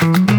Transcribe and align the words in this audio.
Okej, 0.00 0.30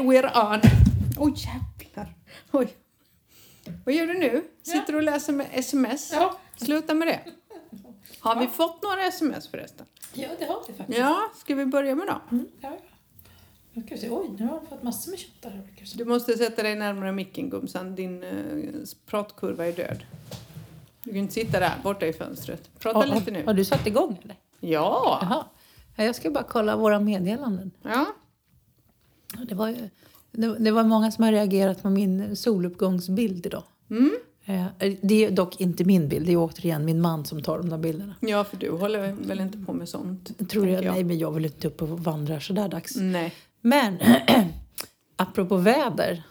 we're 0.00 0.26
on. 0.34 0.60
Oj, 1.18 1.34
jävlar. 1.36 2.14
Oj. 2.52 2.68
Vad 3.84 3.94
gör 3.94 4.06
du 4.06 4.14
nu? 4.18 4.44
Sitter 4.62 4.92
du 4.92 4.96
och 4.98 5.02
läser 5.02 5.32
med 5.32 5.46
sms? 5.52 6.12
Ja. 6.12 6.38
Sluta 6.56 6.94
med 6.94 7.08
det. 7.08 7.20
Har 8.20 8.40
vi 8.40 8.46
fått 8.46 8.82
några 8.82 9.02
sms 9.04 9.48
förresten? 9.48 9.86
ja, 10.12 10.28
det 10.38 10.44
har 10.44 10.64
vi 10.68 10.74
faktiskt. 10.74 10.98
Ja, 10.98 11.30
ska 11.36 11.54
vi 11.54 11.66
börja 11.66 11.94
med 11.94 12.06
dem? 12.06 12.20
Mm, 12.30 12.46
ja. 12.60 12.78
Se. 13.74 14.10
Oj, 14.10 14.30
nu 14.38 14.46
har 14.46 14.52
jag 14.54 14.68
fått 14.68 14.82
massor 14.82 15.10
med 15.10 15.20
som. 15.20 15.98
Du 15.98 16.04
måste 16.04 16.36
sätta 16.38 16.62
dig 16.62 16.76
närmare 16.76 17.12
micken 17.12 17.50
Gumsan, 17.50 17.94
din 17.94 18.24
uh, 18.24 18.84
pratkurva 19.06 19.66
är 19.66 19.72
död. 19.72 19.98
Du 21.04 21.10
kan 21.10 21.18
inte 21.18 21.34
sitta 21.34 21.60
där 21.60 21.72
borta 21.82 22.06
i 22.06 22.12
fönstret. 22.12 22.70
Prata 22.78 22.98
Har- 22.98 23.06
lite 23.06 23.32
Har 23.34 23.46
nu. 23.46 23.52
du 23.52 23.64
satt 23.64 23.86
igång 23.86 24.20
eller? 24.22 24.36
Ja! 24.60 25.18
Jaha. 25.22 25.44
Ja, 25.96 26.04
Jag 26.04 26.14
ska 26.14 26.30
bara 26.30 26.44
kolla 26.44 26.76
våra 26.76 27.00
meddelanden. 27.00 27.70
ja. 27.82 28.06
Det 29.48 29.54
var, 29.54 29.68
ju, 29.68 29.88
det, 30.32 30.58
det 30.58 30.70
var 30.70 30.84
många 30.84 31.10
som 31.10 31.24
har 31.24 31.32
reagerat 31.32 31.82
på 31.82 31.90
min 31.90 32.36
soluppgångsbild 32.36 33.46
idag. 33.46 33.62
Mm. 33.90 34.10
Eh, 34.44 34.92
Det 35.02 35.24
är 35.24 35.30
dock 35.30 35.60
inte 35.60 35.84
min 35.84 36.08
bild, 36.08 36.26
det 36.26 36.32
är 36.32 36.36
återigen 36.36 36.84
min 36.84 37.00
man 37.00 37.24
som 37.24 37.42
tar 37.42 37.58
de 37.58 37.68
där 37.68 37.78
bilderna. 37.78 38.14
Ja, 38.20 38.44
för 38.44 38.56
du 38.56 38.70
håller 38.70 39.12
väl 39.12 39.40
inte 39.40 39.58
på 39.58 39.72
med 39.72 39.88
sånt? 39.88 40.48
Tror 40.50 40.66
jag, 40.68 40.76
tänker 40.78 40.92
nej, 40.92 41.04
men 41.04 41.18
jag 41.18 41.30
vill 41.32 41.44
inte 41.44 41.68
upp 41.68 41.82
och 41.82 41.88
vandra 41.88 42.40
så 42.40 42.52
där 42.52 42.68
dags. 42.68 42.96
Nej. 42.96 43.32
Men 43.60 43.98
apropå 45.16 45.56
väder, 45.56 46.22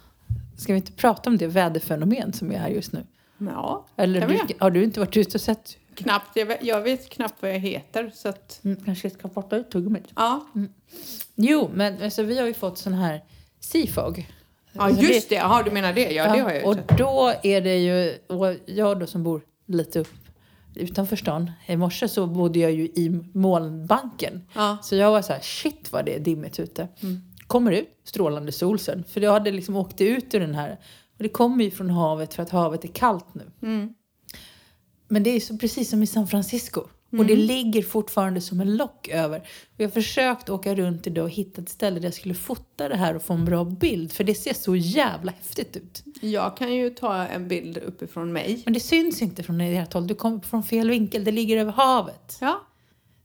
ska 0.58 0.74
vi 0.74 0.78
inte 0.78 0.92
prata 0.92 1.30
om 1.30 1.38
det 1.38 1.48
väderfenomen 1.48 2.34
som 2.34 2.52
är 2.52 2.58
här 2.58 2.70
just 2.70 2.92
nu? 2.94 3.04
Ja, 3.38 3.86
Eller 3.96 4.20
kan 4.20 4.30
vi 4.30 4.36
du, 4.36 4.42
göra. 4.42 4.54
har 4.60 4.72
du 4.72 4.84
inte 4.84 5.00
varit 5.00 5.18
ute 5.18 5.38
och 5.38 5.42
sett? 5.42 5.78
knappt. 5.96 6.36
Jag 6.38 6.46
vet, 6.46 6.64
jag 6.64 6.82
vet 6.82 7.10
knappt 7.10 7.42
vad 7.42 7.52
jag 7.52 7.60
heter, 7.60 8.12
så 8.16 8.30
att... 8.30 8.60
Mm, 8.64 8.84
kanske 8.86 9.10
ska 9.10 9.28
borta 9.28 9.56
ut 9.56 9.72
tuggummit. 9.72 10.04
Ja, 10.16 10.48
Jo, 11.36 11.70
men 11.74 12.04
alltså, 12.04 12.24
vi 12.24 12.40
har 12.40 12.48
ju 12.48 12.54
fått 12.54 12.78
sån 12.78 12.94
här 12.94 13.24
Seafog. 13.60 14.28
ja 14.72 14.90
just 14.90 15.30
det. 15.30 15.36
Jaha, 15.36 15.64
du 15.64 15.72
menar 15.72 15.94
det? 15.94 16.12
Ja, 16.12 16.24
det 16.24 16.40
har 16.40 16.50
jag 16.52 16.56
ju 16.62 16.64
Och 16.68 16.76
sett. 16.76 16.98
då 16.98 17.34
är 17.44 17.62
det 17.62 17.78
ju, 17.78 18.18
och 18.28 18.56
jag 18.66 19.00
då 19.00 19.08
som 19.08 19.24
bor 19.24 19.42
lite 19.66 20.00
upp 20.00 20.14
utanför 20.76 21.16
stan. 21.16 21.52
I 21.68 21.78
morse 21.78 22.08
så 22.08 22.28
bodde 22.28 22.60
jag 22.60 22.72
ju 22.72 22.84
i 22.84 23.22
molnbanken. 23.34 24.42
Ja. 24.54 24.78
Så 24.82 24.96
jag 24.96 25.12
var 25.12 25.22
så 25.22 25.34
här, 25.34 25.42
shit 25.42 25.92
vad 25.92 26.06
det 26.06 26.16
är 26.16 26.20
dimmigt 26.20 26.60
ute. 26.60 26.88
Kommer 27.48 27.72
ut, 27.72 27.90
strålande 28.04 28.52
sol 28.52 28.80
sen. 28.80 29.04
För 29.04 29.22
jag 29.22 29.32
hade 29.32 29.52
liksom 29.52 29.76
åkt 29.76 30.02
ut 30.02 30.34
ur 30.34 30.40
den 30.40 30.56
här. 30.56 30.80
Och 31.18 31.24
det 31.24 31.30
kommer 31.30 31.64
ju 31.64 31.72
från 31.72 31.90
havet 31.90 32.34
för 32.34 32.44
att 32.44 32.50
havet 32.50 32.84
är 32.84 32.88
kallt 32.88 33.34
nu. 33.34 33.52
Mm. 33.62 33.94
Men 35.08 35.24
det 35.24 35.30
är 35.30 35.40
så 35.40 35.58
precis 35.58 35.90
som 35.90 36.04
i 36.04 36.08
San 36.08 36.28
Francisco. 36.28 36.82
Och 37.18 37.26
det 37.26 37.36
ligger 37.36 37.82
fortfarande 37.82 38.42
som 38.42 38.60
en 38.60 38.78
lock 38.78 39.08
över. 39.08 39.40
Och 39.40 39.76
jag 39.78 39.88
har 39.88 39.92
försökt 39.92 40.50
åka 40.50 40.76
runt 40.76 41.08
idag 41.08 41.24
och 41.24 41.30
hitta 41.30 41.62
ett 41.62 41.70
ställe 41.70 42.00
där 42.00 42.08
jag 42.08 42.14
skulle 42.14 42.34
fota 42.34 42.90
det 42.90 42.96
här 42.96 43.16
och 43.16 43.24
få 43.24 43.34
en 43.34 43.46
bra 43.46 43.64
bild. 43.64 44.12
För 44.12 44.24
det 44.24 44.36
ser 44.36 44.54
så 44.54 44.76
jävla 44.76 45.32
häftigt 45.32 45.78
ut. 45.78 46.04
Jag 46.22 46.58
kan 46.58 46.74
ju 46.74 46.90
ta 46.90 47.16
en 47.16 47.48
bild 47.48 47.78
uppifrån 47.78 48.34
mig. 48.34 48.62
Men 48.66 48.74
det 48.74 48.80
syns 48.80 49.22
inte 49.22 49.44
från 49.44 49.62
ert 49.62 49.94
håll. 49.94 50.08
Du 50.08 50.16
kommer 50.16 50.40
från 50.40 50.64
fel 50.64 50.90
vinkel. 50.90 51.24
Det 51.24 51.32
ligger 51.32 51.58
över 51.58 51.72
havet. 51.72 52.38
Ja. 52.42 52.66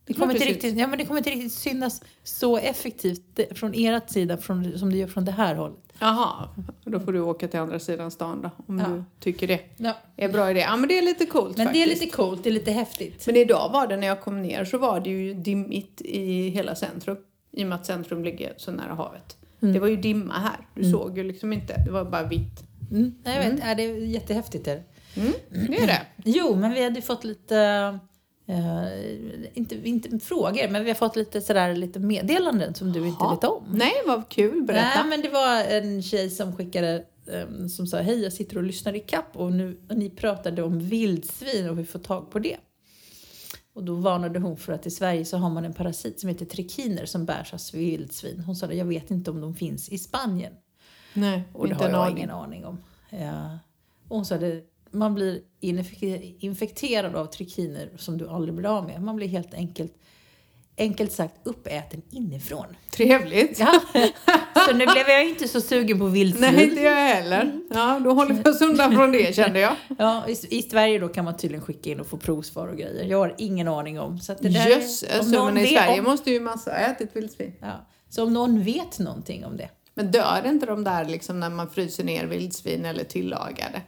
Det 0.07 0.15
kommer, 0.15 0.35
inte 0.35 0.47
riktigt, 0.47 0.77
ja, 0.79 0.87
men 0.87 0.99
det 0.99 1.05
kommer 1.05 1.19
inte 1.19 1.31
riktigt 1.31 1.53
synas 1.53 2.03
så 2.23 2.57
effektivt 2.59 3.23
det- 3.35 3.59
från 3.59 3.73
ert 3.75 4.11
sida 4.11 4.37
från, 4.37 4.79
som 4.79 4.91
det 4.91 4.97
gör 4.99 5.07
från 5.07 5.25
det 5.25 5.33
här 5.33 5.55
hållet. 5.55 5.79
Jaha, 5.99 6.49
då 6.85 7.01
får 7.01 7.13
du 7.13 7.21
åka 7.21 7.49
till 7.49 7.61
andra 7.61 7.79
sidan 7.79 8.11
stan 8.11 8.41
då, 8.43 8.51
om 8.67 8.79
Ja. 8.79 8.87
du 8.89 9.05
tycker 9.21 9.49
det 9.49 9.61
Ja. 9.77 9.97
är 10.17 10.29
bra 10.29 10.51
idé. 10.51 10.61
Ja, 10.61 10.77
men 10.77 10.89
det 10.89 10.99
är 10.99 11.03
lite 11.03 11.27
coolt 11.27 11.57
Men 11.57 11.67
faktiskt. 11.67 11.87
det 11.87 11.93
är 11.93 12.01
lite 12.01 12.17
coolt, 12.17 12.45
det 12.45 12.51
är 12.51 12.53
lite 12.55 12.71
häftigt. 12.71 13.27
Men 13.27 13.37
idag 13.37 13.71
var 13.73 13.87
det, 13.87 13.97
när 13.97 14.07
jag 14.07 14.21
kom 14.21 14.43
ner, 14.43 14.65
så 14.65 14.79
var 14.79 15.01
det 15.01 15.11
ju 15.11 15.35
dimmigt 15.35 16.01
i 16.01 16.49
hela 16.49 16.75
centrum. 16.75 17.17
I 17.53 17.65
och 17.65 17.69
med 17.69 17.77
att 17.77 17.87
centrum 17.87 18.25
ligger 18.25 18.55
så 18.57 18.71
nära 18.71 18.95
havet. 18.95 19.37
Det 19.61 19.79
var 19.79 19.89
ju 19.89 19.97
dimma 19.97 20.35
här. 20.35 20.69
Du 20.75 20.91
såg 20.91 21.19
ju 21.19 21.25
liksom 21.25 21.53
inte, 21.53 21.85
det 21.85 21.91
var 21.91 22.05
bara 22.05 22.23
vitt. 22.23 22.63
Mm. 22.91 23.15
Jag 23.25 23.33
vet, 23.51 23.61
är 23.65 23.75
det 23.75 23.83
är 23.83 23.97
jättehäftigt. 24.07 24.69
Är 24.69 24.75
det. 24.75 24.83
Mm, 25.21 25.33
det 25.51 25.83
är 25.83 25.87
det. 25.87 26.03
Jo, 26.25 26.55
men 26.57 26.73
vi 26.73 26.83
hade 26.85 26.97
ju 26.97 27.03
fått 27.03 27.25
lite, 27.25 27.99
eh, 28.47 29.49
inte, 29.55 29.89
inte 29.89 30.19
frågor, 30.19 30.69
men 30.69 30.85
vi 30.85 30.91
har 30.91 30.95
fått 30.95 31.17
lite, 31.17 31.41
sådär, 31.41 31.75
lite 31.75 31.99
meddelanden 31.99 32.75
som 32.75 32.93
du 32.93 33.07
inte 33.07 33.25
vet 33.31 33.45
om. 33.45 33.65
Nej, 33.73 33.93
vad 34.07 34.29
kul. 34.29 34.63
Berätta. 34.63 35.01
Nej, 35.01 35.09
men 35.09 35.21
det 35.23 35.29
var 35.29 35.65
en 35.65 36.03
tjej 36.03 36.31
som 36.31 36.57
skickade 36.57 37.05
eh, 37.27 37.67
som 37.69 37.87
sa 37.87 37.99
hej 38.01 38.23
jag 38.23 38.33
sitter 38.33 38.57
och 38.57 38.63
lyssnar 38.63 38.97
i 38.97 39.01
kapp 39.01 39.37
och 39.37 39.53
nu 39.53 39.81
och 39.89 39.97
ni 39.97 40.11
pratade 40.11 40.63
om 40.63 40.79
vildsvin 40.79 41.69
och 41.69 41.77
hur 41.77 41.83
vi 41.83 41.87
får 41.87 41.99
tag 41.99 42.31
på 42.31 42.39
det. 42.39 42.57
Och 43.75 43.85
då 43.85 43.95
varnade 43.95 44.39
hon 44.39 44.57
för 44.57 44.73
att 44.73 44.87
i 44.87 44.91
Sverige 44.91 45.25
så 45.25 45.37
har 45.37 45.51
man 45.51 45.65
en 45.65 45.75
parasit 45.75 46.21
som 46.21 46.29
heter 46.29 46.47
trikiner 46.47 47.07
som 47.07 47.25
bärs 47.25 47.53
av 47.55 47.61
vildsvin. 47.73 48.41
Hon 48.41 48.57
sa 48.57 48.73
jag 48.73 48.85
vet 48.85 49.11
inte 49.11 49.31
om 49.31 49.41
de 49.41 49.55
finns 49.55 49.89
i 49.89 49.99
Spanien. 49.99 50.53
Nej, 51.15 51.43
Och 51.53 51.67
det 51.67 51.73
inte 51.73 51.85
har 51.85 51.91
jag 51.91 52.03
aning. 52.03 52.17
ingen 52.17 52.31
aning 52.31 52.65
om. 52.65 52.79
Ja. 53.11 53.59
Och 54.09 54.17
hon 54.17 54.25
sa 54.27 54.39
det, 54.39 54.63
man 54.95 55.15
blir 55.15 55.41
infek- 55.61 56.35
infekterad 56.41 57.17
av 57.17 57.27
trikiner 57.27 57.91
som 57.97 58.19
du 58.19 58.29
aldrig 58.29 58.55
blir 58.55 58.69
av 58.79 58.87
med. 58.87 59.03
Man 59.03 59.17
blir 59.17 59.29
helt 59.29 59.55
enkelt, 59.55 59.93
enkelt 60.79 61.13
sagt 61.13 61.35
uppäten 61.45 62.03
inifrån. 62.11 62.67
Trevligt. 62.93 63.59
Ja. 63.59 63.81
Så 64.69 64.73
nu 64.73 64.87
blev 64.87 65.09
jag 65.09 65.29
inte 65.29 65.49
så 65.49 65.61
sugen 65.61 65.99
på 65.99 66.07
vildsvin. 66.07 66.55
Nej, 66.55 66.65
inte 66.65 66.81
jag 66.83 66.95
heller. 66.95 67.61
Ja, 67.75 68.01
då 68.05 68.13
håller 68.13 68.35
vi 68.35 68.51
oss 68.51 68.61
undan 68.61 68.93
från 68.93 69.13
det 69.13 69.35
kände 69.37 69.61
jag. 69.61 69.77
Ja, 69.99 70.25
i, 70.29 70.59
I 70.59 70.63
Sverige 70.63 70.99
då 70.99 71.09
kan 71.09 71.25
man 71.25 71.37
tydligen 71.37 71.65
skicka 71.65 71.91
in 71.91 72.01
och 72.01 72.07
få 72.07 72.17
provsvar 72.17 72.69
och 72.69 72.77
grejer. 72.77 73.05
Jag 73.05 73.19
har 73.19 73.35
ingen 73.39 73.69
aning 73.69 74.01
om. 74.01 74.19
Så 74.21 74.35
det 74.41 74.49
där, 74.49 74.69
Jösses, 74.69 75.21
om 75.21 75.31
någon 75.31 75.55
men 75.55 75.65
i 75.65 75.67
Sverige 75.67 75.99
om, 75.99 76.05
måste 76.05 76.31
ju 76.31 76.41
massa 76.41 76.71
ha 76.71 76.77
ätit 76.79 77.17
vildsvin. 77.17 77.53
ja, 77.61 77.87
Så 78.09 78.25
om 78.25 78.33
någon 78.35 78.63
vet 78.63 78.99
någonting 78.99 79.45
om 79.45 79.57
det. 79.57 79.69
Men 79.95 80.11
dör 80.11 80.43
inte 80.47 80.67
de 80.67 80.85
där 80.85 81.05
liksom 81.05 81.41
när 81.41 81.51
man 81.51 81.71
fryser 81.71 82.05
ner 82.05 82.27
vildsvin 82.27 82.85
eller 82.85 83.05
tillagade? 83.05 83.83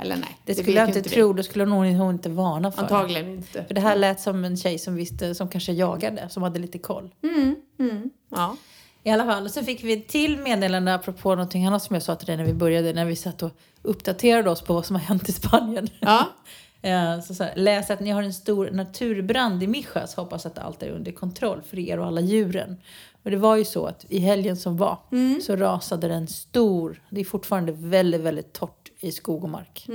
Eller 0.00 0.16
nej? 0.16 0.38
Det 0.44 0.52
vet 0.52 0.62
skulle 0.62 0.78
jag 0.78 0.88
inte 0.88 1.02
tro. 1.02 1.32
Då 1.32 1.42
skulle 1.42 1.64
hon, 1.64 1.94
hon 1.94 2.14
inte 2.14 2.28
varna 2.28 2.72
för 2.72 2.82
det. 2.82 2.94
Antagligen 2.94 3.30
inte. 3.30 3.64
För 3.64 3.74
det 3.74 3.80
här 3.80 3.96
lät 3.96 4.20
som 4.20 4.44
en 4.44 4.56
tjej 4.56 4.78
som 4.78 4.94
visste, 4.94 5.34
som 5.34 5.48
kanske 5.48 5.72
jagade, 5.72 6.28
som 6.28 6.42
hade 6.42 6.58
lite 6.58 6.78
koll. 6.78 7.14
Mm, 7.22 7.56
mm, 7.78 8.10
ja. 8.30 8.56
I 9.02 9.10
alla 9.10 9.24
fall, 9.24 9.44
och 9.44 9.50
så 9.50 9.62
fick 9.62 9.84
vi 9.84 10.00
till 10.02 10.38
meddelande 10.38 10.94
apropå 10.94 11.30
någonting 11.30 11.66
annat 11.66 11.82
som 11.82 11.94
jag 11.94 12.02
sa 12.02 12.14
till 12.14 12.26
dig 12.26 12.36
när 12.36 12.44
vi 12.44 12.54
började, 12.54 12.92
när 12.92 13.04
vi 13.04 13.16
satt 13.16 13.42
och 13.42 13.50
uppdaterade 13.82 14.50
oss 14.50 14.62
på 14.62 14.74
vad 14.74 14.86
som 14.86 14.96
har 14.96 15.02
hänt 15.02 15.28
i 15.28 15.32
Spanien. 15.32 15.88
ja. 16.00 16.28
Eh, 16.82 17.20
Så 17.20 17.34
så 17.34 17.44
här, 17.44 17.52
läs 17.56 17.90
att 17.90 18.00
ni 18.00 18.10
har 18.10 18.22
en 18.22 18.34
stor 18.34 18.70
naturbrand 18.70 19.62
i 19.62 19.66
Mijas. 19.66 20.14
Hoppas 20.14 20.46
att 20.46 20.58
allt 20.58 20.82
är 20.82 20.90
under 20.90 21.12
kontroll 21.12 21.62
för 21.62 21.78
er 21.78 21.98
och 21.98 22.06
alla 22.06 22.20
djuren. 22.20 22.76
Och 23.22 23.30
det 23.30 23.36
var 23.36 23.56
ju 23.56 23.64
så 23.64 23.86
att 23.86 24.04
i 24.08 24.18
helgen 24.18 24.56
som 24.56 24.76
var 24.76 24.98
så 25.42 25.56
rasade 25.56 26.08
den 26.08 26.26
stor, 26.26 27.02
det 27.10 27.20
är 27.20 27.24
fortfarande 27.24 27.72
väldigt, 27.72 28.20
väldigt 28.20 28.52
torrt 28.52 28.87
i 29.00 29.12
skog 29.12 29.44
och 29.44 29.50
mark. 29.50 29.86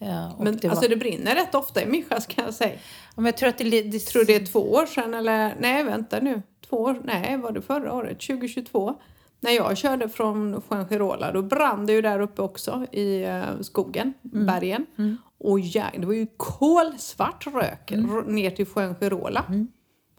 Eh, 0.00 0.34
och 0.38 0.44
Men 0.44 0.56
det 0.56 0.68
var, 0.68 0.70
alltså 0.70 0.88
det 0.88 0.96
brinner 0.96 1.34
rätt 1.34 1.54
ofta 1.54 1.82
i 1.82 1.86
Mijas 1.86 2.26
kan 2.26 2.44
jag 2.44 2.54
säga. 2.54 2.72
Ja, 2.74 2.78
men 3.14 3.24
jag 3.24 3.36
tror 3.36 3.48
att 3.48 3.58
det, 3.58 3.82
det, 3.82 3.98
tror 3.98 4.24
det 4.24 4.34
är 4.34 4.46
två 4.46 4.72
år 4.72 4.86
sedan 4.86 5.14
eller 5.14 5.56
nej 5.60 5.84
vänta 5.84 6.20
nu. 6.20 6.42
Två 6.68 6.76
år, 6.76 7.00
nej 7.04 7.36
var 7.36 7.52
det 7.52 7.62
förra 7.62 7.92
året? 7.92 8.20
2022. 8.20 8.94
När 9.40 9.50
jag 9.50 9.76
körde 9.78 10.08
från 10.08 10.62
Fuengirola 10.68 11.32
då 11.32 11.42
brann 11.42 11.86
det 11.86 11.92
ju 11.92 12.02
där 12.02 12.20
uppe 12.20 12.42
också 12.42 12.86
i 12.92 13.22
eh, 13.22 13.42
skogen, 13.60 14.14
Mm. 14.32 14.46
bergen. 14.46 14.86
Och 15.38 15.60
ja, 15.60 15.84
det 15.98 16.06
var 16.06 16.14
ju 16.14 16.26
kolsvart 16.36 17.46
rök 17.46 17.92
Mm. 17.92 18.20
ner 18.34 18.50
till 18.50 18.66
Fuengirola. 18.66 19.44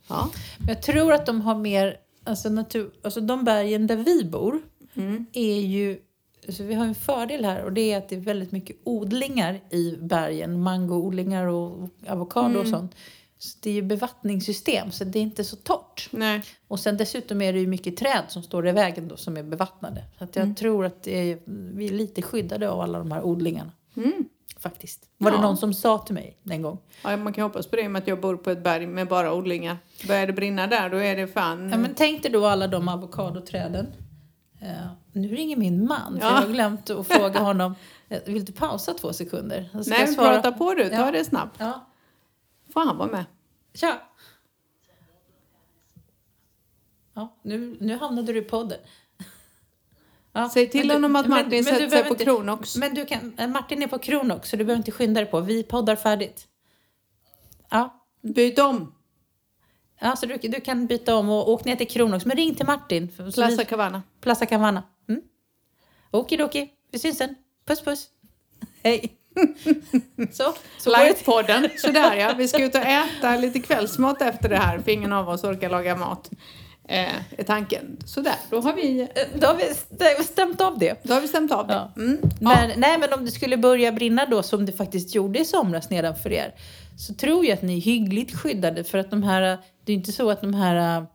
Ja. 0.09 0.29
Men 0.59 0.67
jag 0.67 0.81
tror 0.81 1.13
att 1.13 1.25
de 1.25 1.41
har 1.41 1.55
mer, 1.55 1.97
alltså, 2.23 2.49
natur, 2.49 2.91
alltså 3.03 3.21
de 3.21 3.43
bergen 3.43 3.87
där 3.87 3.95
vi 3.95 4.25
bor 4.25 4.61
är 5.33 5.59
ju, 5.59 5.99
alltså 6.49 6.63
vi 6.63 6.73
har 6.73 6.85
en 6.85 6.95
fördel 6.95 7.45
här 7.45 7.63
och 7.63 7.73
det 7.73 7.91
är 7.91 7.97
att 7.97 8.09
det 8.09 8.15
är 8.15 8.19
väldigt 8.19 8.51
mycket 8.51 8.75
odlingar 8.83 9.59
i 9.69 9.95
bergen, 10.01 10.61
mangoodlingar 10.61 11.45
och 11.45 11.89
avokado 12.07 12.59
och 12.59 12.67
sånt. 12.67 12.95
Så 13.37 13.57
det 13.61 13.69
är 13.69 13.73
ju 13.73 13.81
bevattningssystem 13.81 14.91
så 14.91 15.03
det 15.03 15.19
är 15.19 15.23
inte 15.23 15.43
så 15.43 15.55
torrt. 15.55 16.07
Nej. 16.11 16.43
Och 16.67 16.79
sen 16.79 16.97
dessutom 16.97 17.41
är 17.41 17.53
det 17.53 17.59
ju 17.59 17.67
mycket 17.67 17.97
träd 17.97 18.23
som 18.27 18.43
står 18.43 18.67
i 18.67 18.71
vägen 18.71 19.07
då 19.07 19.17
som 19.17 19.37
är 19.37 19.43
bevattnade. 19.43 20.03
Så 20.19 20.27
jag 20.33 20.57
tror 20.57 20.85
att 20.85 21.07
är, 21.07 21.39
vi 21.75 21.85
är 21.85 21.91
lite 21.91 22.21
skyddade 22.21 22.69
av 22.69 22.81
alla 22.81 22.99
de 22.99 23.11
här 23.11 23.23
odlingarna. 23.23 23.71
Faktiskt. 24.59 25.05
Var 25.17 25.31
Ja. 25.31 25.37
det 25.37 25.43
någon 25.43 25.57
som 25.57 25.73
sa 25.73 25.97
till 25.97 26.15
mig 26.15 26.37
en 26.49 26.61
gång. 26.61 26.77
Ja, 27.03 27.17
man 27.17 27.33
kan 27.33 27.43
hoppas 27.43 27.67
på 27.67 27.75
det 27.75 27.89
med 27.89 28.01
att 28.01 28.07
jag 28.07 28.21
bor 28.21 28.37
på 28.37 28.49
ett 28.49 28.63
berg 28.63 28.87
med 28.87 29.07
bara 29.07 29.33
odlingar. 29.33 29.77
Börjar 30.07 30.27
det 30.27 30.33
brinna 30.33 30.67
där 30.67 30.89
då 30.89 30.97
är 30.97 31.15
det 31.15 31.27
fan... 31.27 31.69
Ja, 31.69 31.77
men 31.77 31.93
tänk 31.95 32.23
dig 32.23 32.31
då 32.31 32.45
alla 32.45 32.67
de 32.67 32.87
avokadoträden. 32.87 33.87
Uh, 34.63 34.87
nu 35.11 35.27
ringer 35.35 35.57
min 35.57 35.87
man, 35.87 36.19
för 36.19 36.27
Ja. 36.27 36.33
jag 36.35 36.41
har 36.41 36.47
glömt 36.53 36.89
att 36.89 37.07
fråga 37.07 37.39
honom. 37.39 37.75
eh, 38.09 38.21
Vill 38.25 38.45
du 38.45 38.51
pausa 38.53 38.93
två 38.93 39.13
sekunder? 39.13 39.69
Så 39.73 39.83
ska 39.83 39.93
Nej, 39.93 40.01
jag 40.01 40.09
svara. 40.13 40.33
prata 40.33 40.51
på 40.51 40.73
du. 40.73 40.89
Ta 40.89 40.95
Ja. 40.95 41.11
det 41.11 41.25
snabbt. 41.25 41.55
Ja, 41.59 41.85
Får 42.73 42.85
han 42.85 42.97
vara 42.97 43.11
med? 43.11 43.25
tja! 43.73 44.01
Ja, 47.13 47.37
nu, 47.41 47.77
nu 47.79 47.97
hamnade 47.97 48.33
du 48.33 48.39
i 48.39 48.41
podden. 48.41 48.79
Ja, 50.33 50.49
Säg 50.49 50.69
till 50.69 50.91
honom 50.91 51.15
att 51.15 51.27
Martin 51.27 51.49
men 51.49 51.63
sätter 51.63 51.89
sig 51.89 52.03
på 52.03 52.09
inte- 52.09 52.23
Kronox. 52.23 52.75
Men 52.77 52.93
du 52.93 53.05
kan, 53.05 53.33
eh, 53.37 53.47
Martin 53.47 53.83
är 53.83 53.87
på 53.87 53.99
Kronox 53.99 54.49
så 54.49 54.55
du 54.57 54.63
behöver 54.65 54.77
inte 54.79 54.91
skynda 54.91 55.21
dig 55.21 55.31
på. 55.31 55.39
Vi 55.41 55.63
poddar 55.63 55.95
färdigt. 55.95 56.47
Ja, 57.69 58.05
Byt 58.21 58.59
om. 58.59 58.93
Ja 59.99 60.15
så 60.15 60.25
du, 60.25 60.37
du 60.37 60.61
kan 60.61 60.87
byta 60.87 61.15
om 61.15 61.29
och 61.29 61.49
åka 61.49 61.63
ner 61.69 61.75
till 61.75 61.87
Kronox. 61.87 62.25
Men 62.25 62.37
ring 62.37 62.55
till 62.55 62.65
Martin. 62.65 63.07
Plaza 63.33 63.63
Cavana. 63.65 64.03
Plaza 64.21 64.45
Cavana. 64.45 64.83
Mm. 65.09 65.21
Okidoki, 66.11 66.69
vi 66.91 66.99
syns 66.99 67.17
sen. 67.17 67.35
Puss 67.67 67.81
puss. 67.81 68.07
Hej. 68.83 69.15
så, 70.31 70.53
så. 70.79 70.97
Livepodden. 71.03 71.69
Sådär 71.77 72.15
ja. 72.15 72.33
Vi 72.37 72.47
ska 72.47 72.63
ut 72.65 72.75
och 72.75 72.81
äta 72.81 73.35
lite 73.37 73.59
kvällsmat 73.59 74.21
efter 74.21 74.49
det 74.49 74.57
här 74.57 74.79
för 74.79 74.91
ingen 74.91 75.13
av 75.13 75.29
oss 75.29 75.43
orkar 75.43 75.69
laga 75.69 75.95
mat. 75.95 76.29
Eh, 76.87 77.15
är 77.37 77.43
tanken. 77.43 77.97
Sådär, 78.05 78.35
då 78.49 78.61
har 78.61 78.73
vi, 78.73 79.07
Då 79.35 79.47
har 79.47 79.55
vi 79.55 79.63
st- 79.63 80.23
stämt 80.23 80.61
av 80.61 80.79
det. 80.79 80.99
då 81.03 81.13
har 81.13 81.21
vi 81.21 81.27
stämt 81.27 81.51
av 81.51 81.67
det. 81.67 81.73
Ja. 81.73 81.91
Mm. 81.97 82.17
Men, 82.41 82.71
Nej, 82.79 82.97
men 82.99 83.13
om 83.13 83.25
det 83.25 83.31
skulle 83.31 83.57
börja 83.57 83.91
brinna 83.91 84.25
då, 84.25 84.43
som 84.43 84.65
det 84.65 84.71
faktiskt 84.71 85.15
gjorde 85.15 85.39
i 85.39 85.45
somras 85.45 85.89
nedanför 85.89 86.31
er, 86.31 86.53
så 86.99 87.13
tror 87.13 87.45
jag 87.45 87.53
att 87.53 87.61
ni 87.61 87.77
är 87.77 87.81
hyggligt 87.81 88.35
skyddade. 88.35 88.83
För 88.83 88.97
att 88.97 89.11
de 89.11 89.23
här, 89.23 89.57
det 89.85 89.91
är 89.91 89.95
inte 89.95 90.11
så 90.11 90.29
att 90.31 90.41
de 90.41 90.53
här 90.53 91.05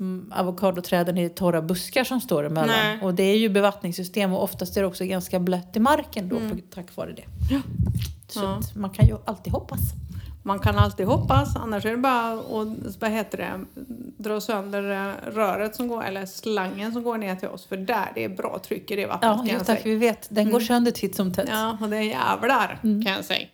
mm, 0.00 0.32
avokadoträden 0.36 1.18
är 1.18 1.28
torra 1.28 1.62
buskar 1.62 2.04
som 2.04 2.20
står 2.20 2.44
emellan. 2.46 2.68
Nej. 2.68 2.98
Och 3.02 3.14
det 3.14 3.22
är 3.22 3.36
ju 3.36 3.48
bevattningssystem 3.48 4.32
och 4.32 4.42
oftast 4.42 4.76
är 4.76 4.80
det 4.80 4.86
också 4.86 5.04
ganska 5.04 5.40
blött 5.40 5.76
i 5.76 5.80
marken 5.80 6.28
då, 6.28 6.36
på, 6.36 6.56
tack 6.74 6.96
vare 6.96 7.12
det. 7.12 7.24
Så 8.28 8.40
Ja. 8.40 8.60
man 8.76 8.90
kan 8.90 9.06
ju 9.06 9.16
alltid 9.24 9.52
hoppas. 9.52 9.80
Man 10.42 10.58
kan 10.58 10.76
alltid 10.78 11.06
hoppas, 11.06 11.56
annars 11.56 11.84
är 11.84 11.90
det 11.90 11.96
bara 11.96 12.32
att 12.32 13.00
vad 13.00 13.10
heter 13.10 13.38
det, 13.38 13.60
dra 14.22 14.40
sönder 14.40 14.90
eh, 14.90 15.30
röret 15.34 15.76
som 15.76 15.88
går, 15.88 16.04
eller 16.04 16.26
slangen 16.26 16.92
som 16.92 17.02
går 17.02 17.18
ner 17.18 17.36
till 17.36 17.48
oss. 17.48 17.66
För 17.66 17.76
där 17.76 18.12
det 18.14 18.24
är 18.24 18.28
bra 18.28 18.60
tryck 18.66 18.90
i 18.90 18.96
det 18.96 19.06
vattnet 19.06 19.28
Ja, 19.30 19.36
kan 19.36 19.46
jag 19.46 19.66
tack. 19.66 19.80
säga. 19.82 19.94
Vi 19.94 19.96
vet, 20.00 20.26
den 20.30 20.50
går 20.50 20.60
sönder 20.60 20.90
titt 20.90 21.16
som 21.16 21.32
tätt. 21.32 21.48
Ja, 21.50 21.78
och 21.80 21.88
det 21.88 21.96
är 21.96 22.00
jävlar 22.02 22.78
kan 22.82 23.02
jag 23.12 23.24
säga. 23.24 23.46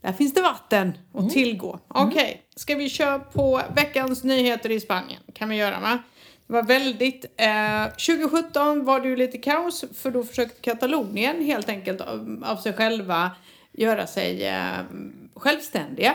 Där 0.00 0.12
finns 0.12 0.34
det 0.34 0.42
vatten 0.42 0.98
att 1.14 1.30
tillgå. 1.30 1.78
Okej, 1.88 2.42
ska 2.56 2.74
vi 2.74 2.88
köra 2.88 3.18
på 3.18 3.60
veckans 3.76 4.24
nyheter 4.24 4.70
i 4.70 4.80
Spanien? 4.80 5.22
Kan 5.32 5.48
vi 5.48 5.56
göra 5.56 5.80
va? 5.80 5.98
Det 6.46 6.52
var 6.52 6.62
väldigt... 6.62 7.24
Eh, 7.36 7.84
2017 7.84 8.84
var 8.84 9.00
det 9.00 9.08
ju 9.08 9.16
lite 9.16 9.38
kaos 9.38 9.84
för 9.94 10.10
då 10.10 10.24
försökte 10.24 10.60
Katalonien 10.60 11.44
helt 11.44 11.68
enkelt 11.68 12.00
av, 12.00 12.44
av 12.46 12.56
sig 12.56 12.72
själva 12.72 13.30
göra 13.72 14.06
sig 14.06 14.46
eh, 14.46 14.78
självständiga. 15.34 16.14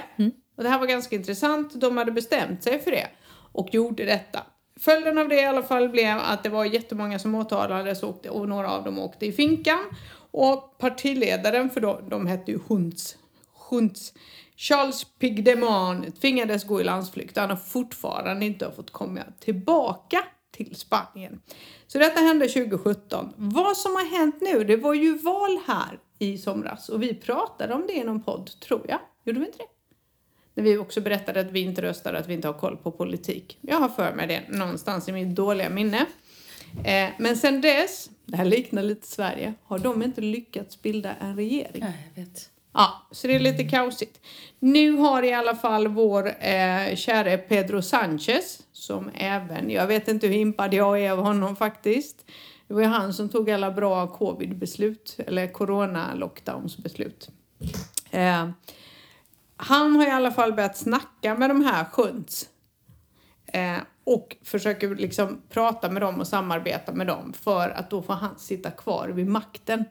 Och 0.58 0.64
det 0.64 0.70
här 0.70 0.80
var 0.80 0.86
ganska 0.86 1.16
intressant. 1.16 1.82
De 1.82 1.98
hade 1.98 2.12
bestämt 2.12 2.64
sig 2.64 2.80
för 2.80 2.92
det 2.92 3.08
och 3.52 3.74
gjorde 3.74 4.06
detta. 4.06 4.44
Följden 4.80 5.18
av 5.18 5.30
det 5.30 5.36
i 5.42 5.46
alla 5.46 5.64
fall 5.64 5.90
blev 5.90 6.18
att 6.18 6.44
det 6.44 6.50
var 6.50 6.66
jättemånga 6.66 7.20
som 7.20 7.36
åtalades 7.36 8.04
och, 8.04 8.26
och 8.26 8.50
några 8.50 8.70
av 8.72 8.84
dem 8.84 9.00
åkte 9.00 9.26
i 9.26 9.32
finkan. 9.32 9.80
Och 10.32 10.78
partiledaren, 10.78 11.70
för 11.70 11.82
då, 11.82 12.02
de 12.10 12.28
hette 12.28 12.52
ju 12.52 12.60
Hunts, 12.68 13.18
Hunts 13.70 14.14
Charles 14.56 15.04
Pigdemont 15.20 16.22
tvingades 16.22 16.64
gå 16.64 16.82
i 16.82 16.84
landsflykt 16.84 17.38
och 17.38 17.42
han 17.42 17.50
har 17.50 17.58
fortfarande 17.58 18.46
inte 18.46 18.72
fått 18.76 18.92
komma 18.92 19.22
tillbaka 19.40 20.24
till 20.52 20.76
Spanien. 20.76 21.42
Så 21.88 22.00
detta 22.00 22.20
hände 22.20 22.48
2017. 22.48 23.34
Vad 23.36 23.78
som 23.78 23.96
har 23.96 24.18
hänt 24.18 24.36
nu, 24.42 24.64
det 24.64 24.78
var 24.78 24.94
ju 24.94 25.18
val 25.18 25.60
här 25.68 26.00
i 26.20 26.38
somras 26.38 26.90
och 26.90 27.04
vi 27.04 27.16
pratade 27.16 27.74
om 27.74 27.88
det 27.88 27.94
i 27.94 28.04
någon 28.04 28.24
podd, 28.24 28.60
tror 28.60 28.86
jag. 28.88 29.00
Gjorde 29.24 29.40
vi 29.40 29.46
inte 29.46 29.58
det? 29.58 29.66
När 30.54 30.64
vi 30.64 30.78
också 30.78 31.02
berättade 31.02 31.40
att 31.40 31.52
vi 31.52 31.60
inte 31.60 31.82
röstar, 31.82 32.14
att 32.14 32.28
vi 32.28 32.34
inte 32.34 32.48
har 32.48 32.54
koll 32.54 32.78
på 32.78 32.92
politik. 32.92 33.58
Jag 33.62 33.78
har 33.78 33.90
för 33.90 34.14
mig 34.14 34.28
det 34.28 34.58
någonstans 34.58 35.10
i 35.10 35.12
mitt 35.12 35.36
dåliga 35.36 35.70
minne. 35.70 36.06
Eh, 36.84 37.10
men 37.20 37.38
sen 37.38 37.62
dess, 37.62 38.10
det 38.26 38.38
här 38.38 38.46
liknar 38.46 38.84
lite 38.84 39.08
Sverige, 39.08 39.54
har 39.64 39.80
de 39.80 40.04
inte 40.04 40.22
lyckats 40.22 40.82
bilda 40.82 41.16
en 41.16 41.36
regering. 41.36 41.82
Nej, 41.82 42.12
jag 42.16 42.24
vet. 42.24 42.50
Ja, 42.78 43.08
så 43.12 43.28
det 43.28 43.36
är 43.36 43.40
lite 43.40 43.64
kaosigt. 43.64 44.20
Nu 44.60 44.92
har 44.92 45.24
i 45.24 45.34
alla 45.34 45.56
fall 45.56 45.88
vår 45.88 46.28
eh, 46.28 46.96
käre 46.96 47.38
Pedro 47.38 47.82
Sanchez, 47.82 48.60
som 48.72 49.10
även, 49.14 49.70
jag 49.70 49.88
vet 49.88 50.08
inte 50.08 50.28
hur 50.28 50.36
impad 50.36 50.74
jag 50.74 51.02
är 51.02 51.12
av 51.12 51.20
honom 51.20 51.56
faktiskt. 51.56 52.26
Det 52.68 52.74
var 52.74 52.82
ju 52.82 52.88
han 52.88 53.14
som 53.14 53.30
tog 53.30 53.52
alla 53.52 53.72
bra 53.72 54.08
covid-beslut, 54.08 55.18
eller 55.28 55.48
corona-lockdowns-beslut. 55.48 57.30
Eh, 58.12 58.50
han 59.58 59.96
har 59.96 60.08
i 60.08 60.12
alla 60.12 60.32
fall 60.32 60.54
börjat 60.54 60.78
snacka 60.78 61.36
med 61.36 61.50
de 61.50 61.66
här 61.66 61.86
Schunts. 61.86 62.50
Eh, 63.46 63.78
och 64.04 64.38
försöker 64.44 64.96
liksom 64.96 65.42
prata 65.50 65.90
med 65.90 66.02
dem 66.02 66.20
och 66.20 66.28
samarbeta 66.28 66.94
med 66.94 67.08
dem 67.08 67.34
för 67.34 67.70
att 67.70 67.90
då 67.90 68.02
får 68.02 68.14
han 68.14 68.40
sitta 68.40 68.72
kvar 68.72 69.08
vid 69.08 69.28
makten. 69.28 69.86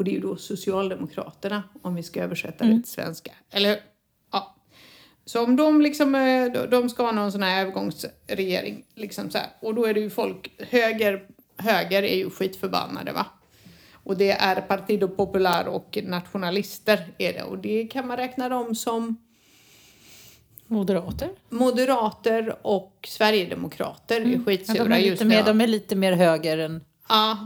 Och 0.00 0.04
det 0.04 0.10
är 0.10 0.12
ju 0.14 0.20
då 0.20 0.36
Socialdemokraterna, 0.36 1.62
om 1.82 1.94
vi 1.94 2.02
ska 2.02 2.22
översätta 2.22 2.64
det 2.64 2.70
till 2.82 2.92
svenska. 2.92 3.32
Eller? 3.50 3.80
Ja. 4.32 4.56
Så 5.24 5.44
om 5.44 5.56
de 5.56 5.80
liksom, 5.80 6.14
eh, 6.14 6.52
de- 6.52 6.88
ska 6.88 7.02
ha 7.02 7.12
någon 7.12 7.32
sån 7.32 7.42
här 7.42 7.60
övergångsregering, 7.62 8.84
liksom 8.94 9.30
så 9.30 9.38
här. 9.38 9.46
Och 9.60 9.74
då 9.74 9.84
är 9.84 9.94
det 9.94 10.00
ju 10.00 10.10
folk, 10.10 10.50
höger, 10.58 11.26
höger 11.56 12.02
är 12.02 12.16
ju 12.16 12.30
skitförbannade 12.30 13.12
va. 13.12 13.26
Och 13.92 14.16
det 14.16 14.30
är 14.30 14.60
Partido 14.60 15.08
Popular 15.08 15.64
och 15.64 15.98
nationalister 16.04 16.98
är 17.18 17.32
det. 17.32 17.42
Och 17.42 17.58
det 17.58 17.84
kan 17.86 18.06
man 18.06 18.16
räkna 18.16 18.48
dem 18.48 18.74
som 18.74 19.16
Moderater? 20.66 21.28
moderater 21.48 22.56
och 22.66 23.08
sverigedemokrater 23.08 24.16
är 24.16 24.20
Mm. 24.20 24.32
Ja, 24.32 24.44
skitsura 24.44 24.84
de, 24.84 24.92
är 24.92 24.98
just 24.98 25.10
lite 25.10 25.24
nu. 25.24 25.30
mer, 25.34 25.44
de 25.44 25.60
är 25.60 25.66
lite 25.66 25.96
mer 25.96 26.12
höger 26.12 26.58
än 26.58 26.84
Ja, 27.08 27.38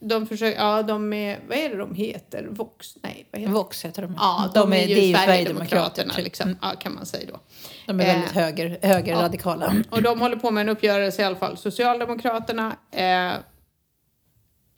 de 0.00 0.26
försöker, 0.26 0.58
ja 0.58 0.82
de 0.82 1.12
är, 1.12 1.40
vad 1.48 1.58
är 1.58 1.70
det 1.70 1.76
de 1.76 1.94
heter? 1.94 2.48
Vox? 2.50 2.96
Nej, 3.02 3.28
vad 3.30 3.40
heter 3.40 3.52
Vox 3.52 3.84
heter 3.84 4.02
de. 4.02 4.14
Ja, 4.18 4.50
de, 4.54 4.72
är, 4.72 4.86
ju 4.86 4.94
det 4.94 5.00
är 5.00 5.06
ju 5.06 5.14
Sverigedemokraterna 5.14 6.14
liksom, 6.18 6.56
ja, 6.62 6.72
kan 6.80 6.94
man 6.94 7.06
säga 7.06 7.30
då. 7.32 7.40
De 7.86 8.00
är 8.00 8.04
Eh, 8.04 8.14
väldigt 8.14 8.30
höger, 8.30 8.78
högerradikala. 8.82 9.74
Och 9.90 10.02
de 10.02 10.20
håller 10.20 10.36
på 10.36 10.50
med 10.50 10.60
en 10.60 10.68
uppgörelse 10.68 11.22
i 11.22 11.24
alla 11.24 11.36
fall. 11.36 11.56
Socialdemokraterna 11.56 12.76
eh, 12.90 13.32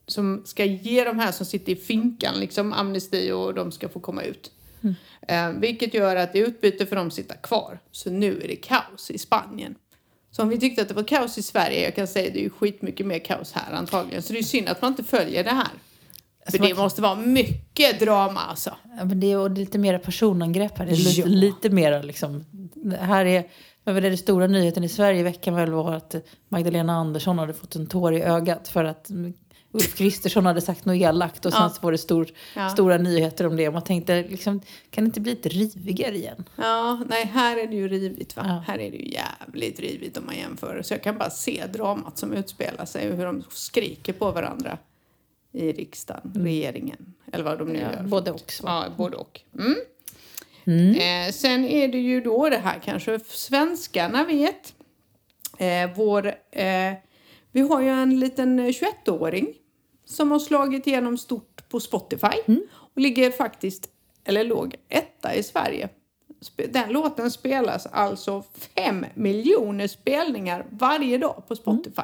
som 0.06 0.42
ska 0.44 0.64
ge 0.64 1.04
de 1.04 1.18
här 1.18 1.32
som 1.32 1.46
sitter 1.46 1.72
i 1.72 1.76
finkan 1.76 2.34
liksom 2.40 2.72
amnesti 2.72 3.32
och 3.32 3.54
de 3.54 3.72
ska 3.72 3.88
få 3.88 4.00
komma 4.00 4.22
ut. 4.22 4.50
Eh, 5.28 5.50
vilket 5.50 5.94
gör 5.94 6.16
att 6.16 6.36
i 6.36 6.38
utbyte 6.38 6.86
för 6.86 6.96
dem 6.96 7.10
sitta 7.10 7.34
kvar. 7.34 7.78
Så 7.90 8.10
nu 8.10 8.40
är 8.42 8.48
det 8.48 8.56
kaos 8.56 9.10
i 9.10 9.18
Spanien. 9.18 9.74
Så 10.36 10.42
om 10.42 10.48
vi 10.48 10.60
tyckte 10.60 10.82
att 10.82 10.88
det 10.88 10.94
var 10.94 11.02
kaos 11.02 11.38
i 11.38 11.42
Sverige, 11.42 11.84
jag 11.84 11.94
kan 11.94 12.06
säga 12.06 12.30
det 12.32 12.38
är 12.38 12.42
ju 12.42 12.50
skitmycket 12.50 13.06
mer 13.06 13.18
kaos 13.18 13.52
här 13.52 13.72
antagligen. 13.74 14.22
Så 14.22 14.32
det 14.32 14.38
är 14.38 14.42
synd 14.42 14.68
att 14.68 14.82
man 14.82 14.90
inte 14.92 15.04
följer 15.04 15.44
det 15.44 15.50
här. 15.50 15.68
För 16.50 16.58
man- 16.58 16.68
det 16.68 16.74
måste 16.74 17.02
vara 17.02 17.14
mycket 17.14 18.00
drama 18.00 18.40
alltså. 18.40 18.76
Ja, 18.98 19.04
men 19.04 19.20
det 19.20 19.32
är 19.32 19.38
och 19.38 19.50
det 19.50 19.60
är 19.60 19.64
lite 19.64 19.78
mer 19.78 19.98
personangrepp 19.98 20.78
här. 20.78 20.86
Det 20.86 20.92
är 20.92 20.96
lite, 20.96 21.20
Ja. 21.20 21.26
lite 21.26 21.70
mer 21.70 22.02
liksom. 22.02 22.44
det 22.74 22.96
Här 22.96 23.24
är, 23.24 23.44
men 23.84 23.94
väl 23.94 24.04
är 24.04 24.10
det 24.10 24.16
stora 24.16 24.46
nyheten 24.46 24.84
i 24.84 24.88
Sverige 24.88 25.20
i 25.20 25.22
veckan 25.22 25.54
väl 25.54 25.70
var 25.70 25.92
att 25.94 26.14
Magdalena 26.48 26.92
Andersson 26.92 27.38
hade 27.38 27.52
fått 27.54 27.76
en 27.76 27.86
tår 27.86 28.14
i 28.14 28.22
ögat 28.22 28.68
för 28.68 28.84
att 28.84 29.10
Ulf 29.74 29.94
Kristersson 29.96 30.46
hade 30.46 30.60
sagt 30.60 30.84
något 30.84 30.96
elakt 30.96 31.46
och 31.46 31.52
sen 31.52 31.62
Ja. 31.62 31.68
så 31.70 31.80
var 31.82 31.92
det 31.92 31.98
stor, 31.98 32.28
Ja. 32.56 32.68
stora 32.68 32.98
nyheter 32.98 33.46
om 33.46 33.56
det. 33.56 33.70
Man 33.70 33.84
tänkte, 33.84 34.22
liksom, 34.28 34.60
kan 34.90 35.04
det 35.04 35.06
inte 35.06 35.20
bli 35.20 35.32
lite 35.34 35.48
rivigare 35.48 36.16
igen? 36.16 36.44
Ja, 36.56 37.00
nej, 37.08 37.24
här 37.26 37.56
är 37.56 37.66
det 37.66 37.74
ju 37.76 37.88
rivigt 37.88 38.36
va? 38.36 38.42
Ja. 38.46 38.64
Här 38.72 38.78
är 38.78 38.90
det 38.90 38.96
ju 38.96 39.12
jävligt 39.12 39.80
rivigt 39.80 40.16
om 40.16 40.26
man 40.26 40.36
jämför. 40.36 40.82
Så 40.82 40.94
jag 40.94 41.02
kan 41.02 41.18
bara 41.18 41.30
se 41.30 41.64
dramat 41.72 42.18
som 42.18 42.32
utspelar 42.32 42.84
sig 42.84 43.10
och 43.10 43.16
hur 43.16 43.24
de 43.24 43.44
skriker 43.50 44.12
på 44.12 44.30
varandra 44.30 44.78
i 45.52 45.72
riksdagen, 45.72 46.32
regeringen, 46.34 47.14
eller 47.32 47.44
vad 47.44 47.58
de 47.58 47.68
nu 47.68 47.78
gör. 47.78 48.02
både 48.02 48.30
och. 48.30 48.52
Så. 48.52 48.62
Ja, 48.66 48.84
både 48.96 49.16
och. 49.16 49.40
Mm. 49.58 49.74
Mm. 50.64 50.94
Eh, 51.26 51.32
sen 51.32 51.64
är 51.64 51.88
det 51.88 51.98
ju 51.98 52.20
då 52.20 52.48
det 52.48 52.56
här 52.58 52.78
kanske 52.84 53.20
svenskarna 53.28 54.24
vet. 54.24 54.74
Eh, 55.58 55.90
vår, 55.96 56.26
eh, 56.50 56.92
vi 57.52 57.60
har 57.60 57.80
ju 57.82 57.88
en 57.88 58.20
liten 58.20 58.58
eh, 58.58 58.66
21-åring 58.72 59.46
som 60.12 60.30
har 60.30 60.38
slagit 60.38 60.86
igenom 60.86 61.18
stort 61.18 61.68
på 61.68 61.80
Spotify 61.80 62.56
och 62.94 63.00
ligger 63.00 63.30
faktiskt, 63.30 63.88
eller 64.24 64.44
låg 64.44 64.74
etta 64.88 65.34
i 65.34 65.42
Sverige. 65.42 65.88
Den 66.68 66.88
låten 66.92 67.30
spelas 67.30 67.86
alltså 67.86 68.42
fem 68.76 69.06
miljoner 69.14 69.86
spelningar 69.88 70.66
varje 70.70 71.18
dag 71.18 71.42
på 71.48 71.56
Spotify. 71.56 72.02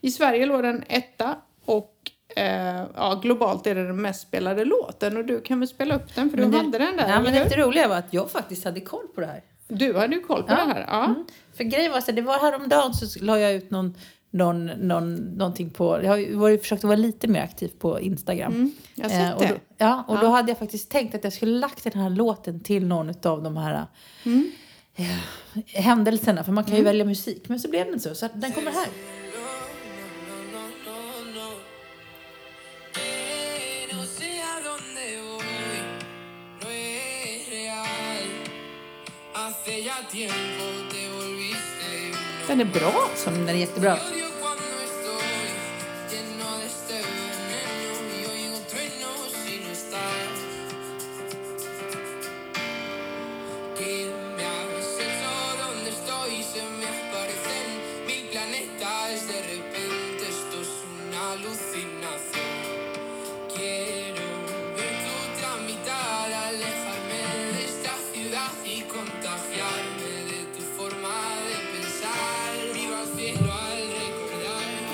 I 0.00 0.10
Sverige 0.10 0.46
låg 0.46 0.62
den 0.62 0.84
etta 0.88 1.36
och 1.64 1.92
eh, 2.36 2.82
ja, 2.96 3.20
globalt 3.22 3.66
är 3.66 3.74
det 3.74 3.86
den 3.86 4.02
mest 4.02 4.22
spelade 4.22 4.64
låten 4.64 5.16
och 5.16 5.24
du 5.24 5.40
kan 5.40 5.60
väl 5.60 5.68
spela 5.68 5.96
upp 5.96 6.14
den 6.14 6.30
för 6.30 6.36
Men 6.38 6.50
du 6.50 6.58
det- 6.58 6.64
hade 6.64 6.78
den 6.78 6.96
där, 6.96 7.08
Ja, 7.08 7.20
men 7.20 7.32
det 7.32 7.56
roliga 7.56 7.88
var 7.88 7.96
att 7.96 8.12
jag 8.12 8.30
faktiskt 8.30 8.64
hade 8.64 8.80
koll 8.80 9.06
på 9.14 9.20
det 9.20 9.26
här. 9.26 9.42
Du 9.68 9.94
hade 9.94 10.14
ju 10.16 10.22
koll 10.22 10.42
på 10.42 10.52
Ja. 10.52 10.56
det 10.56 10.72
här. 10.72 10.84
Ja. 10.88 11.14
För 11.56 11.64
grejen 11.64 11.92
var 11.92 12.00
så 12.00 12.06
här, 12.06 12.12
det 12.12 12.22
var 12.22 12.38
häromdagen 12.38 12.94
så 12.94 13.24
la 13.24 13.38
jag 13.38 13.52
ut 13.54 13.70
någon, 13.70 13.94
någon, 14.36 14.66
någon, 14.66 15.14
någonting 15.14 15.70
på, 15.70 16.00
jag 16.02 16.10
har 16.10 16.36
varit, 16.36 16.62
försökt 16.62 16.84
att 16.84 16.88
vara 16.88 16.96
lite 16.96 17.28
mer 17.28 17.40
aktiv 17.42 17.70
på 17.78 18.00
Instagram. 18.00 18.52
Mm, 18.52 18.72
jag 18.94 19.04
har 19.10 19.10
Eh, 19.10 19.28
sett 19.28 19.34
och 19.36 19.42
det. 19.42 19.48
då, 19.48 19.54
ja, 19.78 20.04
och 20.08 20.16
Ja. 20.16 20.20
då 20.20 20.26
hade 20.26 20.50
jag 20.50 20.58
faktiskt 20.58 20.90
tänkt 20.90 21.14
att 21.14 21.24
jag 21.24 21.32
skulle 21.32 21.58
lagt 21.58 21.84
den 21.84 22.02
här 22.02 22.10
låten 22.10 22.60
till 22.60 22.86
någon 22.86 23.08
av 23.08 23.42
de 23.42 23.56
här 23.56 23.86
Mm. 24.24 24.50
eh, 24.96 25.06
händelserna. 25.82 26.44
För 26.44 26.52
man 26.52 26.64
kan 26.64 26.76
ju 26.76 26.82
välja 26.82 27.04
musik. 27.04 27.48
Men 27.48 27.60
så 27.60 27.68
blev 27.70 27.86
det 27.86 27.92
inte 27.92 28.08
så. 28.08 28.14
Så 28.14 28.26
att 28.26 28.40
den 28.40 28.52
kommer 28.52 28.70
här. 28.70 28.86
Den 42.48 42.60
är 42.60 42.64
bra. 42.64 42.92
Som 43.16 43.34
den 43.34 43.48
är 43.48 43.54
jättebra. 43.54 43.96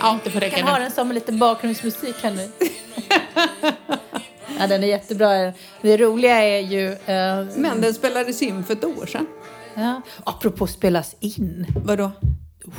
Ja, 0.02 0.18
det 0.24 0.30
får 0.30 0.42
Jag 0.42 0.46
räcka 0.46 0.56
kan 0.56 0.68
ha 0.68 0.78
den 0.78 0.90
som 0.90 1.12
lite 1.12 1.32
bakgrundsmusik 1.32 2.14
här 2.22 2.30
nu. 2.30 2.48
ja, 4.58 4.66
den 4.66 4.82
är 4.84 4.86
jättebra. 4.88 5.52
Det 5.82 5.96
roliga 5.96 6.36
är 6.42 6.60
ju... 6.60 6.86
eh, 6.92 7.46
Men 7.56 7.80
den 7.80 7.94
spelades 7.94 8.42
in 8.42 8.64
för 8.64 8.72
ett 8.72 8.84
år 8.84 9.06
sedan. 9.06 9.26
ja, 9.74 10.02
apropå 10.24 10.66
spelas 10.66 11.16
in. 11.20 11.66
Vadå? 11.84 12.10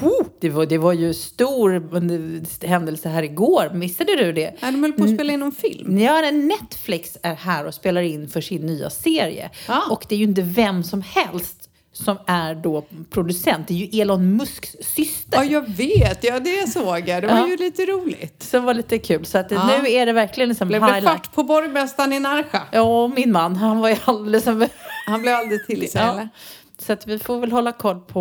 Oh, 0.01 0.25
det, 0.41 0.49
var, 0.49 0.65
det 0.65 0.77
var 0.77 0.93
ju 0.93 1.13
stor 1.13 2.67
händelse 2.67 3.09
här 3.09 3.23
igår. 3.23 3.69
Missade 3.73 4.15
du 4.15 4.33
det? 4.33 4.53
Ja, 4.59 4.71
de 4.71 4.83
höll 4.83 4.93
på 4.93 5.03
att 5.03 5.13
spela 5.13 5.33
in 5.33 5.39
någon 5.39 5.51
film. 5.51 5.97
Ja, 5.99 6.31
Netflix 6.31 7.17
är 7.23 7.35
här 7.35 7.65
och 7.65 7.73
spelar 7.73 8.01
in 8.01 8.29
för 8.29 8.41
sin 8.41 8.61
nya 8.65 8.89
serie. 8.89 9.49
Ja. 9.67 9.83
Och 9.89 10.05
det 10.09 10.15
är 10.15 10.19
ju 10.19 10.25
inte 10.25 10.41
vem 10.41 10.83
som 10.83 11.01
helst 11.01 11.62
som 11.93 12.17
är 12.27 12.55
då 12.55 12.83
producent. 13.09 13.67
Det 13.67 13.73
är 13.73 13.77
ju 13.87 14.01
Elon 14.01 14.35
Musks 14.37 14.75
syster. 14.81 15.37
Ja, 15.37 15.43
jag 15.43 15.69
vet. 15.69 16.23
Ja, 16.23 16.39
det 16.39 16.69
såg 16.69 17.07
jag. 17.09 17.23
Det 17.23 17.27
var 17.27 17.37
Ja. 17.37 17.47
ju 17.47 17.57
lite 17.57 17.85
roligt. 17.85 18.43
Som 18.43 18.63
var 18.63 18.73
lite 18.73 18.97
kul. 18.97 19.25
Så 19.25 19.37
att 19.37 19.51
Ja. 19.51 19.67
nu 19.83 19.89
är 19.91 20.05
det 20.05 20.13
verkligen 20.13 20.49
liksom 20.49 20.67
Blev 20.67 20.81
det 20.81 20.87
highlight. 20.87 21.03
fart 21.17 21.33
på 21.33 21.43
borgmästaren 21.43 22.13
i 22.13 22.19
Närsjö? 22.19 22.59
Ja, 22.71 23.07
min 23.07 23.31
man, 23.31 23.55
han 23.55 23.79
var 23.79 23.89
ju 23.89 23.95
alldeles... 24.05 24.45
Han 25.05 25.21
blev 25.21 25.35
aldrig 25.35 25.65
till 25.67 25.91
sig, 25.91 26.01
Ja. 26.01 26.11
eller? 26.13 26.29
Så 26.79 26.93
att 26.93 27.07
vi 27.07 27.19
får 27.19 27.39
väl 27.39 27.51
hålla 27.51 27.71
koll 27.71 27.99
på... 27.99 28.19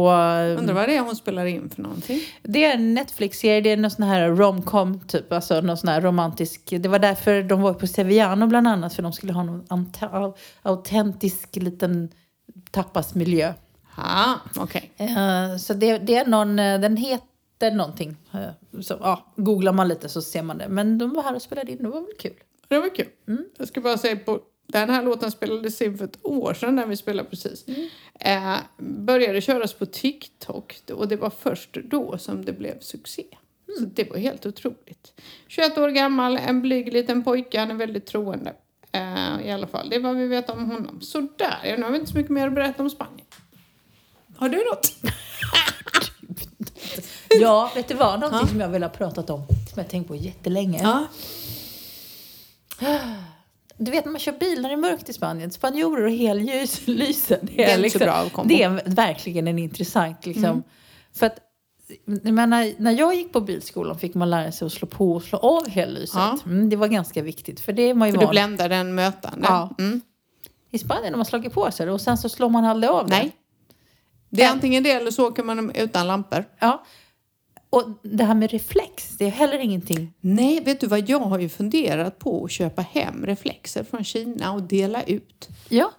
Undrar 0.58 0.72
vad 0.74 0.88
det 0.88 0.96
är 0.96 1.00
hon 1.00 1.16
spelar 1.16 1.46
in 1.46 1.70
för 1.74 1.82
någonting. 1.82 2.20
Det 2.42 2.64
är 2.64 2.74
en 2.74 2.94
Netflix-serie, 2.94 3.60
det 3.60 3.70
är 3.70 3.76
någon 3.76 3.90
sån 3.90 4.04
här 4.04 4.28
romcom 4.28 5.00
typ, 5.00 5.32
alltså 5.32 5.60
någon 5.60 5.76
sån 5.76 5.88
här 5.88 6.00
romantisk. 6.00 6.60
Det 6.78 6.88
var 6.88 6.98
därför 6.98 7.42
de 7.42 7.62
var 7.62 7.74
på 7.74 7.86
Sevillano 7.86 8.46
bland 8.46 8.68
annat, 8.68 8.94
för 8.94 9.02
de 9.02 9.12
skulle 9.12 9.32
ha 9.32 9.42
någon 9.42 9.64
autentisk 10.62 11.56
liten 11.56 12.08
tapasmiljö. 12.70 13.52
Ja, 13.96 14.40
okej. 14.56 14.92
Eh, 14.96 15.56
så 15.56 15.74
det, 15.74 15.98
det 15.98 16.16
är 16.16 16.26
någon, 16.26 16.58
eh, 16.58 16.80
den 16.80 16.96
heter 16.96 17.70
någonting. 17.70 18.16
eh, 18.34 18.80
så, 18.82 18.96
ja, 19.00 19.32
googlar 19.36 19.72
man 19.72 19.88
lite 19.88 20.08
så 20.08 20.22
ser 20.22 20.42
man 20.42 20.58
det. 20.58 20.68
Men 20.68 20.98
de 20.98 21.14
var 21.14 21.22
här 21.22 21.34
och 21.34 21.42
spelade 21.42 21.72
in, 21.72 21.78
det 21.78 21.88
var 21.88 22.00
väl 22.00 22.16
kul. 22.18 22.34
Det 22.68 22.78
var 22.78 22.94
kul. 22.94 23.08
Jag 23.58 23.68
ska 23.68 23.80
bara 23.80 23.98
säga 23.98 24.16
på 24.16 24.40
den 24.66 24.90
här 24.90 25.02
låten 25.02 25.30
spelades 25.30 25.82
in 25.82 25.98
för 25.98 26.04
ett 26.04 26.18
år 26.22 26.54
sedan 26.54 26.76
när 26.76 26.86
vi 26.86 26.96
spelade 26.96 27.28
precis. 27.28 27.64
Eh, 28.20 28.56
började 28.78 29.40
köras 29.40 29.72
på 29.72 29.86
TikTok 29.86 30.80
och 30.92 31.08
det 31.08 31.16
var 31.16 31.30
först 31.30 31.76
då 31.84 32.18
som 32.18 32.44
det 32.44 32.52
blev 32.52 32.80
succé. 32.80 33.24
Så 33.78 33.84
det 33.84 34.10
var 34.10 34.16
helt 34.16 34.46
otroligt. 34.46 35.20
21 35.48 35.78
år 35.78 35.88
gammal, 35.88 36.36
en 36.36 36.62
blyg 36.62 36.92
liten 36.92 37.24
pojke, 37.24 37.58
han 37.58 37.70
är 37.70 37.74
väldigt 37.74 38.06
troende. 38.06 38.54
Eh, 38.92 39.46
I 39.46 39.50
alla 39.50 39.66
fall, 39.66 39.88
det 39.90 39.96
är 39.96 40.00
vad 40.00 40.16
vi 40.16 40.26
vet 40.26 40.50
om 40.50 40.70
honom. 40.70 41.00
Sådär, 41.00 41.58
ja, 41.64 41.76
nu 41.76 41.82
har 41.82 41.90
vi 41.90 41.98
inte 41.98 42.10
så 42.10 42.16
mycket 42.16 42.32
mer 42.32 42.46
att 42.46 42.54
berätta 42.54 42.82
om 42.82 42.90
Spanien. 42.90 43.26
Har 44.36 44.48
du 44.48 44.56
något? 44.56 44.92
Ja, 47.40 47.72
vet 47.74 47.88
du 47.88 47.94
vad? 47.94 48.20
Någonting 48.20 48.48
som 48.48 48.60
jag 48.60 48.68
vill 48.68 48.82
ha 48.82 48.90
pratat 48.90 49.30
om, 49.30 49.46
som 49.46 49.74
jag 49.82 49.88
tänkt 49.88 50.08
på 50.08 50.16
jättelänge. 50.16 50.80
Ja. 50.82 51.06
Du 53.76 53.90
vet 53.90 54.04
när 54.04 54.12
man 54.12 54.20
kör 54.20 54.32
bil 54.32 54.62
när 54.62 54.68
det 54.68 54.74
är 54.74 54.76
mörkt 54.76 55.08
i 55.08 55.12
Spanien, 55.12 55.50
spanjorer 55.50 56.04
och 56.04 56.10
helljuslysen. 56.12 57.38
Det 57.56 57.64
är 57.64 57.76
inte 57.76 57.90
så 57.90 57.98
bra 57.98 58.28
kombo. 58.28 58.48
Det 58.48 58.62
är 58.62 58.82
verkligen 58.86 59.48
en 59.48 59.58
intressant 59.58 60.26
liksom. 60.26 60.62
För 61.12 61.26
att, 61.26 61.38
menar, 62.04 62.72
när 62.82 62.92
jag 62.92 63.14
gick 63.14 63.32
på 63.32 63.40
bilskolan 63.40 63.98
fick 63.98 64.14
man 64.14 64.30
lära 64.30 64.52
sig 64.52 64.66
att 64.66 64.72
slå 64.72 64.88
på 64.88 65.12
och 65.12 65.22
slå 65.22 65.38
av 65.38 65.68
hellyset. 65.68 66.14
Ja. 66.14 66.38
Mm, 66.46 66.70
det 66.70 66.76
var 66.76 66.88
ganska 66.88 67.22
viktigt, 67.22 67.60
för 67.60 67.72
det 67.72 67.82
är 67.82 67.94
man 67.94 68.08
ju 68.08 68.14
För 68.14 68.20
du 68.20 68.26
bländar 68.26 68.68
den 68.68 68.94
mötande. 68.94 69.46
Ja. 69.48 69.74
Mm. 69.78 70.00
I 70.70 70.78
Spanien 70.78 71.12
har 71.12 71.16
man 71.18 71.24
slagit 71.26 71.52
på 71.52 71.70
sig 71.70 71.86
det 71.86 71.92
och 71.92 72.00
sen 72.00 72.18
så 72.18 72.28
slår 72.28 72.48
man 72.48 72.64
aldrig 72.64 72.90
av 72.90 73.06
det. 73.06 73.16
Nej. 73.16 73.32
Det 74.28 74.42
är 74.42 74.46
Men- 74.46 74.54
antingen 74.54 74.82
det 74.82 74.90
eller 74.90 75.10
så 75.10 75.28
åker 75.28 75.42
man 75.42 75.70
utan 75.70 76.06
lampor. 76.06 76.44
Ja. 76.58 76.84
Och 77.70 77.84
det 78.02 78.24
här 78.24 78.34
med 78.34 78.50
reflex, 78.50 79.08
det 79.18 79.24
är 79.26 79.30
heller 79.30 79.58
ingenting. 79.58 80.12
Nej, 80.20 80.60
vet 80.60 80.80
du 80.80 80.86
vad? 80.86 81.08
Jag 81.10 81.18
har 81.18 81.38
ju 81.38 81.48
funderat 81.48 82.18
på 82.18 82.44
att 82.44 82.50
köpa 82.50 82.82
hem 82.82 83.26
reflexer 83.26 83.84
från 83.84 84.04
Kina 84.04 84.52
och 84.52 84.62
dela 84.62 85.02
ut. 85.02 85.48
Ja. 85.68 85.92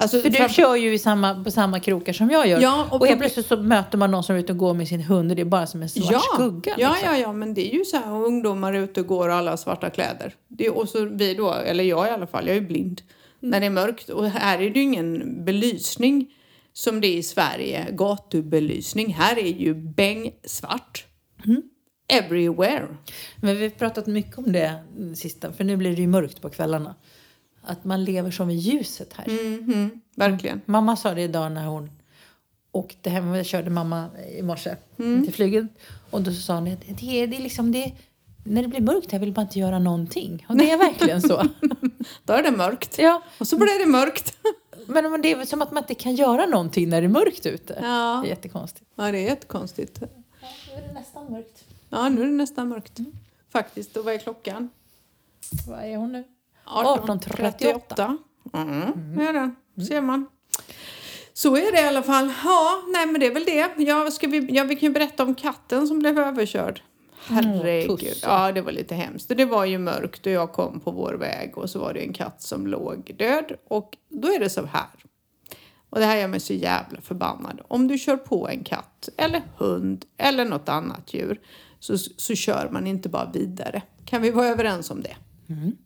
Alltså, 0.00 0.20
För 0.20 0.30
du 0.30 0.36
fram- 0.36 0.48
kör 0.48 0.76
ju 0.76 0.94
i 0.94 0.98
samma, 0.98 1.44
på 1.44 1.50
samma 1.50 1.80
krokar 1.80 2.12
som 2.12 2.30
jag 2.30 2.48
gör. 2.48 2.60
Ja, 2.60 2.88
och 2.90 3.00
och, 3.00 3.06
helt 3.06 3.20
plötsligt 3.20 3.46
så 3.46 3.56
möter 3.56 3.98
man 3.98 4.10
någon 4.10 4.22
som 4.24 4.36
är 4.36 4.40
ute 4.40 4.52
och 4.52 4.58
går 4.58 4.74
med 4.74 4.88
sin 4.88 5.00
hund 5.00 5.30
och 5.30 5.36
det 5.36 5.42
är 5.42 5.46
bara 5.46 5.66
som 5.66 5.82
en 5.82 5.88
svart 5.88 6.12
ja, 6.12 6.22
skugga. 6.34 6.74
Ja, 6.78 6.90
liksom. 6.92 7.08
ja, 7.12 7.18
ja, 7.18 7.32
men 7.32 7.54
det 7.54 7.74
är 7.74 7.78
ju 7.78 7.84
så 7.84 7.96
här 7.96 8.12
ungdomar 8.12 8.72
ute 8.72 9.00
och 9.00 9.06
går 9.06 9.28
och 9.28 9.34
alla 9.34 9.50
har 9.50 9.56
svarta 9.56 9.90
kläder. 9.90 10.34
Det 10.48 10.66
är, 10.66 10.76
och 10.76 10.88
så 10.88 11.04
vi 11.04 11.34
då, 11.34 11.52
eller 11.54 11.84
jag 11.84 12.06
i 12.06 12.10
alla 12.10 12.26
fall, 12.26 12.46
jag 12.48 12.56
är 12.56 12.60
blind 12.60 13.02
Mm. 13.42 13.50
när 13.50 13.60
det 13.60 13.66
är 13.66 13.70
mörkt. 13.70 14.08
Och 14.08 14.26
här 14.30 14.58
är 14.58 14.70
det 14.70 14.78
ju 14.78 14.82
ingen 14.82 15.44
belysning 15.44 16.26
som 16.72 17.00
det 17.00 17.06
är 17.06 17.16
i 17.16 17.22
Sverige, 17.22 17.86
gatubelysning. 17.92 19.14
Här 19.14 19.38
är 19.38 19.52
ju 19.52 19.74
bängsvart. 19.74 21.04
Mm. 21.46 21.62
Everywhere. 22.08 22.86
Men 23.36 23.56
vi 23.56 23.62
har 23.62 23.70
pratat 23.70 24.06
mycket 24.06 24.38
om 24.38 24.52
det 24.52 24.72
sista, 25.16 25.52
för 25.52 25.64
nu 25.64 25.76
blir 25.76 25.90
det 25.96 26.00
ju 26.00 26.06
mörkt 26.08 26.40
på 26.40 26.50
kvällarna. 26.50 26.94
Att 27.66 27.84
man 27.84 28.04
lever 28.04 28.30
som 28.30 28.50
i 28.50 28.54
ljuset 28.54 29.12
här. 29.12 29.26
Mhm, 29.60 30.00
verkligen. 30.16 30.60
Mamma 30.66 30.96
sa 30.96 31.14
det 31.14 31.22
idag 31.22 31.52
när 31.52 31.66
hon 31.66 31.90
åkte 32.72 33.10
hem. 33.10 33.34
Jag 33.34 33.46
körde 33.46 33.70
mamma 33.70 34.08
i 34.38 34.42
morse 34.42 34.76
Mm. 34.98 35.24
till 35.24 35.34
flyget. 35.34 35.64
Och 36.10 36.22
då 36.22 36.32
sa 36.32 36.54
hon 36.54 36.72
att 36.72 36.80
det 36.98 37.20
är, 37.22 37.26
det 37.26 37.36
är 37.36 37.40
liksom 37.42 37.72
det, 37.72 37.92
när 38.44 38.62
det 38.62 38.68
blir 38.68 38.80
mörkt 38.80 39.12
här 39.12 39.18
vill 39.18 39.32
man 39.36 39.42
inte 39.44 39.58
göra 39.58 39.78
någonting. 39.78 40.46
Och 40.48 40.56
det 40.56 40.70
är 40.70 40.78
verkligen 40.78 41.22
så. 41.22 41.42
Då 42.24 42.32
är 42.32 42.42
det 42.42 42.50
mörkt. 42.50 42.98
ja, 42.98 43.22
Och 43.38 43.48
så 43.48 43.56
blir 43.56 43.78
det 43.84 43.90
mörkt. 43.90 44.36
men 44.86 45.22
det 45.22 45.32
är 45.32 45.36
väl 45.36 45.46
som 45.46 45.62
att 45.62 45.72
man 45.72 45.82
inte 45.82 45.94
kan 45.94 46.14
göra 46.14 46.46
någonting 46.46 46.88
när 46.88 47.00
det 47.00 47.06
är 47.06 47.08
mörkt 47.08 47.46
ute. 47.46 47.78
Ja. 47.82 48.20
Det 48.22 48.28
är 48.28 48.30
jättekonstigt. 48.30 48.90
Ja, 48.94 49.12
det 49.12 49.18
är 49.18 49.22
jättekonstigt. 49.22 50.00
Nu 50.00 50.08
är 50.82 50.88
det 50.88 50.94
nästan 50.94 51.32
mörkt. 51.32 51.64
Ja, 51.90 52.08
nu 52.08 52.20
är 52.22 52.26
det 52.26 52.32
nästan 52.32 52.68
mörkt. 52.68 52.98
Faktiskt. 53.52 53.96
Och 53.96 54.04
vad 54.04 54.14
är 54.14 54.18
klockan? 54.18 54.70
Vad 55.68 55.84
är 55.84 55.96
hon 55.96 56.12
nu? 56.12 56.24
18.38. 56.66 58.18
Mm, 58.52 59.16
det 59.16 59.24
är 59.24 59.32
det. 59.32 59.84
Ser 59.84 60.00
man. 60.00 60.26
Så 61.32 61.56
är 61.56 61.72
det 61.72 61.80
i 61.80 61.84
alla 61.84 62.02
fall. 62.02 62.32
Ja, 62.44 62.82
nej 62.92 63.06
men 63.06 63.20
det 63.20 63.26
är 63.26 63.34
väl 63.34 63.44
det. 63.44 63.70
Ja, 63.76 64.10
ska 64.10 64.26
vi, 64.26 64.54
ja, 64.54 64.64
vi 64.64 64.76
kan 64.76 64.88
ju 64.88 64.92
berätta 64.92 65.22
om 65.22 65.34
katten 65.34 65.86
som 65.86 65.98
blev 65.98 66.18
överkörd. 66.18 66.82
Herregud. 67.28 67.98
Tusse. 67.98 68.26
Ja, 68.26 68.52
det 68.52 68.60
var 68.60 68.72
lite 68.72 68.94
hemskt. 68.94 69.32
Det 69.36 69.44
var 69.44 69.64
ju 69.64 69.78
mörkt 69.78 70.26
och 70.26 70.32
jag 70.32 70.52
kom 70.52 70.80
på 70.80 70.90
vår 70.90 71.14
väg 71.14 71.58
och 71.58 71.70
så 71.70 71.78
var 71.78 71.94
det 71.94 72.00
en 72.00 72.12
katt 72.12 72.42
som 72.42 72.66
låg 72.66 73.14
död. 73.18 73.52
Och 73.68 73.96
då 74.08 74.28
är 74.28 74.38
det 74.38 74.50
så 74.50 74.66
här. 74.66 74.86
Och 75.90 75.98
det 75.98 76.06
här 76.06 76.16
gör 76.16 76.28
mig 76.28 76.40
så 76.40 76.52
jävla 76.52 77.00
förbannad. 77.00 77.60
Om 77.68 77.88
du 77.88 77.98
kör 77.98 78.16
på 78.16 78.48
en 78.48 78.64
katt 78.64 79.08
eller 79.16 79.42
hund 79.56 80.04
eller 80.16 80.44
något 80.44 80.68
annat 80.68 81.14
djur 81.14 81.40
så, 81.80 81.98
så 81.98 82.34
kör 82.34 82.68
man 82.70 82.86
inte 82.86 83.08
bara 83.08 83.30
vidare. 83.30 83.82
Kan 84.04 84.22
vi 84.22 84.30
vara 84.30 84.46
överens 84.46 84.90
om 84.90 85.02
det? 85.02 85.16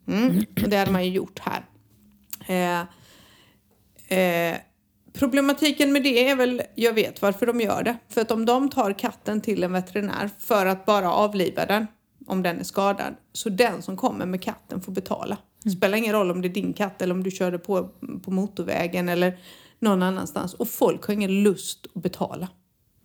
Mm. 0.07 0.45
Och 0.63 0.69
det 0.69 0.77
hade 0.77 0.91
man 0.91 1.05
ju 1.05 1.11
gjort 1.11 1.39
här. 1.39 1.65
Eh, 2.47 2.81
eh, 4.17 4.57
problematiken 5.13 5.93
med 5.93 6.03
det 6.03 6.29
är 6.29 6.35
väl, 6.35 6.61
jag 6.75 6.93
vet 6.93 7.21
varför 7.21 7.45
de 7.45 7.61
gör 7.61 7.83
det. 7.83 7.97
För 8.09 8.21
att 8.21 8.31
om 8.31 8.45
de 8.45 8.69
tar 8.69 8.99
katten 8.99 9.41
till 9.41 9.63
en 9.63 9.73
veterinär 9.73 10.29
för 10.39 10.65
att 10.65 10.85
bara 10.85 11.13
avliva 11.13 11.65
den, 11.65 11.87
om 12.27 12.43
den 12.43 12.59
är 12.59 12.63
skadad, 12.63 13.15
så 13.33 13.49
den 13.49 13.81
som 13.81 13.97
kommer 13.97 14.25
med 14.25 14.41
katten 14.41 14.81
får 14.81 14.91
betala. 14.91 15.37
Det 15.63 15.69
spelar 15.69 15.97
ingen 15.97 16.13
roll 16.13 16.31
om 16.31 16.41
det 16.41 16.47
är 16.47 16.53
din 16.53 16.73
katt 16.73 17.01
eller 17.01 17.15
om 17.15 17.23
du 17.23 17.31
körde 17.31 17.59
på, 17.59 17.89
på 18.23 18.31
motorvägen 18.31 19.09
eller 19.09 19.37
någon 19.79 20.03
annanstans. 20.03 20.53
Och 20.53 20.67
folk 20.67 21.05
har 21.05 21.13
ingen 21.13 21.43
lust 21.43 21.87
att 21.95 22.01
betala. 22.01 22.47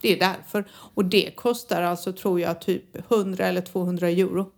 Det 0.00 0.12
är 0.12 0.18
därför. 0.18 0.64
Och 0.72 1.04
det 1.04 1.36
kostar 1.36 1.82
alltså, 1.82 2.12
tror 2.12 2.40
jag, 2.40 2.60
typ 2.60 3.10
100 3.10 3.46
eller 3.46 3.60
200 3.60 4.08
euro. 4.08 4.52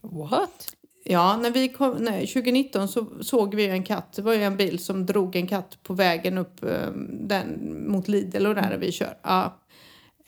What? 0.00 0.76
Ja, 1.10 1.36
när 1.36 1.50
vi 1.50 1.68
kom, 1.68 1.96
nej, 1.98 2.26
2019 2.26 2.88
så 2.88 3.06
såg 3.20 3.54
vi 3.54 3.66
en 3.66 3.82
katt. 3.82 4.12
Det 4.12 4.22
var 4.22 4.34
ju 4.34 4.42
en 4.42 4.56
bil 4.56 4.78
som 4.78 5.06
drog 5.06 5.36
en 5.36 5.46
katt 5.46 5.78
på 5.82 5.94
vägen 5.94 6.38
upp 6.38 6.64
eh, 6.64 6.90
den, 7.10 7.74
mot 7.88 8.08
Lidl 8.08 8.46
och 8.46 8.54
där 8.54 8.78
vi 8.80 8.92
kör. 8.92 9.18
Ja. 9.22 9.58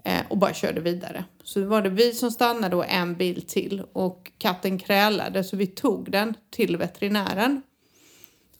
Eh, 0.04 0.20
och 0.28 0.38
bara 0.38 0.54
körde 0.54 0.80
vidare. 0.80 1.24
Så 1.42 1.64
var 1.64 1.82
det 1.82 1.88
vi 1.88 2.12
som 2.12 2.30
stannade 2.30 2.76
och 2.76 2.88
en 2.88 3.14
bil 3.14 3.42
till 3.42 3.82
och 3.92 4.32
katten 4.38 4.78
krälade 4.78 5.44
så 5.44 5.56
vi 5.56 5.66
tog 5.66 6.10
den 6.10 6.34
till 6.50 6.76
veterinären. 6.76 7.62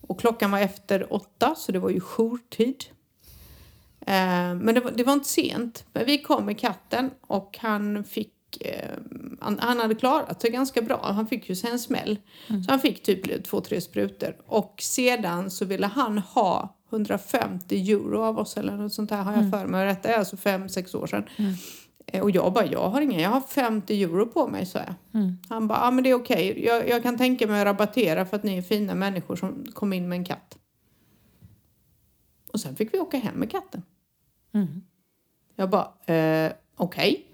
Och 0.00 0.20
klockan 0.20 0.50
var 0.50 0.60
efter 0.60 1.12
åtta 1.12 1.54
så 1.56 1.72
det 1.72 1.78
var 1.78 1.90
ju 1.90 2.00
jourtid. 2.00 2.84
Eh, 4.00 4.54
men 4.54 4.74
det 4.74 4.80
var, 4.80 4.90
det 4.90 5.04
var 5.04 5.12
inte 5.12 5.28
sent. 5.28 5.84
Men 5.92 6.06
vi 6.06 6.18
kom 6.18 6.46
med 6.46 6.58
katten 6.58 7.10
och 7.20 7.58
han 7.60 8.04
fick 8.04 8.34
eh, 8.60 8.90
han, 9.40 9.58
han 9.58 9.78
hade 9.80 9.94
klarat 9.94 10.40
sig 10.40 10.50
ganska 10.50 10.82
bra. 10.82 11.12
Han 11.12 11.26
fick 11.26 11.48
ju 11.48 11.54
sig 11.56 11.70
en 11.70 11.78
smäll. 11.78 12.18
Så 12.64 12.70
han 12.70 12.80
fick 12.80 13.02
typ 13.02 13.44
två, 13.44 13.60
tre 13.60 13.80
sprutor. 13.80 14.36
Och 14.46 14.74
sedan 14.82 15.50
så 15.50 15.64
ville 15.64 15.86
han 15.86 16.18
ha 16.18 16.76
150 16.90 17.92
euro 17.92 18.22
av 18.22 18.38
oss 18.38 18.56
eller 18.56 18.76
något 18.76 18.92
sånt 18.94 19.10
här 19.10 19.22
har 19.22 19.32
jag 19.32 19.50
för 19.50 19.66
mig. 19.66 19.86
Detta 19.86 20.08
är 20.08 20.18
alltså 20.18 20.36
fem, 20.36 20.68
sex 20.68 20.94
år 20.94 21.06
sedan. 21.06 21.24
Eh, 22.06 22.22
Och 22.22 22.30
jag 22.30 22.52
bara, 22.52 22.66
jag 22.66 22.90
har 22.90 23.00
ingen, 23.00 23.20
jag 23.20 23.30
har 23.30 23.40
50 23.40 24.02
euro 24.02 24.26
på 24.26 24.48
mig, 24.48 24.66
sa 24.66 24.78
jag. 24.78 24.94
Han 25.48 25.68
bara, 25.68 25.78
ja 25.78 25.90
men 25.90 26.04
det 26.04 26.10
är 26.10 26.14
okej. 26.14 26.64
Jag, 26.64 26.88
jag 26.88 27.02
kan 27.02 27.18
tänka 27.18 27.46
mig 27.46 27.60
att 27.60 27.66
rabattera 27.66 28.24
för 28.26 28.36
att 28.36 28.42
ni 28.42 28.58
är 28.58 28.62
fina 28.62 28.94
människor 28.94 29.36
som 29.36 29.64
kom 29.74 29.92
in 29.92 30.08
med 30.08 30.16
en 30.16 30.24
katt. 30.24 30.56
Och 32.52 32.60
sen 32.60 32.76
fick 32.76 32.94
vi 32.94 32.98
åka 32.98 33.16
hem 33.18 33.34
med 33.34 33.50
katten. 33.50 33.82
Jag 35.56 35.70
bara, 35.70 36.14
eh, 36.14 36.52
okej. 36.76 37.26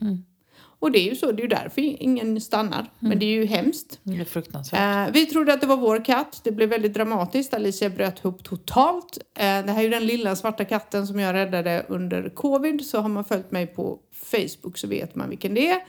Och 0.78 0.92
det 0.92 0.98
är 0.98 1.04
ju 1.10 1.16
så, 1.16 1.32
det 1.32 1.40
är 1.40 1.42
ju 1.42 1.48
därför 1.48 1.80
ingen 1.80 2.40
stannar. 2.40 2.90
Men 2.98 3.18
det 3.18 3.26
är 3.26 3.30
ju 3.30 3.44
hemskt. 3.46 4.00
Det 4.02 4.20
är 4.20 4.24
fruktansvärt. 4.24 5.08
Eh, 5.08 5.12
vi 5.12 5.26
trodde 5.26 5.52
att 5.52 5.60
det 5.60 5.66
var 5.66 5.76
vår 5.76 6.04
katt. 6.04 6.40
Det 6.44 6.52
blev 6.52 6.68
väldigt 6.68 6.94
dramatiskt. 6.94 7.54
Alicia 7.54 7.90
bröt 7.90 8.18
ihop 8.18 8.44
totalt. 8.44 9.18
Eh, 9.34 9.42
det 9.42 9.72
här 9.72 9.78
är 9.78 9.82
ju 9.82 9.88
den 9.88 10.06
lilla 10.06 10.36
svarta 10.36 10.64
katten 10.64 11.06
som 11.06 11.20
jag 11.20 11.34
räddade 11.34 11.86
under 11.88 12.28
covid. 12.28 12.86
Så 12.86 13.00
har 13.00 13.08
man 13.08 13.24
följt 13.24 13.50
mig 13.50 13.66
på 13.66 13.98
Facebook 14.12 14.78
så 14.78 14.86
vet 14.86 15.14
man 15.14 15.28
vilken 15.28 15.54
det 15.54 15.68
är. 15.68 15.80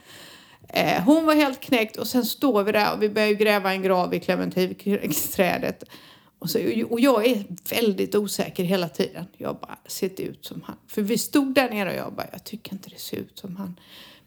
Eh, 0.68 1.02
hon 1.02 1.26
var 1.26 1.34
helt 1.34 1.60
knäckt 1.60 1.96
och 1.96 2.06
sen 2.06 2.24
står 2.24 2.64
vi 2.64 2.72
där 2.72 2.94
och 2.94 3.02
vi 3.02 3.08
börjar 3.08 3.32
gräva 3.32 3.72
en 3.72 3.82
grav 3.82 4.14
i 4.14 4.20
clementinträdet. 4.20 5.84
Och, 6.38 6.50
så, 6.50 6.58
och 6.90 7.00
jag 7.00 7.26
är 7.26 7.44
väldigt 7.74 8.14
osäker 8.14 8.64
hela 8.64 8.88
tiden. 8.88 9.24
Jag 9.36 9.56
bara, 9.56 9.78
ser 9.86 10.10
det 10.16 10.22
ut 10.22 10.44
som 10.44 10.62
han? 10.62 10.76
För 10.86 11.02
vi 11.02 11.18
stod 11.18 11.54
där 11.54 11.70
nere 11.70 11.90
och 11.90 11.96
jag 11.96 12.12
bara, 12.12 12.26
jag 12.32 12.44
tycker 12.44 12.72
inte 12.72 12.90
det 12.90 13.00
ser 13.00 13.16
ut 13.16 13.38
som 13.38 13.56
han. 13.56 13.76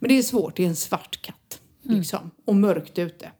Men 0.01 0.07
det 0.07 0.17
är 0.17 0.23
svårt, 0.23 0.55
det 0.55 0.63
är 0.63 0.67
en 0.67 0.75
svart 0.75 1.21
katt. 1.21 1.61
Liksom, 1.83 2.31
och 2.45 2.55
mörkt 2.55 2.99
ute. 2.99 3.31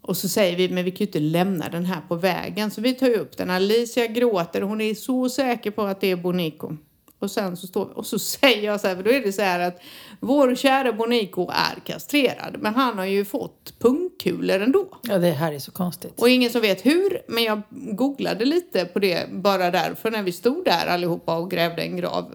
Och 0.00 0.16
så 0.16 0.28
säger 0.28 0.56
vi, 0.56 0.68
men 0.68 0.84
vi 0.84 0.90
kan 0.90 0.98
ju 0.98 1.06
inte 1.06 1.20
lämna 1.20 1.68
den 1.68 1.84
här 1.84 2.00
på 2.08 2.14
vägen. 2.14 2.70
Så 2.70 2.80
vi 2.80 2.94
tar 2.94 3.06
ju 3.06 3.14
upp 3.14 3.36
den. 3.36 3.50
Alicia 3.50 4.06
gråter, 4.06 4.62
hon 4.62 4.80
är 4.80 4.94
så 4.94 5.28
säker 5.28 5.70
på 5.70 5.82
att 5.82 6.00
det 6.00 6.10
är 6.10 6.16
Bonico. 6.16 6.76
Och 7.18 7.30
sen 7.30 7.56
så 7.56 7.66
står 7.66 7.86
vi, 7.86 7.92
och 7.94 8.06
så 8.06 8.18
säger 8.38 8.62
jag 8.62 8.80
så 8.80 8.88
här, 8.88 8.96
för 8.96 9.02
då 9.02 9.10
är 9.10 9.20
det 9.20 9.32
så 9.32 9.42
här 9.42 9.60
att 9.60 9.80
vår 10.20 10.54
kära 10.54 10.92
Bonico 10.92 11.50
är 11.50 11.80
kastrerad. 11.80 12.56
Men 12.58 12.74
han 12.74 12.98
har 12.98 13.04
ju 13.04 13.24
fått 13.24 13.74
pungkulor 13.78 14.60
ändå. 14.60 14.88
Ja, 15.02 15.18
det 15.18 15.30
här 15.30 15.52
är 15.52 15.58
så 15.58 15.72
konstigt. 15.72 16.20
Och 16.20 16.28
ingen 16.28 16.50
som 16.50 16.60
vet 16.60 16.86
hur, 16.86 17.22
men 17.28 17.44
jag 17.44 17.62
googlade 17.70 18.44
lite 18.44 18.84
på 18.84 18.98
det 18.98 19.30
bara 19.32 19.70
därför 19.70 20.10
när 20.10 20.22
vi 20.22 20.32
stod 20.32 20.64
där 20.64 20.86
allihopa 20.86 21.38
och 21.38 21.50
grävde 21.50 21.82
en 21.82 21.96
grav. 21.96 22.34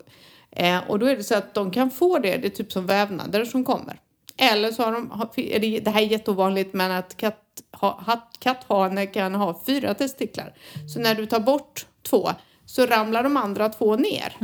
Eh, 0.56 0.90
och 0.90 1.00
då 1.00 1.06
är 1.06 1.16
det 1.16 1.24
så 1.24 1.36
att 1.36 1.54
de 1.54 1.72
kan 1.72 1.92
få 1.92 2.20
det, 2.20 2.38
det 2.38 2.48
är 2.48 2.50
typ 2.50 2.72
som 2.72 2.86
vävnader 2.86 3.46
som 3.46 3.64
kommer. 3.66 4.00
Eller 4.38 4.72
så 4.72 4.84
har 4.84 4.92
de, 4.92 5.12
är 5.36 5.60
det, 5.60 5.80
det 5.80 5.92
här 5.92 6.02
är 6.02 6.06
jätteovanligt, 6.06 6.74
men 6.74 6.92
att 6.92 7.18
katt, 7.18 7.44
ha, 7.72 8.30
katthane 8.40 9.06
kan 9.06 9.36
ha 9.36 9.62
fyra 9.66 9.94
testiklar. 9.94 10.54
Så 10.94 11.00
när 11.00 11.16
du 11.16 11.26
tar 11.26 11.40
bort 11.40 11.86
två 12.04 12.30
så 12.66 12.86
ramlar 12.86 13.24
de 13.24 13.38
andra 13.38 13.70
två 13.70 13.96
ner. 13.96 14.36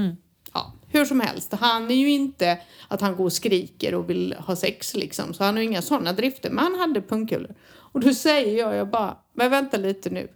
Ja, 0.54 0.74
hur 0.88 1.06
som 1.06 1.20
helst, 1.20 1.54
han 1.54 1.92
är 1.92 1.96
ju 1.96 2.10
inte 2.10 2.60
att 2.88 3.02
han 3.02 3.16
går 3.16 3.26
och 3.26 3.34
skriker 3.34 3.96
och 3.96 4.10
vill 4.10 4.36
ha 4.40 4.56
sex 4.56 4.96
liksom. 4.96 5.34
Så 5.34 5.44
han 5.44 5.56
har 5.56 5.62
ju 5.62 5.68
inga 5.70 5.82
sådana 5.82 6.14
drifter, 6.14 6.50
men 6.50 6.64
han 6.64 6.80
hade 6.80 7.02
pungkulor. 7.02 7.56
Och 7.70 8.00
då 8.00 8.14
säger 8.14 8.60
jag, 8.60 8.76
jag 8.76 8.90
bara, 8.90 9.18
men 9.34 9.52
vänta 9.52 9.78
lite 9.78 10.10
nu. 10.10 10.28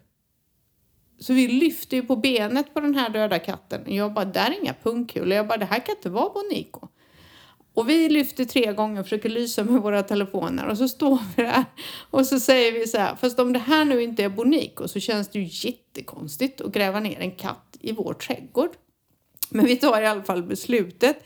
Så 1.24 1.34
vi 1.34 1.48
lyfter 1.48 1.98
ju 1.98 2.04
på 2.04 2.16
benet 2.16 2.74
på 2.74 2.80
den 2.80 2.96
här 2.96 3.10
döda 3.10 3.40
katten. 3.40 3.82
Och 3.82 3.92
jag 3.92 4.14
bara, 4.14 4.26
där 4.26 4.52
är 4.52 4.62
inga 4.62 4.74
pungkulor. 4.74 5.34
Jag 5.34 5.48
bara, 5.48 5.58
det 5.58 5.66
här 5.66 5.80
kan 5.80 5.96
inte 5.96 6.10
vara 6.10 6.30
Bonico. 6.30 6.88
Och 7.74 7.90
vi 7.90 8.10
lyfter 8.10 8.46
tre 8.46 8.74
gånger 8.74 9.00
och 9.00 9.06
försöker 9.06 9.30
lysa 9.30 9.64
med 9.64 9.82
våra 9.82 10.04
telefoner 10.04 10.68
och 10.68 10.78
så 10.78 10.88
står 10.88 11.20
vi 11.36 11.44
där 11.44 11.66
och 12.10 12.26
så 12.26 12.40
säger 12.40 12.72
vi 12.72 12.88
så 12.88 12.98
här, 12.98 13.16
fast 13.16 13.40
om 13.40 13.54
det 13.54 13.60
här 13.60 13.86
nu 13.86 14.04
inte 14.04 14.24
är 14.24 14.30
Bonico 14.30 14.88
så 14.88 15.00
känns 15.00 15.28
det 15.28 15.40
ju 15.40 15.70
jättekonstigt 15.70 16.62
att 16.62 16.74
gräva 16.74 17.00
ner 17.00 17.20
en 17.20 17.32
katt 17.32 17.78
i 17.80 17.92
vår 17.92 18.14
trädgård. 18.14 18.72
Men 19.50 19.66
vi 19.66 19.76
tar 19.76 20.02
i 20.02 20.08
alla 20.08 20.24
fall 20.24 20.44
beslutet 20.44 21.24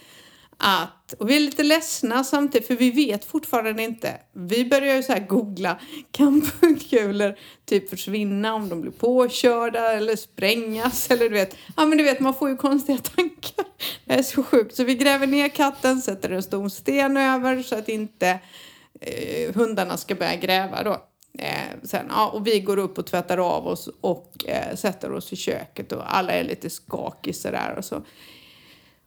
att, 0.58 1.14
och 1.20 1.30
vi 1.30 1.36
är 1.36 1.40
lite 1.40 1.64
ledsna 1.64 2.24
samtidigt 2.24 2.68
för 2.68 2.76
vi 2.76 2.92
vet 2.92 3.26
fortfarande 3.26 3.84
inte. 3.84 4.18
Vi 4.34 4.66
börjar 4.66 4.96
ju 4.96 5.04
så 5.04 5.14
här 5.14 5.28
googla, 5.28 5.80
kan 6.12 6.42
pungkulor 6.42 7.36
typ 7.66 7.90
försvinna 7.90 8.54
om 8.54 8.70
de 8.70 8.82
blir 8.82 8.92
påkörda 8.92 9.92
eller 9.92 10.16
sprängas 10.16 11.12
eller 11.12 11.30
du 11.30 11.36
vet. 11.36 11.58
Ja 11.78 11.86
men 11.86 11.98
du 11.98 12.04
vet 12.04 12.20
man 12.20 12.34
får 12.34 12.50
ju 12.50 12.58
konstiga 12.58 12.98
tankar. 13.16 13.66
Det 14.06 14.14
är 14.14 14.24
så 14.24 14.44
sjukt. 14.44 14.76
Så 14.76 14.84
vi 14.84 14.96
gräver 14.96 15.28
ner 15.28 15.50
katten, 15.50 16.02
sätter 16.02 16.30
en 16.30 16.44
stor 16.44 16.70
sten 16.70 17.18
över 17.18 17.64
så 17.64 17.76
att 17.76 17.90
inte 17.90 18.40
eh, 19.02 19.56
hundarna 19.56 19.98
ska 19.98 20.16
börja 20.16 20.36
gräva 20.36 20.84
då. 20.84 20.98
Eh, 21.40 21.84
sen, 21.84 22.06
ja, 22.10 22.30
och 22.30 22.48
vi 22.48 22.60
går 22.60 22.78
upp 22.78 22.98
och 22.98 23.06
tvättar 23.06 23.38
av 23.38 23.68
oss 23.68 23.90
och 24.02 24.46
eh, 24.48 24.76
sätter 24.76 25.12
oss 25.12 25.34
i 25.34 25.36
köket 25.36 25.92
och 25.92 26.16
alla 26.18 26.32
är 26.32 26.44
lite 26.44 26.70
skakiga 26.70 27.34
sådär 27.34 27.76
och 27.78 27.86
så 27.86 28.04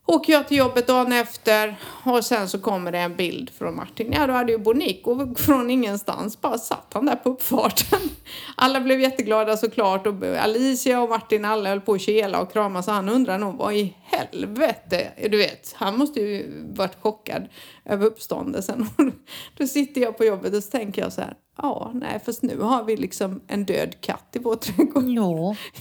åker 0.06 0.32
jag 0.32 0.48
till 0.48 0.56
jobbet 0.56 0.86
dagen 0.86 1.12
efter 1.12 1.76
och 2.04 2.24
sen 2.24 2.48
så 2.48 2.58
kommer 2.58 2.92
det 2.92 2.98
en 2.98 3.16
bild 3.16 3.50
från 3.50 3.76
Martin. 3.76 4.12
Ja, 4.12 4.26
då 4.26 4.32
hade 4.32 4.52
ju 4.52 4.58
Bonico 4.58 5.34
från 5.34 5.70
ingenstans 5.70 6.40
bara 6.40 6.58
satt 6.58 6.86
han 6.92 7.06
där 7.06 7.16
på 7.16 7.30
uppfarten. 7.30 8.00
Alla 8.56 8.80
blev 8.80 9.00
jätteglada 9.00 9.56
såklart 9.56 10.06
och 10.06 10.14
Alicia 10.24 11.00
och 11.00 11.08
Martin 11.08 11.44
alla 11.44 11.68
höll 11.68 11.80
på 11.80 11.92
att 11.92 12.00
kela 12.00 12.40
och 12.40 12.52
krama 12.52 12.82
så 12.82 12.90
han 12.90 13.08
undrar 13.08 13.38
nog 13.38 13.56
vad 13.56 13.74
i 13.74 13.96
helvete, 14.02 15.08
du 15.30 15.36
vet, 15.38 15.74
han 15.76 15.98
måste 15.98 16.20
ju 16.20 16.52
varit 16.74 17.02
chockad 17.02 17.48
över 17.84 18.06
uppståndelsen. 18.06 18.86
Då 19.56 19.66
sitter 19.66 20.00
jag 20.00 20.18
på 20.18 20.24
jobbet 20.24 20.54
och 20.54 20.64
så 20.64 20.70
tänker 20.70 21.02
jag 21.02 21.12
så 21.12 21.20
här, 21.20 21.34
ja, 21.62 21.90
nej, 21.94 22.20
fast 22.24 22.42
nu 22.42 22.58
har 22.58 22.84
vi 22.84 22.96
liksom 22.96 23.40
en 23.46 23.64
död 23.64 24.00
katt 24.00 24.28
i 24.32 24.38
vår 24.38 24.56
trädgård. 24.56 25.04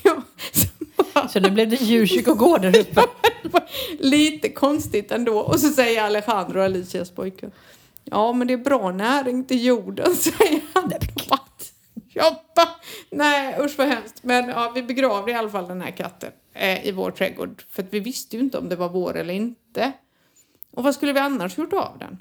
Ja. 0.03 0.23
Ja, 1.13 1.27
så 1.27 1.39
nu 1.39 1.51
blev 1.51 1.69
det 1.69 1.75
djurkyrkogård 1.75 2.61
där 2.61 2.79
uppe. 2.79 3.01
Lite 3.99 4.49
konstigt 4.49 5.11
ändå. 5.11 5.39
Och 5.39 5.59
så 5.59 5.69
säger 5.69 6.03
Alejandro, 6.03 6.61
Alicias 6.61 7.11
pojke. 7.11 7.51
Ja, 8.03 8.33
men 8.33 8.47
det 8.47 8.53
är 8.53 8.57
bra 8.57 8.91
näring 8.91 9.45
till 9.45 9.65
jorden, 9.65 10.15
säger 10.15 10.61
han. 10.73 10.89
Bara, 12.55 12.69
nej 13.09 13.55
usch 13.59 13.77
vad 13.77 13.87
hemskt. 13.87 14.23
Men 14.23 14.49
ja, 14.49 14.71
vi 14.75 14.83
begravde 14.83 15.31
i 15.31 15.35
alla 15.35 15.49
fall 15.49 15.67
den 15.67 15.81
här 15.81 15.91
katten 15.91 16.31
eh, 16.53 16.87
i 16.87 16.91
vår 16.91 17.11
trädgård. 17.11 17.63
För 17.69 17.85
vi 17.89 17.99
visste 17.99 18.35
ju 18.35 18.41
inte 18.41 18.57
om 18.57 18.69
det 18.69 18.75
var 18.75 18.89
vår 18.89 19.17
eller 19.17 19.33
inte. 19.33 19.91
Och 20.71 20.83
vad 20.83 20.95
skulle 20.95 21.13
vi 21.13 21.19
annars 21.19 21.57
gjort 21.57 21.73
av 21.73 21.97
den? 21.99 22.17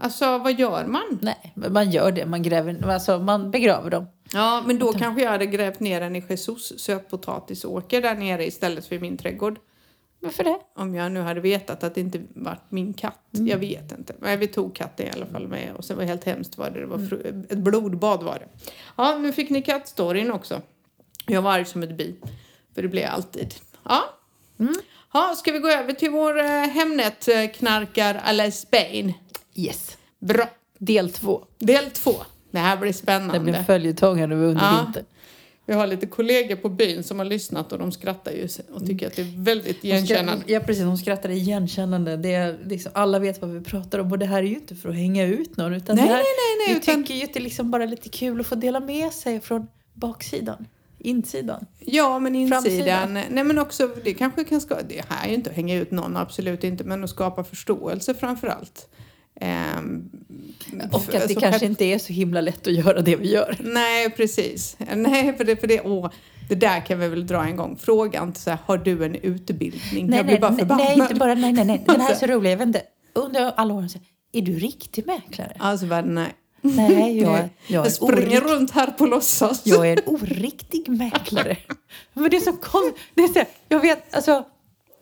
Alltså, 0.00 0.38
vad 0.38 0.58
gör 0.58 0.86
man? 0.86 1.18
Nej, 1.22 1.52
man 1.54 1.90
gör 1.90 2.12
det. 2.12 2.26
Man, 2.26 2.42
gräver, 2.42 2.86
alltså, 2.90 3.18
man 3.18 3.50
begraver 3.50 3.90
dem. 3.90 4.06
Ja, 4.32 4.62
men 4.66 4.78
då 4.78 4.92
kanske 4.92 5.22
jag 5.22 5.30
hade 5.30 5.46
grävt 5.46 5.80
ner 5.80 6.00
den 6.00 6.16
i 6.16 6.24
Jesus 6.28 6.80
sötpotatisåker 6.80 8.02
där 8.02 8.14
nere 8.14 8.46
istället 8.46 8.86
för 8.86 8.96
i 8.96 8.98
min 8.98 9.16
trädgård. 9.16 9.58
Varför 10.22 10.44
det? 10.44 10.58
Om 10.76 10.94
jag 10.94 11.12
nu 11.12 11.20
hade 11.20 11.40
vetat 11.40 11.84
att 11.84 11.94
det 11.94 12.00
inte 12.00 12.20
varit 12.34 12.64
min 12.70 12.94
katt. 12.94 13.18
Mm. 13.34 13.46
Jag 13.46 13.56
vet 13.58 13.92
inte. 13.98 14.14
Men 14.18 14.38
vi 14.38 14.46
tog 14.46 14.74
katten 14.74 15.06
i 15.06 15.10
alla 15.10 15.26
fall 15.26 15.48
med. 15.48 15.74
Och 15.76 15.84
sen 15.84 15.96
var 15.96 16.02
det 16.02 16.08
helt 16.08 16.24
hemskt 16.24 16.58
var 16.58 16.70
det. 16.70 16.80
Det 16.80 16.86
var 16.86 16.98
fru- 16.98 17.46
ett 17.50 17.58
blodbad 17.58 18.22
var 18.22 18.34
det. 18.38 18.70
Ja, 18.96 19.18
nu 19.18 19.32
fick 19.32 19.50
ni 19.50 19.62
kattstoryn 19.62 20.30
också. 20.30 20.62
Jag 21.26 21.42
var 21.42 21.52
arg 21.52 21.64
som 21.64 21.82
ett 21.82 21.96
bi. 21.96 22.16
För 22.74 22.82
det 22.82 22.88
blir 22.88 23.02
jag 23.02 23.10
alltid. 23.10 23.54
Ja. 23.84 24.02
Mm. 24.58 24.74
Ja, 25.12 25.34
ska 25.36 25.52
vi 25.52 25.58
gå 25.58 25.68
över 25.68 25.92
till 25.92 26.10
vår 26.10 26.38
eh, 26.38 26.44
Hemnet-knarkar 26.46 28.20
alla 28.24 28.50
Spain? 28.50 29.12
Yes. 29.54 29.96
Bra. 30.20 30.48
Del 30.78 31.10
två. 31.10 31.44
Del 31.58 31.90
två. 31.90 32.14
Det 32.50 32.58
här 32.58 32.76
blir 32.76 32.92
spännande. 32.92 33.34
Det 33.34 33.40
blir 33.40 33.62
följetongar 33.62 34.26
nu 34.26 34.34
under 34.44 34.62
Ja. 34.64 34.82
vintern. 34.84 35.04
Vi 35.66 35.74
har 35.74 35.86
lite 35.86 36.06
kollegor 36.06 36.56
på 36.56 36.68
byn 36.68 37.02
som 37.04 37.18
har 37.18 37.26
lyssnat 37.26 37.72
och 37.72 37.78
de 37.78 37.92
skrattar 37.92 38.32
ju 38.32 38.48
och 38.74 38.86
tycker 38.86 39.06
att 39.06 39.16
det 39.16 39.22
är 39.22 39.42
väldigt 39.44 39.84
igenkännande. 39.84 40.44
Ja 40.46 40.60
precis, 40.60 40.84
hon 40.84 40.98
skrattar 40.98 41.28
igenkännande. 41.30 42.16
Det 42.16 42.34
är 42.34 42.58
liksom, 42.64 42.92
alla 42.94 43.18
vet 43.18 43.40
vad 43.42 43.50
vi 43.50 43.60
pratar 43.60 43.98
om 43.98 44.12
och 44.12 44.18
det 44.18 44.26
här 44.26 44.38
är 44.38 44.46
ju 44.46 44.54
inte 44.54 44.74
för 44.74 44.88
att 44.88 44.94
hänga 44.94 45.24
ut 45.26 45.56
någon. 45.56 45.74
Utan 45.74 45.96
Nej, 45.96 46.04
här, 46.04 46.14
nej, 46.14 46.24
nej, 46.24 46.66
nej, 46.66 46.74
Vi 46.74 46.80
utan- 46.80 47.02
tycker 47.04 47.14
ju 47.14 47.24
att 47.24 47.32
det 47.34 47.38
är 47.38 47.42
liksom 47.42 47.70
bara 47.70 47.84
lite 47.86 48.08
kul 48.08 48.40
att 48.40 48.46
få 48.46 48.54
dela 48.54 48.80
med 48.80 49.12
sig 49.12 49.40
från 49.40 49.66
baksidan, 49.94 50.66
insidan. 51.00 51.66
Ja, 51.78 52.18
men 52.18 52.34
insidan. 52.34 52.62
Framsidan. 52.62 53.14
Nej, 53.30 53.44
men 53.44 53.58
också, 53.58 53.90
det 54.04 54.14
kanske 54.14 54.44
kan 54.44 54.60
skapa, 54.60 54.82
det 54.82 55.04
här 55.08 55.24
är 55.24 55.28
ju 55.28 55.34
inte 55.34 55.50
att 55.50 55.56
hänga 55.56 55.74
ut 55.76 55.90
någon, 55.90 56.16
absolut 56.16 56.64
inte, 56.64 56.84
men 56.84 57.04
att 57.04 57.10
skapa 57.10 57.44
förståelse 57.44 58.14
framför 58.14 58.46
allt. 58.48 58.88
ehm, 59.40 60.10
Och 60.92 61.14
att 61.14 61.28
det 61.28 61.34
kanske 61.34 61.66
inte 61.66 61.84
är 61.84 61.98
så 61.98 62.12
himla 62.12 62.40
lätt 62.40 62.66
att 62.66 62.72
göra 62.72 63.00
det 63.00 63.16
vi 63.16 63.32
gör. 63.32 63.56
Nej, 63.60 64.10
precis. 64.10 64.76
Nej, 64.96 65.36
för 65.36 65.44
det, 65.44 65.56
för 65.56 65.66
det, 65.66 65.80
åh, 65.80 66.10
det 66.48 66.54
där 66.54 66.86
kan 66.86 66.98
vi 66.98 67.08
väl 67.08 67.26
dra 67.26 67.44
en 67.44 67.56
gång. 67.56 67.76
Fråga 67.76 68.22
inte 68.22 68.40
så 68.40 68.50
här, 68.50 68.58
har 68.66 68.78
du 68.78 69.04
en 69.04 69.14
utbildning? 69.14 70.12
jag 70.14 70.26
blir 70.26 70.38
bara 70.40 70.50
nej, 70.50 70.58
förbannad. 70.58 70.86
nej, 70.86 70.98
inte 70.98 71.14
bara, 71.14 71.34
nej, 71.34 71.52
nej, 71.52 71.64
nej. 71.64 71.82
Den 71.86 72.00
här 72.00 72.10
är 72.10 72.14
så 72.14 72.26
rolig. 72.26 72.50
Jag 72.52 72.56
vet 72.56 72.66
inte, 72.66 72.82
under 73.14 73.52
alla 73.56 73.74
åren, 73.74 73.88
så, 73.88 73.98
är 74.32 74.42
du 74.42 74.52
riktig 74.58 75.06
mäklare? 75.06 75.56
Alltså, 75.58 75.86
nej. 75.86 76.32
Nej, 76.60 77.20
jag, 77.20 77.48
jag, 77.66 77.86
Jag 77.86 77.92
springer 77.92 78.40
runt 78.40 78.70
här 78.70 78.86
på 78.86 79.06
låtsas. 79.06 79.62
jag 79.66 79.88
är 79.88 79.92
en 79.96 80.02
oriktig 80.14 80.88
mäklare. 80.88 81.56
Men 82.12 82.30
det 82.30 82.36
är 82.36 82.40
så 82.40 82.52
konstigt. 82.52 82.96
Det 83.14 83.22
är 83.22 83.28
så 83.28 83.38
här, 83.38 83.48
jag 83.68 83.80
vet, 83.80 84.14
alltså, 84.14 84.44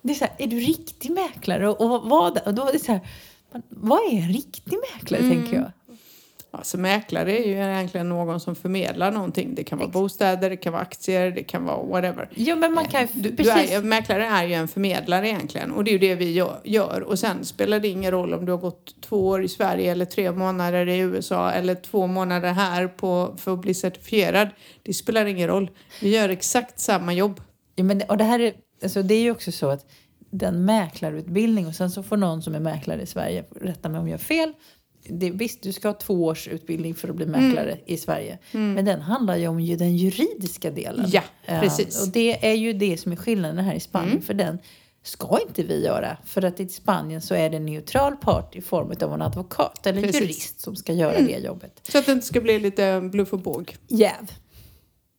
det 0.03 0.13
är 0.13 0.15
så 0.15 0.25
här, 0.25 0.35
är 0.39 0.47
du 0.47 0.61
riktig 0.61 1.11
mäklare? 1.11 1.69
Och, 1.69 1.81
och 1.81 2.03
vad? 2.11 2.39
Och 2.47 2.55
då 2.55 2.67
är 2.69 2.73
det 2.73 2.79
så 2.79 2.93
här, 2.93 3.01
vad 3.69 3.99
är 4.01 4.13
en 4.23 4.29
riktig 4.33 4.79
mäklare, 4.95 5.21
Mm. 5.23 5.37
tänker 5.43 5.57
jag. 5.57 5.71
Alltså 6.51 6.79
mäklare 6.79 7.39
är 7.39 7.47
ju 7.47 7.53
egentligen 7.53 8.09
någon 8.09 8.41
som 8.41 8.57
förmedlar 8.57 9.11
någonting. 9.11 9.55
Det 9.55 9.65
kan 9.65 9.79
vara 9.79 9.89
bostäder, 9.89 10.51
det 10.51 10.57
kan 10.57 10.73
vara 10.73 10.83
aktier, 10.83 11.31
det 11.31 11.43
kan 11.43 11.65
vara 11.65 11.83
whatever. 11.83 12.29
Jo, 12.35 12.57
men 12.57 12.73
man 12.75 12.85
kan 12.85 13.01
ju, 13.01 13.09
Du, 13.13 13.31
du 13.31 13.37
precis. 13.37 13.73
är, 13.73 13.83
mäklare 13.83 14.27
är 14.27 14.45
ju 14.45 14.55
en 14.55 14.69
förmedlare 14.69 15.29
egentligen 15.29 15.73
och 15.73 15.85
det 15.85 15.91
är 15.91 15.93
ju 15.93 15.99
det 15.99 16.15
vi 16.15 16.33
gör, 16.33 16.61
gör. 16.65 17.01
Och 17.01 17.19
sen 17.19 17.45
spelar 17.45 17.81
det 17.81 17.89
ingen 17.89 18.11
roll 18.11 18.35
om 18.35 18.47
du 18.47 18.53
har 18.53 18.59
gått 18.59 19.01
två 19.01 19.29
år 19.29 19.45
i 19.45 19.49
Sverige 19.49 19.93
eller 19.93 20.05
tre 20.05 20.33
månader 20.33 20.89
i 20.89 20.99
USA 20.99 21.51
eller 21.51 21.75
två 21.75 22.07
månader 22.07 22.53
här 22.53 22.89
på, 22.89 23.35
för 23.39 23.53
att 23.55 23.61
bli 23.61 23.75
certifierad. 23.75 24.49
Det 24.83 24.95
spelar 24.95 25.27
ingen 25.27 25.49
roll. 25.49 25.71
Vi 26.03 26.17
gör 26.17 26.29
exakt 26.29 26.81
samma 26.81 27.13
jobb. 27.13 27.41
Ja, 27.75 27.85
men, 27.85 28.03
och 28.03 28.17
det, 28.17 28.25
här 28.25 28.39
är, 28.41 28.53
alltså, 28.83 29.03
det 29.03 29.15
är 29.15 29.21
ju 29.23 29.31
också 29.31 29.53
så 29.53 29.69
att 29.71 29.87
den 30.31 30.65
mäklarutbildning 30.65 31.67
och 31.67 31.75
sen 31.75 31.91
så 31.91 32.03
får 32.03 32.17
någon 32.17 32.43
som 32.43 32.55
är 32.55 32.61
mäklare 32.61 33.03
i 33.03 33.07
Sverige 33.07 33.45
rätta 33.61 33.89
mig 33.89 34.01
om 34.01 34.09
jag 34.09 34.15
har 34.15 34.19
fel. 34.19 34.53
Det, 35.09 35.31
visst, 35.31 35.63
du 35.63 35.73
ska 35.73 35.89
ha 35.89 35.95
två 35.95 36.25
års 36.25 36.49
utbildning 36.49 36.95
för 36.95 37.09
att 37.09 37.15
bli 37.17 37.27
mäklare 37.27 37.79
i 37.87 37.97
Sverige. 37.97 38.39
Men 38.53 38.85
den 38.85 39.01
handlar 39.01 39.37
ju 39.37 39.49
om 39.49 39.61
ju 39.61 39.77
den 39.77 39.97
juridiska 39.97 40.71
delen. 40.71 41.07
Ja, 41.13 41.23
Eh, 41.47 41.61
precis. 41.61 42.03
och 42.03 42.09
det 42.13 42.47
är 42.49 42.55
ju 42.55 42.73
det 42.73 42.99
som 42.99 43.13
är 43.13 43.17
skillnaden 43.17 43.65
här 43.65 43.75
i 43.75 43.81
Spanien. 43.81 44.23
För 44.23 44.35
den 44.35 44.59
ska 45.03 45.39
inte 45.49 45.63
vi 45.63 45.85
göra. 45.85 46.17
För 46.25 46.45
att 46.45 46.61
i 46.61 46.69
Spanien 46.69 47.23
så 47.23 47.35
är 47.35 47.51
det 47.51 47.57
en 47.57 47.67
neutral 47.67 48.17
part 48.17 48.57
i 48.57 48.61
form 48.61 48.93
av 49.03 49.15
en 49.15 49.23
advokat 49.23 49.87
eller 49.87 49.99
en 49.99 50.05
Precis. 50.05 50.21
jurist 50.23 50.61
som 50.61 50.77
ska 50.77 50.93
göra 50.93 51.21
det 51.21 51.39
jobbet. 51.39 51.81
Så 51.93 51.99
att 51.99 52.07
det 52.07 52.13
inte 52.13 52.27
ska 52.27 52.41
bli 52.41 52.59
lite 52.59 53.01
bluff 53.01 53.33
och 53.33 53.39
båg. 53.41 53.77
Jäv. 53.89 54.33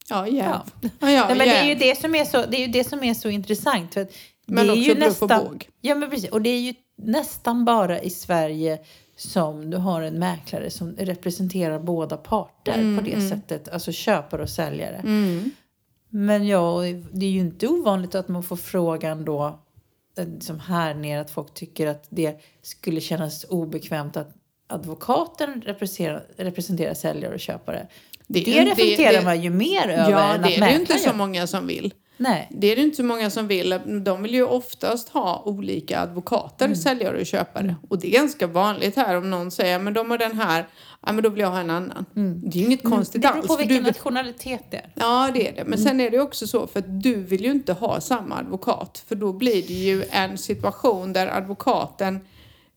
Ja, 0.10 0.28
jäv. 0.28 0.45
Ja. 0.45 0.65
Ja, 0.99 1.12
ja, 1.12 1.25
Nej, 1.28 1.38
men 1.38 1.47
det 1.47 1.56
är 1.58 1.65
ju 1.69 1.75
det 1.75 1.97
som 1.97 2.15
är 2.15 2.25
så, 2.25 2.45
det 2.45 2.58
är 2.58 2.62
ju 2.65 2.71
det 2.71 2.84
som 2.84 3.04
är 3.04 3.13
så 3.13 3.30
intressant. 3.30 3.93
För 3.93 4.08
Men 4.45 4.67
det 4.67 4.71
är 4.71 4.73
också 4.73 4.84
ju 4.89 4.95
bluff 4.95 5.21
och 5.21 5.30
nästan, 5.30 5.43
båg. 5.52 5.69
Ja, 5.82 5.95
men 5.95 6.10
precis. 6.10 6.30
Och 6.30 6.41
det 6.41 6.49
är 6.49 6.60
ju 6.60 6.73
nästan 6.97 7.65
bara 7.65 8.02
i 8.02 8.10
Sverige 8.10 8.80
som 9.20 9.70
du 9.70 9.78
har 9.78 10.02
en 10.02 10.20
mäklare 10.20 10.70
som 10.70 10.96
representerar 10.98 11.80
båda 11.80 12.18
parter 12.18 12.74
Mm, 12.74 12.98
på 12.98 13.10
det 13.10 13.22
sättet. 13.30 13.70
Alltså 13.70 13.92
köpare 13.92 14.42
och 14.42 14.50
säljare. 14.50 14.96
Mm. 14.96 15.52
Men 16.10 16.48
ja, 16.48 16.82
det 17.12 17.26
är 17.26 17.30
ju 17.30 17.40
inte 17.40 17.68
ovanligt 17.68 18.16
att 18.16 18.28
man 18.28 18.44
får 18.44 18.56
frågan 18.56 19.26
då, 19.26 19.60
eh, 20.18 20.26
som 20.40 20.60
här 20.60 20.94
nere, 20.94 21.22
att 21.22 21.32
folk 21.32 21.54
tycker 21.54 21.88
att 21.88 22.06
det 22.10 22.42
skulle 22.62 23.02
kännas 23.02 23.44
obekvämt 23.50 24.18
att 24.18 24.30
advokaten 24.68 25.62
representerar, 25.66 26.24
representerar 26.38 26.94
säljare 26.94 27.34
och 27.34 27.40
köpare. 27.40 27.88
Det 28.28 28.40
Det, 28.44 28.58
är 28.60 28.66
reflekterar 28.66 29.12
det- 29.12 29.18
det- 29.20 29.26
man 29.26 29.42
ju 29.42 29.50
mer 29.50 29.88
över 29.90 30.12
Ja, 30.12 30.34
än 30.34 30.42
det 30.42 30.48
att 30.48 30.54
är 30.58 30.62
det 30.62 30.68
ju 30.72 30.80
inte 30.80 30.94
mäklaren 30.94 31.02
så 31.02 31.14
många 31.14 31.48
som 31.48 31.68
vill. 31.68 31.94
Nej. 32.22 32.48
Det 32.52 32.68
är 32.68 32.76
det 32.76 32.82
inte 32.82 32.98
så 32.98 33.04
många 33.04 33.30
som 33.30 33.48
vill. 33.48 33.80
De 34.04 34.24
vill 34.24 34.34
ju 34.34 34.44
oftast 34.44 35.10
ha 35.10 35.44
olika 35.46 36.00
advokater, 36.00 36.66
Mm. 36.66 36.76
säljare 36.78 37.20
och 37.20 37.26
köpare. 37.26 37.76
Och 37.90 38.00
det 38.00 38.08
är 38.08 38.12
ganska 38.20 38.48
vanligt 38.48 38.96
här 38.96 39.18
om 39.18 39.30
någon 39.30 39.52
säger 39.52 39.80
men 39.80 39.94
de 39.94 40.12
har 40.12 40.18
den 40.18 40.38
här, 40.40 40.68
ja 41.06 41.12
men 41.12 41.24
då 41.24 41.30
vill 41.30 41.40
jag 41.40 41.50
ha 41.50 41.60
en 41.60 41.70
annan. 41.70 42.06
Det 42.14 42.58
är 42.58 42.60
ju 42.60 42.66
inget 42.66 42.84
konstigt 42.84 43.26
Mm. 43.26 43.28
Det 43.28 43.28
beror 43.34 43.38
alls. 43.40 43.48
på 43.48 43.54
för 43.54 43.60
vilken 43.68 43.84
du, 43.84 43.90
nationalitet 43.90 44.64
det 44.72 44.78
är. 44.78 44.92
ja 44.96 45.30
det 45.34 45.48
är 45.48 45.56
det. 45.56 45.64
Men 45.66 45.80
sen 45.80 46.02
är 46.02 46.10
det 46.10 46.20
också 46.20 46.48
så 46.48 46.68
för 46.68 46.80
att 46.80 47.04
du 47.04 47.16
vill 47.24 47.46
ju 47.46 47.52
inte 47.52 47.74
ha 47.74 48.02
samma 48.02 48.36
advokat. 48.38 49.04
För 49.08 49.16
då 49.16 49.34
blir 49.34 49.68
det 49.68 49.74
ju 49.74 50.04
en 50.12 50.38
situation 50.38 51.14
där 51.14 51.28
advokaten, 51.28 52.16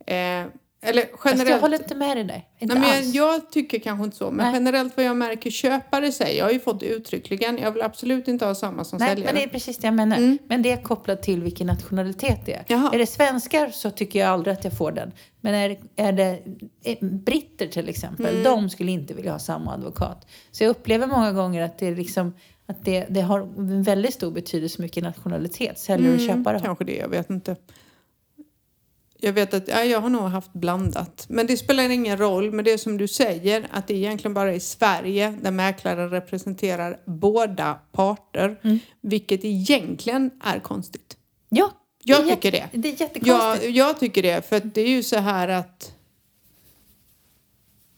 eh, 0.06 0.44
eller 0.84 1.02
Fast 1.02 1.24
jag 1.24 1.32
generellt 1.38 1.60
håller 1.62 1.78
inte 1.78 1.94
med 1.94 2.16
dig 2.16 2.24
där. 2.24 2.44
Inte 2.58 2.74
Nej, 2.74 2.80
men 2.80 2.90
jag, 2.90 2.98
alls. 2.98 3.14
jag 3.14 3.50
tycker 3.50 3.78
kanske 3.78 4.04
inte 4.04 4.16
så, 4.16 4.30
men 4.30 4.46
Nej. 4.46 4.54
generellt 4.54 4.96
vad 4.96 5.06
jag 5.06 5.16
märker 5.16 5.50
köpare 5.50 6.12
säger, 6.12 6.38
jag 6.38 6.44
har 6.44 6.52
ju 6.52 6.60
fått 6.60 6.82
uttryckligen, 6.82 7.58
jag 7.58 7.72
vill 7.72 7.82
absolut 7.82 8.28
inte 8.28 8.44
ha 8.46 8.54
samma 8.54 8.84
som 8.84 8.98
Nej, 8.98 9.08
säljare. 9.08 9.26
men 9.26 9.34
det 9.34 9.44
är 9.44 9.48
precis 9.48 9.76
det 9.78 9.86
jag 9.86 9.94
menar. 9.94 10.38
Men 10.48 10.62
det 10.62 10.70
är 10.72 10.82
kopplat 10.82 11.22
till 11.22 11.42
vilken 11.42 11.66
nationalitet 11.66 12.38
det 12.46 12.52
är. 12.52 12.64
Mm. 12.68 12.82
Jaha. 12.82 12.94
Är 12.94 12.98
det 12.98 13.06
svenskar 13.06 13.68
så 13.70 13.90
tycker 13.90 14.18
jag 14.18 14.28
aldrig 14.28 14.54
att 14.54 14.64
jag 14.64 14.76
får 14.78 14.92
den. 14.92 15.12
Men 15.40 15.54
är, 15.54 15.78
är 15.96 16.12
det 16.12 16.38
är 16.84 17.04
britter 17.04 17.66
till 17.66 17.88
exempel, 17.88 18.26
Mm. 18.26 18.42
de 18.42 18.70
skulle 18.70 18.90
inte 18.92 19.14
vilja 19.14 19.32
ha 19.32 19.38
samma 19.38 19.74
advokat. 19.74 20.26
Så 20.50 20.64
jag 20.64 20.70
upplever 20.70 21.06
många 21.06 21.32
gånger 21.32 21.62
att 21.62 21.78
det, 21.78 21.86
är 21.86 21.96
liksom, 21.96 22.34
att 22.66 22.84
det, 22.84 23.06
det 23.10 23.20
har 23.20 23.40
en 23.40 23.82
väldigt 23.82 24.14
stor 24.14 24.30
betydelse 24.30 24.82
vilken 24.82 25.04
nationalitet 25.04 25.78
säljare 25.78 26.14
och 26.14 26.20
köpare 26.20 26.56
har. 26.56 26.64
Kanske 26.64 26.84
det, 26.84 26.96
jag 26.96 27.08
vet 27.08 27.30
inte. 27.30 27.56
Jag 29.24 29.32
vet 29.32 29.54
att 29.54 29.68
ja, 29.68 29.84
jag 29.84 30.00
har 30.00 30.08
nog 30.08 30.22
haft 30.22 30.52
blandat. 30.52 31.26
Men 31.28 31.46
det 31.46 31.56
spelar 31.56 31.88
ingen 31.88 32.18
roll. 32.18 32.52
Men 32.52 32.64
det 32.64 32.72
är 32.72 32.78
som 32.78 32.96
du 32.96 33.08
säger 33.08 33.66
att 33.70 33.86
det 33.86 33.94
är 33.94 33.98
egentligen 33.98 34.34
bara 34.34 34.54
i 34.54 34.60
Sverige 34.60 35.38
där 35.42 35.50
mäklaren 35.50 36.10
representerar 36.10 37.00
båda 37.06 37.74
parter. 37.92 38.60
Mm. 38.62 38.78
Vilket 39.00 39.44
egentligen 39.44 40.30
är 40.44 40.58
konstigt. 40.58 41.16
Ja, 41.48 41.72
Jag 42.04 42.24
det 42.24 42.30
tycker 42.30 42.52
det. 42.52 42.68
Det 42.72 42.88
är 42.88 43.00
jättekonstigt. 43.00 43.64
Jag, 43.64 43.70
jag 43.70 44.00
tycker 44.00 44.22
det, 44.22 44.48
för 44.48 44.60
det 44.60 44.80
är 44.80 44.88
ju 44.88 45.02
så 45.02 45.18
här 45.18 45.48
att 45.48 45.94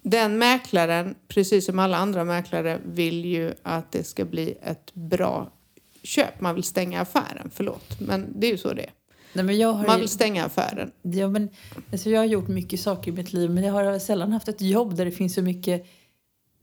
den 0.02 0.38
mäklaren, 0.38 1.14
precis 1.28 1.66
som 1.66 1.78
alla 1.78 1.96
andra 1.96 2.24
mäklare, 2.24 2.80
vill 2.84 3.24
ju 3.24 3.54
att 3.62 3.92
det 3.92 4.04
ska 4.04 4.24
bli 4.24 4.54
ett 4.62 4.94
bra 4.94 5.52
köp. 6.02 6.40
Man 6.40 6.54
vill 6.54 6.64
stänga 6.64 7.00
affären, 7.00 7.50
förlåt. 7.54 8.00
Men 8.00 8.40
det 8.40 8.46
är 8.46 8.50
ju 8.50 8.58
så 8.58 8.72
det 8.72 8.82
är. 8.82 8.92
Nej, 9.34 9.44
men 9.44 9.58
jag 9.58 9.72
har 9.72 9.86
Man 9.86 9.96
ju- 9.96 10.00
vill 10.00 10.08
stänga 10.08 10.44
affären. 10.44 10.90
Ja, 11.02 11.28
men, 11.28 11.48
alltså 11.92 12.10
jag 12.10 12.20
har 12.20 12.24
gjort 12.26 12.48
mycket 12.48 12.80
saker 12.80 13.10
i 13.12 13.14
mitt 13.14 13.32
liv 13.32 13.50
men 13.50 13.64
jag 13.64 13.72
har 13.72 13.98
sällan 13.98 14.32
haft 14.32 14.48
ett 14.48 14.60
jobb 14.60 14.96
där 14.96 15.04
det 15.04 15.10
finns 15.10 15.34
så 15.34 15.42
mycket 15.42 15.86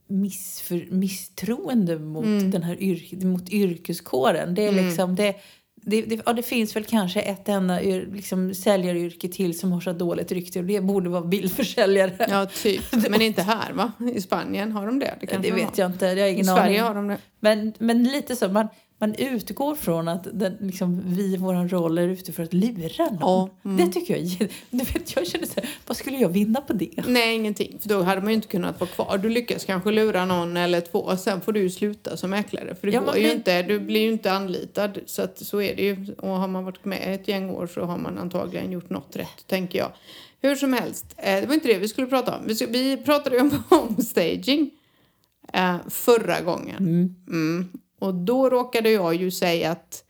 missför, 0.08 0.86
misstroende 0.90 1.98
mot, 1.98 2.24
Mm. 2.24 2.50
den 2.50 2.62
här 2.62 2.82
yrk, 2.82 3.12
mot 3.22 3.50
yrkeskåren. 3.50 4.54
Det, 4.54 4.66
är 4.66 4.72
liksom, 4.72 5.14
det, 5.16 5.34
det, 5.82 6.02
det, 6.02 6.20
ja, 6.26 6.32
det 6.32 6.42
finns 6.42 6.76
väl 6.76 6.84
kanske 6.84 7.20
ett 7.20 7.48
enda 7.48 7.82
yr, 7.82 8.08
liksom, 8.14 8.54
säljaryrke 8.54 9.28
till 9.28 9.58
som 9.58 9.72
har 9.72 9.80
så 9.80 9.92
dåligt 9.92 10.32
rykte 10.32 10.58
och 10.58 10.64
det 10.64 10.80
borde 10.80 11.10
vara 11.10 11.22
bilförsäljare. 11.24 12.26
Ja, 12.30 12.46
typ. 12.62 12.82
Men 13.10 13.22
inte 13.22 13.42
här, 13.42 13.72
va? 13.72 13.92
I 14.14 14.20
Spanien 14.20 14.72
har 14.72 14.86
de 14.86 14.98
det. 14.98 15.14
Det, 15.20 15.26
det 15.26 15.38
de 15.38 15.50
vet 15.50 15.62
har. 15.64 15.72
jag 15.76 15.90
inte, 15.90 16.06
jag 16.06 16.16
har 16.16 16.26
I 16.26 16.32
ingen 16.32 16.44
Sverige 16.44 16.62
aning. 16.62 16.80
har 16.80 16.94
de 16.94 17.08
det. 17.08 17.18
Men, 17.40 17.72
men 17.78 18.04
lite 18.04 18.36
så, 18.36 18.48
man, 18.48 18.68
man 19.02 19.14
utgår 19.14 19.74
från 19.74 20.08
att 20.08 20.26
den, 20.32 20.56
liksom, 20.60 21.02
vi 21.06 21.22
i 21.34 21.36
vår 21.36 21.68
roll 21.68 21.98
är 21.98 22.08
ute 22.08 22.32
för 22.32 22.42
att 22.42 22.52
lura 22.52 23.04
någon. 23.04 23.18
Ja, 23.20 23.48
mm. 23.64 23.76
Det 23.76 23.92
tycker 23.92 24.16
jag 24.16 24.48
du 24.70 24.78
vet, 24.78 25.16
Jag 25.16 25.26
känner 25.26 25.46
så 25.46 25.52
här, 25.56 25.68
vad 25.86 25.96
skulle 25.96 26.16
jag 26.18 26.28
vinna 26.28 26.60
på 26.60 26.72
det? 26.72 26.90
Nej, 27.08 27.34
ingenting. 27.34 27.78
För 27.80 27.88
då 27.88 28.02
hade 28.02 28.20
man 28.20 28.28
ju 28.30 28.34
inte 28.34 28.48
kunnat 28.48 28.80
vara 28.80 28.90
kvar. 28.90 29.18
Du 29.18 29.28
lyckas 29.28 29.64
kanske 29.64 29.90
lura 29.90 30.24
någon 30.24 30.56
eller 30.56 30.80
två 30.80 30.98
och 30.98 31.18
sen 31.18 31.40
får 31.40 31.52
du 31.52 31.60
ju 31.60 31.70
sluta 31.70 32.16
som 32.16 32.30
mäklare. 32.30 32.74
För 32.74 32.86
det 32.86 32.92
Ja, 32.92 33.00
går 33.00 33.16
ju 33.16 33.22
blir- 33.22 33.32
inte, 33.34 33.62
du 33.62 33.80
blir 33.80 34.00
ju 34.00 34.12
inte 34.12 34.32
anlitad. 34.32 34.98
Så 35.06 35.22
att 35.22 35.38
så 35.38 35.60
är 35.62 35.76
det 35.76 35.82
ju. 35.82 36.14
Och 36.18 36.28
har 36.28 36.48
man 36.48 36.64
varit 36.64 36.84
med 36.84 37.14
ett 37.14 37.28
gäng 37.28 37.50
år 37.50 37.66
så 37.66 37.84
har 37.84 37.98
man 37.98 38.18
antagligen 38.18 38.72
gjort 38.72 38.90
något 38.90 39.16
rätt, 39.16 39.46
tänker 39.46 39.78
jag. 39.78 39.92
Hur 40.40 40.54
som 40.56 40.72
helst, 40.72 41.06
eh, 41.16 41.40
det 41.40 41.46
var 41.46 41.54
inte 41.54 41.68
det 41.68 41.78
vi 41.78 41.88
skulle 41.88 42.06
prata 42.06 42.36
om. 42.38 42.42
Vi, 42.68 42.96
pratade 42.96 43.36
ju 43.36 43.42
om 43.42 43.62
homestaging 43.70 44.70
eh, 45.52 45.76
förra 45.88 46.40
gången. 46.40 46.76
Mm. 47.28 47.68
Och 48.02 48.14
då 48.14 48.50
råkade 48.50 48.90
jag 48.90 49.14
ju 49.14 49.30
säga 49.30 49.70
att 49.70 50.04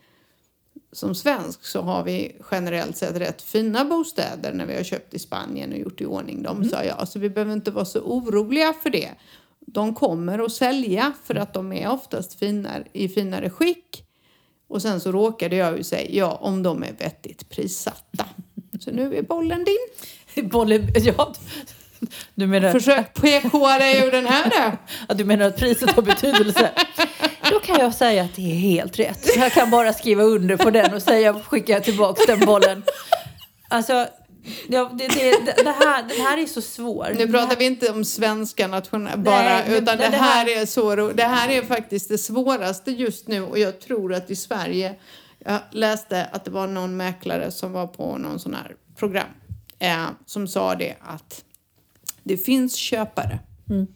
som 0.92 1.14
svensk 1.14 1.64
så 1.64 1.81
har 1.81 2.05
vi 2.05 2.37
generellt 2.50 2.96
sett 2.96 3.16
rätt 3.16 3.42
fina 3.42 3.85
bostäder 3.85 4.52
när 4.52 4.66
vi 4.66 4.76
har 4.76 4.83
köpt 4.83 5.14
i 5.14 5.18
Spanien 5.18 5.72
och 5.72 5.78
gjort 5.78 6.00
i 6.00 6.07
ordning 6.07 6.42
dem, 6.42 6.64
sa 6.64 6.85
jag. 6.85 7.09
Så 7.09 7.18
vi 7.18 7.31
behöver 7.31 7.52
inte 7.52 7.70
vara 7.70 7.85
så 7.85 8.00
oroliga 8.00 8.74
för 8.83 8.90
det. 8.90 9.11
De 9.61 9.94
kommer 9.94 10.38
att 10.38 10.52
sälja 10.52 11.12
för 11.24 11.35
att 11.35 11.55
de 11.55 11.72
är 11.72 11.90
oftast 11.90 12.35
finare, 12.35 12.85
i 12.92 13.09
finare 13.09 13.50
skick. 13.50 14.05
Och 14.68 14.83
sen 14.83 15.00
så 15.00 15.12
råkade 15.12 15.57
jag 15.57 15.76
ju 15.76 15.85
säga 15.85 16.11
ja, 16.11 16.38
om 16.42 16.62
de 16.62 16.83
är 16.83 16.92
vettigt 16.98 17.48
prissatta. 17.48 18.24
Så 18.81 18.90
nu 18.90 19.16
är 19.16 19.22
bollen 19.22 19.64
din. 19.64 20.48
Bollen, 20.48 20.88
ja, 20.94 21.35
du, 22.35 22.46
menar, 22.46 22.72
Försök 22.72 23.14
PK 23.14 23.68
dig 23.78 24.07
ur 24.07 24.11
den 24.11 24.26
här 24.26 24.44
då. 24.44 24.76
ja, 25.09 25.14
du 25.14 25.24
menar 25.24 25.46
att 25.46 25.57
priset 25.57 25.90
har 25.90 26.02
betydelse? 26.02 26.70
Då 27.53 27.61
kan 27.61 27.79
jag 27.81 27.95
säga 27.95 28.23
att 28.23 28.35
det 28.37 28.43
är 28.53 28.55
helt 28.57 28.99
rätt. 28.99 29.37
Jag 29.37 29.53
kan 29.53 29.71
bara 29.71 29.93
skriva 29.93 30.23
under 30.23 30.57
på 30.57 30.71
den 30.71 30.95
och 30.95 31.03
säga 31.03 31.35
skickar 31.35 31.75
jag 31.75 31.85
tillbaka 31.85 32.23
den 32.27 32.41
bollen. 32.47 32.83
Alltså, 33.69 34.07
ja, 34.69 34.91
det, 34.95 35.09
det, 35.09 35.55
det, 35.65 35.71
här, 35.71 36.03
den 36.09 36.21
här 36.27 36.38
är 36.38 36.47
så 36.47 36.62
svår. 36.62 37.15
Nu 37.19 37.33
pratar 37.33 37.57
vi 37.57 37.65
inte 37.65 37.91
om 37.93 38.05
svenska 38.05 38.67
nationella 38.69 39.17
bara, 39.17 39.43
Nej, 39.43 39.65
utan 39.69 39.99
det, 39.99 40.09
det- 40.09 40.17
här 40.17 40.47
här- 40.47 40.62
är 40.62 40.67
så 40.67 40.95
Det 41.12 41.23
här 41.25 41.49
är 41.49 41.62
faktiskt 41.62 42.09
det 42.09 42.19
svåraste 42.19 42.91
just 42.91 43.29
nu 43.29 43.43
och 43.43 43.59
jag 43.59 43.81
tror 43.81 44.15
att 44.15 44.31
i 44.31 44.37
Sverige, 44.37 44.95
jag 45.38 45.59
läste 45.71 46.25
att 46.33 46.45
det 46.45 46.51
var 46.51 46.67
någon 46.67 46.97
mäklare 46.97 47.51
som 47.51 47.73
var 47.73 47.87
på 47.87 48.19
någon 48.19 48.38
sån 48.38 48.55
här 48.55 48.77
program 48.99 49.27
eh, 49.79 50.07
som 50.27 50.49
sa 50.49 50.75
det 50.75 50.95
att 51.01 51.45
Det 52.23 52.37
finns 52.37 52.75
köpare. 52.77 53.38
Mm. 53.71 53.87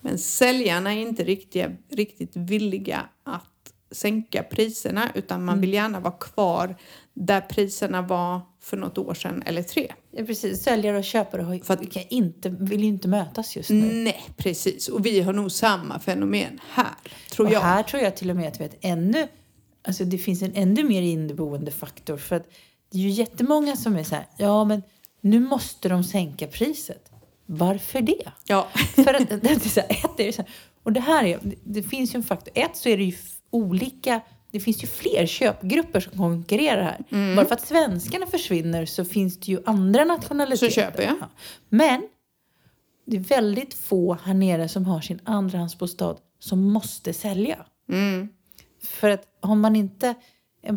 Men 0.00 0.18
säljarna 0.18 0.94
är 0.94 1.00
inte 1.00 1.24
riktigt, 1.24 1.66
riktigt 1.90 2.36
villiga 2.36 3.08
att 3.24 3.44
sänka 3.90 4.42
priserna 4.42 5.10
utan 5.14 5.44
man 5.44 5.52
Mm. 5.52 5.60
vill 5.60 5.72
gärna 5.74 6.00
vara 6.00 6.14
kvar 6.14 6.76
där 7.14 7.40
priserna 7.40 8.02
var 8.02 8.40
för 8.60 8.76
något 8.76 8.98
år 8.98 9.14
sedan 9.14 9.42
eller 9.46 9.62
tre. 9.62 9.92
Ja, 10.10 10.24
precis. 10.24 10.62
Säljare 10.62 10.98
och 10.98 11.04
köpare 11.04 11.42
har, 11.42 11.58
För 11.58 11.74
att- 11.74 11.90
kan 11.92 12.02
inte, 12.08 12.48
vill 12.48 12.80
ju 12.80 12.86
inte 12.88 13.08
mötas 13.08 13.56
just 13.56 13.70
nu. 13.70 13.92
Nej, 14.04 14.22
precis. 14.36 14.88
Och 14.88 15.06
vi 15.06 15.20
har 15.20 15.32
nog 15.32 15.52
samma 15.52 15.98
fenomen 15.98 16.60
här, 16.70 16.94
tror 17.30 17.46
Och 17.46 17.52
jag. 17.52 17.60
här 17.60 17.82
tror 17.82 18.02
jag 18.02 18.16
till 18.16 18.30
och 18.30 18.36
med 18.36 18.48
att 18.48 18.60
vi 18.60 18.64
vet 18.64 18.76
ännu, 18.80 19.28
alltså 19.88 20.04
det 20.04 20.18
finns 20.18 20.42
en 20.42 20.54
ännu 20.54 20.84
mer 20.84 21.02
inneboende 21.02 21.70
faktor. 21.70 22.16
För 22.16 22.36
att 22.36 22.46
det 22.90 22.98
är 22.98 23.02
ju 23.02 23.08
jättemånga 23.10 23.76
som 23.76 23.96
är 23.96 24.04
så 24.04 24.14
här, 24.14 24.26
ja 24.36 24.64
men 24.64 24.82
nu 25.20 25.40
måste 25.40 25.88
de 25.88 26.04
sänka 26.04 26.46
priset. 26.46 27.07
Varför 27.50 28.00
det? 28.00 28.32
Ja. 28.46 28.68
För 28.94 29.14
att, 29.14 29.28
det 29.28 29.50
är 29.50 29.68
så 29.68 29.80
här, 29.80 29.90
ett 29.90 30.20
är 30.20 30.24
det 30.24 30.32
så 30.32 30.42
här, 30.42 30.50
och 30.82 30.92
det 30.92 31.00
här 31.00 31.24
är, 31.24 31.38
det 31.64 31.82
finns 31.82 32.14
ju 32.14 32.16
en 32.16 32.22
faktor. 32.22 32.52
Ett 32.54 32.76
så 32.76 32.88
är 32.88 32.96
det 32.96 33.04
ju 33.04 33.16
olika, 33.50 34.20
det 34.50 34.60
finns 34.60 34.82
ju 34.82 34.86
fler 34.86 35.26
köpgrupper 35.26 36.00
som 36.00 36.12
konkurrerar 36.12 36.82
här. 36.82 37.04
Mm. 37.10 37.36
Bara 37.36 37.46
för 37.46 37.54
att 37.54 37.66
svenskarna 37.66 38.26
försvinner 38.26 38.86
så 38.86 39.04
finns 39.04 39.40
det 39.40 39.52
ju 39.52 39.62
andra 39.66 40.04
nationaliteter. 40.04 40.70
Så 40.70 40.74
köper 40.74 41.02
jag. 41.02 41.14
Ja. 41.20 41.28
Men 41.68 42.08
det 43.06 43.16
är 43.16 43.20
väldigt 43.20 43.74
få 43.74 44.18
här 44.24 44.34
nere 44.34 44.68
som 44.68 44.84
har 44.84 45.00
sin 45.00 45.20
andrahandsbostad 45.24 46.16
som 46.38 46.72
måste 46.72 47.12
sälja. 47.12 47.66
Mm. 47.88 48.28
För 48.82 49.10
att 49.10 49.24
har 49.40 49.54
man 49.54 49.76
inte, 49.76 50.14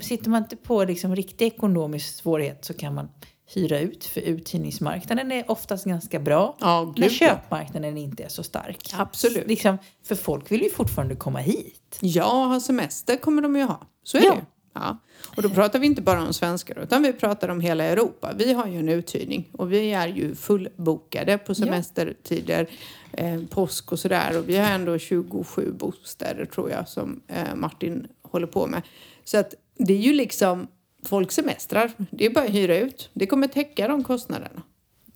sitter 0.02 0.30
man 0.30 0.44
inte 0.44 0.56
på 0.56 0.84
liksom 0.84 1.16
riktig 1.16 1.46
ekonomisk 1.46 2.16
svårighet 2.16 2.66
så 2.66 2.74
kan 2.74 2.96
man 2.96 3.10
hyra 3.54 3.80
ut. 3.80 4.06
För 4.06 4.22
uthyrningsmarknaden 4.22 5.32
är 5.32 5.52
oftast 5.52 5.86
ganska 5.86 6.20
bra. 6.20 6.58
Ja, 6.60 6.84
när 6.84 6.94
gud, 6.94 7.04
ja. 7.06 7.10
köpmarknaden 7.28 7.98
inte 7.98 8.24
är 8.24 8.30
så 8.30 8.44
stark. 8.44 8.90
Absolut. 8.98 9.48
Liksom, 9.48 9.78
för 10.04 10.16
folk 10.16 10.52
vill 10.52 10.62
ju 10.62 10.70
fortfarande 10.70 11.16
komma 11.16 11.40
hit. 11.40 11.98
Ja, 12.02 12.46
ha 12.46 12.60
semester 12.60 13.18
kommer 13.18 13.42
de 13.42 13.56
ju 13.56 13.64
ha. 13.64 13.80
Så 14.04 14.18
är 14.18 14.22
Ja. 14.24 14.34
det. 14.36 14.46
Ja. 14.74 14.98
Och 15.36 15.42
då 15.44 15.50
pratar 15.50 15.80
vi 15.80 15.86
inte 15.88 16.02
bara 16.02 16.22
om 16.28 16.34
svenskar 16.34 16.80
utan 16.84 17.04
vi 17.04 17.14
pratar 17.14 17.50
om 17.50 17.62
hela 17.62 17.84
Europa. 17.84 18.32
Vi 18.38 18.54
har 18.54 18.68
ju 18.68 18.80
en 18.80 18.90
uthyrning 18.90 19.50
och 19.52 19.72
vi 19.74 19.92
är 19.94 20.08
ju 20.08 20.36
fullbokade 20.36 21.38
på 21.38 21.56
semestertider, 21.56 22.70
eh, 23.14 23.42
påsk 23.50 23.92
och 23.92 24.00
sådär. 24.00 24.38
Och 24.38 24.50
vi 24.50 24.58
har 24.58 24.70
ändå 24.70 24.98
27 24.98 25.72
bostäder 25.72 26.46
tror 26.46 26.70
jag 26.72 26.90
som 26.90 27.22
eh, 27.28 27.56
Martin 27.56 28.08
håller 28.22 28.48
på 28.48 28.68
med. 28.68 28.82
Så 29.24 29.38
att 29.38 29.54
det 29.78 29.94
är 29.94 29.98
ju 29.98 30.14
liksom 30.14 30.68
folk 31.06 31.32
semestrar. 31.32 31.92
Det 32.12 32.26
är 32.26 32.30
bara 32.30 32.46
att 32.46 32.52
hyra 32.54 32.78
ut. 32.78 33.10
Det 33.14 33.26
kommer 33.28 33.48
täcka 33.48 33.88
de 33.88 34.04
kostnaderna 34.04 34.62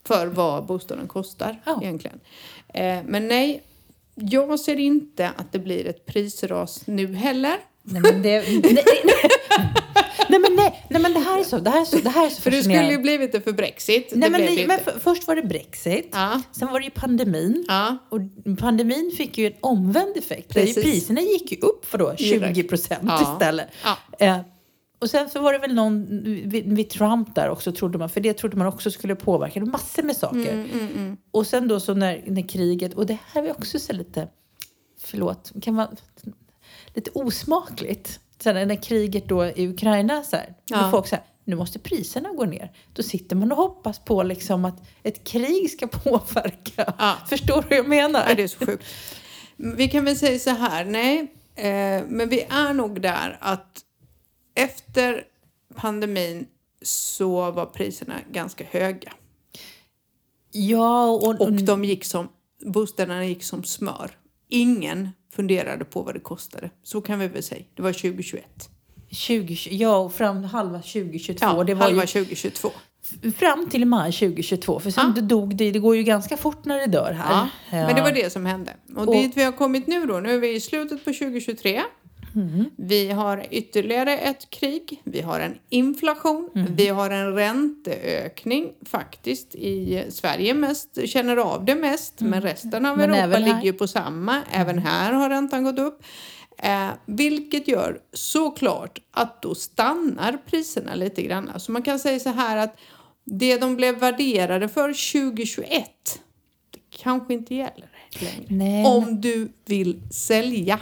för 0.04 0.28
vad 0.28 0.66
bostaden 0.66 1.08
kostar 1.08 1.62
Ja. 1.66 1.80
egentligen. 1.84 2.20
Eh, 2.74 2.98
men 3.06 3.28
nej, 3.28 3.64
jag 4.16 4.60
ser 4.60 4.80
inte 4.80 5.30
att 5.38 5.52
det 5.52 5.60
blir 5.60 5.86
ett 5.88 6.06
prisras 6.06 6.88
nu 6.88 7.14
heller. 7.16 7.58
Nej 7.84 8.02
men 8.02 8.22
det... 8.22 8.42
nej, 8.50 8.62
nej, 8.64 9.16
nej, 10.30 10.40
men 10.40 10.56
nej, 10.56 10.86
nej 10.90 11.02
men 11.02 11.14
det 11.14 11.20
här 11.20 11.40
är 11.40 11.44
så, 11.44 11.58
det 11.58 11.70
här 11.70 11.82
är 11.82 11.86
så, 11.86 11.98
det 11.98 12.10
här 12.10 12.26
är 12.26 12.30
så 12.30 12.42
För 12.42 12.52
det 12.52 12.64
skulle 12.64 12.92
ju 12.92 12.98
blivit 12.98 13.32
det 13.32 13.42
för 13.42 13.52
Brexit. 13.54 14.12
Nej, 14.16 14.30
men, 14.30 14.42
det 14.42 14.68
men 14.68 14.80
för, 14.80 15.00
först 15.00 15.28
var 15.28 15.36
det 15.36 15.44
Brexit. 15.44 16.10
Ja. 16.14 16.42
Sen 16.52 16.68
var 16.72 16.80
det 16.80 16.86
ju 16.86 16.92
pandemin. 16.92 17.66
Ja. 17.68 17.98
Och 18.10 18.20
pandemin 18.60 19.12
fick 19.18 19.38
ju 19.38 19.48
en 19.48 19.54
omvänd 19.62 20.18
effekt. 20.18 20.54
Precis. 20.54 20.84
Priserna 20.84 21.22
gick 21.22 21.52
ju 21.52 21.58
upp 21.58 21.86
för 21.86 21.98
då 21.98 22.16
20 22.16 22.64
procent 22.64 23.04
Ja. 23.04 23.34
istället. 23.34 23.68
Ja. 24.20 24.44
Och 25.00 25.10
sen 25.10 25.30
så 25.30 25.42
var 25.42 25.54
det 25.54 25.60
väl 25.60 25.74
någon 25.74 26.24
vid, 26.50 26.74
vid 26.76 26.90
Trump 26.90 27.36
där 27.36 27.50
också 27.50 27.72
trodde 27.72 27.98
man, 27.98 28.10
för 28.10 28.22
det 28.22 28.34
trodde 28.34 28.58
man 28.58 28.68
också 28.68 28.92
skulle 28.92 29.16
påverka. 29.16 29.60
Var 29.60 29.68
massor 29.68 30.04
med 30.04 30.18
saker. 30.18 30.54
Mm, 30.54 31.18
Och 31.32 31.48
sen 31.48 31.68
då 31.68 31.80
så 31.80 31.94
när, 31.94 32.24
när 32.28 32.48
kriget, 32.48 32.94
och 32.94 33.06
det 33.06 33.18
här 33.34 33.44
är 33.44 33.52
också 33.52 33.80
så 33.80 33.94
lite, 33.94 34.28
förlåt, 35.00 35.52
kan 35.62 35.74
man, 35.74 35.96
lite 36.94 37.12
osmakligt. 37.14 38.20
Sen 38.40 38.68
när 38.68 38.84
kriget 38.84 39.30
då 39.30 39.46
i 39.46 39.68
Ukraina 39.68 40.24
så 40.24 40.36
här, 40.36 40.54
Ja. 40.66 40.88
folk 40.92 41.08
så 41.08 41.16
här, 41.16 41.26
nu 41.46 41.56
måste 41.56 41.80
priserna 41.80 42.30
gå 42.30 42.46
ner. 42.46 42.72
Då 42.94 43.04
sitter 43.04 43.36
man 43.36 43.52
och 43.52 43.58
hoppas 43.58 44.00
på 44.00 44.24
liksom 44.24 44.66
att 44.66 44.84
ett 45.04 45.24
krig 45.24 45.72
ska 45.72 45.88
påverka. 46.04 46.94
Ja. 46.98 47.16
Förstår 47.30 47.62
du 47.62 47.68
hur 47.70 47.76
jag 47.76 47.88
menar? 47.90 48.26
Ja, 48.30 48.36
det 48.36 48.44
är 48.44 48.48
så 48.48 48.66
sjukt. 48.66 48.84
Vi 49.58 49.88
kan 49.88 50.06
väl 50.06 50.16
säga 50.16 50.40
så 50.40 50.50
här, 50.50 50.86
nej, 50.86 51.20
eh, 51.56 52.04
men 52.08 52.30
vi 52.30 52.42
är 52.50 52.74
nog 52.74 53.02
där 53.02 53.38
att 53.42 53.82
efter 54.56 55.24
pandemin 55.76 56.46
så 56.82 57.52
var 57.52 57.66
priserna 57.66 58.14
ganska 58.32 58.64
höga. 58.72 59.14
Ja, 60.52 61.06
och, 61.10 61.42
Och 61.42 61.52
de 61.54 61.84
gick 61.84 62.06
som, 62.06 62.28
bostäderna 62.66 63.26
gick 63.26 63.44
som 63.44 63.64
smör. 63.64 64.12
Ingen 64.50 65.10
funderade 65.36 65.86
på 65.86 66.02
vad 66.02 66.14
det 66.16 66.20
kostade. 66.20 66.70
Så 66.84 67.02
kan 67.02 67.20
vi 67.20 67.28
väl 67.28 67.44
säga. 67.44 67.64
Det 67.74 67.82
var 67.82 67.94
2021. 67.94 68.70
20, 69.12 69.58
ja, 69.72 69.98
och 69.98 70.14
fram 70.14 70.44
halva 70.44 70.78
2022. 70.82 71.46
Ja, 71.46 71.64
det 71.64 71.74
var 71.74 71.84
halva 71.84 72.02
ju 72.02 72.08
2022. 72.08 72.72
fram 73.38 73.70
till 73.70 73.86
maj 73.86 74.12
2022. 74.12 74.80
För 74.80 74.92
sen 74.92 75.14
Ja. 75.16 75.22
dog 75.22 75.56
det, 75.56 75.72
det 75.72 75.80
går 75.80 75.96
ju 75.96 76.04
ganska 76.04 76.38
fort 76.38 76.66
när 76.66 76.80
det 76.80 76.86
dör 76.88 77.12
här. 77.12 77.32
Ja, 77.34 77.48
men 77.72 77.96
det 77.96 78.02
Ja. 78.02 78.04
var 78.04 78.12
det 78.12 78.30
som 78.30 78.46
hände. 78.46 78.74
Och, 78.96 79.08
Och- 79.08 79.14
dit 79.14 79.38
vi 79.38 79.44
har 79.44 79.52
kommit 79.52 79.88
nu 79.88 80.06
då, 80.06 80.20
nu 80.20 80.36
är 80.36 80.40
vi 80.40 80.56
i 80.56 80.62
slutet 80.62 81.06
på 81.06 81.14
2023. 81.14 81.82
Mm. 82.36 82.66
Vi 82.78 83.12
har 83.12 83.46
ytterligare 83.52 84.18
ett 84.18 84.50
krig, 84.50 85.02
vi 85.04 85.22
har 85.22 85.40
en 85.40 85.58
inflation, 85.70 86.50
Mm. 86.56 86.76
vi 86.76 86.88
har 86.88 87.10
en 87.10 87.34
ränteökning 87.36 88.74
faktiskt 88.86 89.56
i 89.56 90.04
Sverige 90.10 90.54
mest, 90.54 90.98
känner 91.10 91.38
av 91.38 91.66
det 91.66 91.76
mest, 91.76 92.14
men 92.22 92.42
resten 92.42 92.86
av 92.86 92.94
Mm. 92.94 93.10
Men 93.10 93.20
Europa. 93.20 93.38
Mm. 93.38 93.50
ligger 93.50 93.64
ju 93.72 93.74
på 93.74 93.88
samma. 93.88 94.42
Även 94.52 94.80
här 94.80 95.14
har 95.14 95.30
räntan 95.30 95.64
gått 95.64 95.80
upp. 95.80 96.04
Eh, 96.58 96.90
vilket 97.06 97.68
gör 97.68 98.00
såklart 98.14 99.00
att 99.12 99.42
då 99.42 99.56
stannar 99.56 100.38
priserna 100.46 100.96
lite 100.96 101.22
grann. 101.22 101.52
Så 101.58 101.72
man 101.72 101.82
kan 101.82 102.00
säga 102.00 102.20
så 102.20 102.30
här 102.30 102.58
att 102.58 102.78
det 103.24 103.58
de 103.58 103.76
blev 103.76 104.00
värderade 104.00 104.68
för 104.70 104.94
2021 104.94 106.20
det 106.72 106.80
kanske 106.90 107.34
inte 107.34 107.56
gäller 107.56 107.90
längre. 108.20 108.46
Nej, 108.48 108.86
Om 108.86 109.22
du 109.22 109.50
vill 109.66 110.02
sälja. 110.12 110.80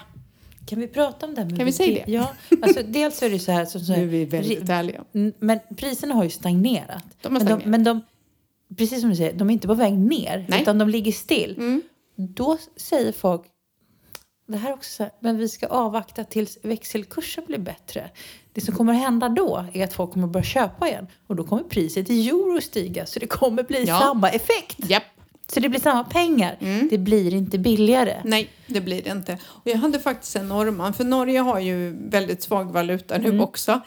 Kan 0.66 0.80
vi 0.80 0.88
prata 0.88 1.26
om 1.26 1.34
det? 1.36 1.56
Kan 1.58 1.66
vi 1.66 1.72
säga 1.72 2.04
det? 2.06 2.12
Ja, 2.12 2.34
alltså 2.62 2.84
dels 2.84 3.24
är 3.24 3.30
det 3.30 3.40
så 3.40 3.52
här. 3.52 3.66
Så, 3.66 3.80
så 3.80 3.94
här 3.94 4.00
Nu 4.00 4.04
är 4.06 4.08
vi 4.10 4.26
väldigt 4.26 4.70
ärliga. 4.70 5.04
Men 5.40 5.60
priserna 5.78 6.14
har 6.16 6.24
ju 6.24 6.30
stagnerat. 6.30 7.04
De 7.22 7.28
har 7.28 7.32
men, 7.32 7.42
stagnerat. 7.42 7.64
de, 7.64 7.70
men 7.70 7.84
de, 7.84 8.02
precis 8.78 9.02
som 9.02 9.10
du 9.10 9.16
säger, 9.16 9.34
de 9.34 9.50
är 9.50 9.54
inte 9.54 9.68
på 9.68 9.74
väg 9.74 9.94
ner. 9.94 10.46
Nej. 10.50 10.62
Utan 10.62 10.78
de 10.78 10.90
ligger 10.90 11.12
still. 11.12 11.56
Mm. 11.58 11.82
Då 12.16 12.58
säger 12.76 13.12
folk, 13.12 13.42
det 14.48 14.58
här 14.58 14.70
är 14.70 14.74
också 14.74 14.92
så 14.92 15.04
här, 15.04 15.12
men 15.20 15.38
vi 15.38 15.50
ska 15.50 15.68
avvakta 15.68 16.24
tills 16.24 16.58
växelkursen 16.64 17.44
blir 17.48 17.58
bättre. 17.60 18.10
Det 18.54 18.62
som 18.62 18.76
kommer 18.76 18.94
hända 18.94 19.30
då 19.30 19.66
är 19.74 19.84
att 19.84 19.94
folk 19.94 20.12
kommer 20.14 20.28
börja 20.28 20.44
köpa 20.44 20.88
igen. 20.90 21.08
Och 21.28 21.36
då 21.36 21.44
kommer 21.44 21.64
priset 21.64 22.10
i 22.10 22.30
euro 22.30 22.62
stiga. 22.62 23.06
Så 23.06 23.20
det 23.20 23.28
kommer 23.28 23.64
bli 23.64 23.84
Ja. 23.88 24.00
samma 24.00 24.30
effekt. 24.30 24.90
Japp. 24.90 25.04
Så 25.48 25.60
det 25.60 25.70
blir 25.70 25.80
samma 25.80 26.04
pengar. 26.04 26.58
Mm. 26.60 26.88
Det 26.92 26.98
blir 26.98 27.34
inte 27.34 27.60
billigare. 27.60 28.22
Nej, 28.24 28.50
det 28.68 28.82
blir 28.82 29.02
det 29.02 29.10
inte. 29.10 29.38
Och 29.44 29.72
jag 29.72 29.78
hade 29.78 30.00
faktiskt 30.00 30.36
en 30.36 30.48
norrman, 30.48 30.94
för 30.94 31.04
Norge 31.04 31.40
har 31.40 31.60
ju 31.60 31.96
väldigt 32.10 32.44
svag 32.44 32.72
valuta 32.72 33.18
nu 33.18 33.40
också. 33.40 33.82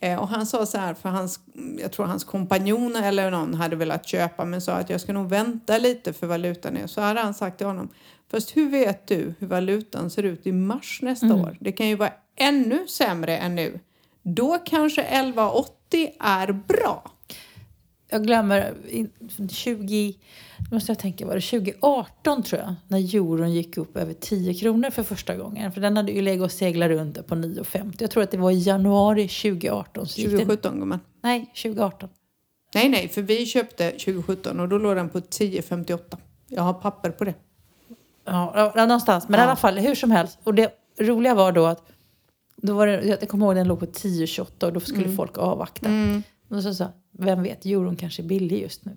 Eh, 0.00 0.18
och 0.18 0.28
han 0.28 0.46
sa 0.46 0.66
så 0.66 0.78
här, 0.78 0.94
för 0.94 1.08
hans, 1.08 1.40
jag 1.80 1.92
tror 1.92 2.06
hans 2.06 2.24
kompanjon 2.24 2.96
eller 2.96 3.30
någon 3.30 3.54
hade 3.54 3.76
velat 3.76 4.06
köpa 4.06 4.44
men 4.44 4.60
sa 4.60 4.72
att 4.72 4.90
jag 4.90 5.00
ska 5.00 5.12
nog 5.12 5.28
vänta 5.28 5.78
lite 5.78 6.12
för 6.12 6.26
valutan 6.26 6.76
är. 6.76 6.86
Så 6.86 7.00
hade 7.00 7.20
han 7.20 7.34
sagt 7.34 7.58
till 7.58 7.66
honom, 7.66 7.88
fast 8.30 8.56
hur 8.56 8.70
vet 8.70 9.06
du 9.06 9.34
hur 9.38 9.46
valutan 9.46 10.10
ser 10.10 10.22
ut 10.22 10.46
i 10.46 10.52
mars 10.52 10.98
nästa 11.02 11.34
år? 11.34 11.56
Det 11.60 11.72
kan 11.72 11.88
ju 11.88 11.94
vara 11.96 12.12
ännu 12.36 12.86
sämre 12.86 13.38
än 13.38 13.54
nu. 13.54 13.80
Då 14.22 14.58
kanske 14.64 15.02
11,80 15.02 16.08
är 16.20 16.52
bra. 16.52 17.10
Jag 18.12 18.24
glömmer, 18.26 18.74
i- 18.88 19.06
20, 19.50 20.18
nu 20.58 20.74
måste 20.74 20.90
jag 20.92 20.98
tänka, 20.98 21.26
var 21.26 21.34
det 21.34 21.40
2018 21.40 22.42
tror 22.42 22.60
jag, 22.60 22.74
när 22.88 23.14
euron 23.16 23.52
gick 23.52 23.76
upp 23.76 23.96
över 23.96 24.14
10 24.14 24.54
kronor 24.54 24.90
för 24.90 25.02
första 25.02 25.36
gången. 25.36 25.72
För 25.72 25.80
den 25.80 25.96
hade 25.96 26.12
ju 26.12 26.22
legat 26.22 26.44
och 26.44 26.52
seglat 26.52 26.88
runt 26.88 27.26
på 27.26 27.34
9,50. 27.34 27.92
Jag 27.98 28.10
tror 28.10 28.22
att 28.22 28.30
det 28.30 28.36
var 28.38 28.50
i 28.50 28.58
januari 28.58 29.28
2018. 29.28 30.06
Så 30.08 30.20
gick 30.20 30.30
den, 30.30 30.38
2017 30.38 30.78
gumman. 30.80 31.00
nej, 31.22 31.50
2018. 31.62 32.08
Nej, 32.74 32.88
nej, 32.88 33.08
för 33.08 33.22
vi 33.22 33.46
köpte 33.46 33.90
2017 33.90 34.60
och 34.60 34.68
då 34.68 34.78
låg 34.78 34.96
den 34.96 35.08
på 35.08 35.20
10,58. 35.20 36.16
Jag 36.48 36.62
har 36.62 36.72
papper 36.74 37.10
på 37.10 37.24
det. 37.24 37.34
Ja, 38.24 38.72
någonstans. 38.76 39.28
Men 39.28 39.40
i 39.40 39.42
Ja. 39.42 39.46
alla 39.46 39.56
fall, 39.56 39.78
hur 39.78 39.94
som 39.94 40.10
helst. 40.10 40.38
Och 40.44 40.54
det 40.54 40.70
roliga 41.00 41.34
var 41.34 41.52
då 41.52 41.66
att, 41.66 41.82
då 42.56 42.74
var 42.74 42.86
det, 42.86 43.04
jag 43.04 43.28
kommer 43.28 43.46
ihåg 43.46 43.54
den 43.54 43.68
låg 43.68 43.80
på 43.80 43.86
10,28 43.86 44.66
och 44.66 44.72
då 44.72 44.80
skulle 44.80 45.08
folk 45.16 45.38
avvakta. 45.38 45.88
Och 46.52 46.62
så 46.62 46.74
sa 46.74 46.92
vem 47.18 47.42
vet, 47.42 47.66
euron 47.66 47.96
kanske 47.96 48.22
är 48.22 48.26
billig 48.26 48.62
just 48.62 48.84
nu. 48.84 48.96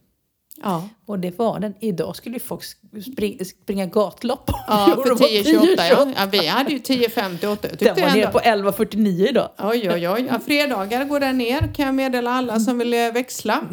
Ja. 0.63 0.89
Och 1.06 1.20
det 1.20 1.39
var 1.39 1.60
den. 1.60 1.74
Idag 1.80 2.15
skulle 2.15 2.36
ju 2.36 2.39
folk 2.39 2.63
spring, 3.12 3.46
springa 3.46 3.86
gatlopp. 3.86 4.52
Ja, 4.68 4.91
Euron 4.91 5.04
för 5.04 5.10
var 5.10 5.28
10,28 5.28 5.76
ja. 5.78 6.06
10,28. 6.06 6.13
ja. 6.18 6.26
Vi 6.32 6.48
hade 6.48 6.72
ju 6.72 6.78
10,58. 6.78 7.39
Jag 7.41 7.60
Den 7.60 7.78
tyckte 7.78 8.02
var 8.02 8.15
nere 8.15 8.32
på 8.32 8.39
11,49 8.39 9.30
idag. 9.30 9.50
Oj, 9.60 9.91
oj, 9.91 10.10
oj. 10.10 10.28
Ja, 10.30 10.39
fredagar 10.39 11.06
går 11.06 11.20
den 11.20 11.38
ner 11.38 11.74
kan 11.74 11.86
jag 11.86 11.96
meddela 11.96 12.32
alla 12.32 12.60
som 12.60 12.78
vill 12.78 12.94
eh, 12.94 13.12
växla. 13.12 13.63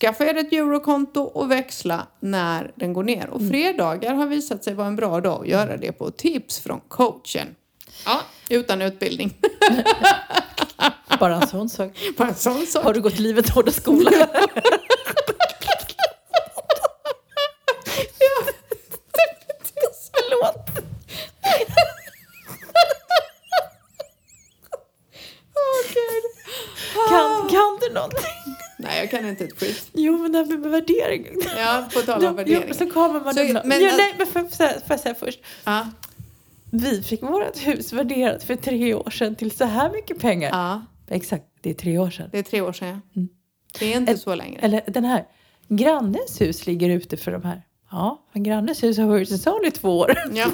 skaffa 0.00 0.24
er 0.24 0.34
ett 0.36 0.52
eurokonto 0.52 1.20
och 1.20 1.50
växla 1.50 2.06
när 2.20 2.72
den 2.74 2.92
går 2.92 3.04
ner. 3.04 3.28
Och 3.28 3.48
fredagar 3.48 4.14
har 4.14 4.26
visat 4.26 4.64
sig 4.64 4.74
vara 4.74 4.86
en 4.86 4.96
bra 4.96 5.20
dag 5.20 5.42
att 5.42 5.48
göra 5.48 5.76
det 5.76 5.92
på. 5.92 6.10
Tips 6.10 6.58
från 6.58 6.80
coachen. 6.88 7.54
Ja, 8.06 8.20
utan 8.50 8.82
utbildning. 8.82 9.34
Bara 11.20 11.34
en 11.34 11.48
sån 11.48 11.68
sak. 11.68 11.90
Bara 12.16 12.28
en 12.28 12.34
sån 12.34 12.66
sak. 12.66 12.84
Har 12.84 12.94
du 12.94 13.00
gått 13.00 13.18
livets 13.18 13.50
hårda 13.50 13.72
skola? 13.72 14.10
Förlåt. 20.12 20.68
Åh, 25.54 25.92
Gud. 25.94 26.24
Kan, 27.08 27.48
kan 27.48 27.78
du 27.80 27.94
någonting? 27.94 28.20
Nej, 28.78 28.98
jag 29.00 29.10
kan 29.10 29.28
inte 29.28 29.44
ett 29.44 29.60
skit. 29.60 29.90
Jo, 29.92 30.18
men 30.18 30.32
det 30.32 30.38
här 30.38 30.44
med 30.58 30.70
värdering. 30.70 31.26
Ja, 31.58 31.88
på 31.94 32.00
tal 32.00 32.24
om 32.26 32.36
värdering. 32.36 32.74
så 32.74 32.90
kommer 32.90 33.20
man... 33.20 33.34
Så, 33.34 33.40
men- 33.64 33.82
ja, 33.82 33.92
nej, 33.96 34.14
men 34.18 34.26
får 34.26 34.40
får 34.56 34.66
jag 34.88 35.00
säga 35.00 35.14
först? 35.14 35.38
Ja, 35.64 35.86
Vi 36.70 37.02
fick 37.02 37.22
vårt 37.22 37.66
hus 37.66 37.92
värderat 37.92 38.44
för 38.44 38.56
tre 38.56 38.94
år 38.94 39.10
sedan 39.10 39.34
till 39.34 39.50
så 39.56 39.64
här 39.64 39.90
mycket 39.90 40.18
pengar. 40.18 40.50
ja, 40.50 40.82
Exakt, 41.08 41.44
det 41.60 41.70
är 41.70 41.74
tre 41.74 41.98
år 41.98 42.10
sedan. 42.10 42.28
det 42.32 42.38
är 42.38 42.42
tre 42.42 42.60
år 42.60 42.72
sedan. 42.72 43.00
ja. 43.12 43.22
Det 43.78 43.92
är 43.92 43.96
inte 43.96 44.12
Ett- 44.12 44.20
så 44.20 44.34
längre. 44.34 44.60
Eller 44.60 44.82
den 44.86 45.04
här. 45.04 45.24
Grannens 45.68 46.40
hus 46.40 46.66
ligger 46.66 46.90
ute 46.90 47.16
för 47.16 47.32
de 47.32 47.42
här. 47.42 47.62
Ja, 47.90 48.26
men 48.32 48.42
grannens 48.42 48.82
hus 48.82 48.98
har 48.98 49.06
varit 49.06 49.28
säsong 49.28 49.60
i 49.66 49.70
två 49.70 49.98
år. 49.98 50.14
Ja. 50.34 50.50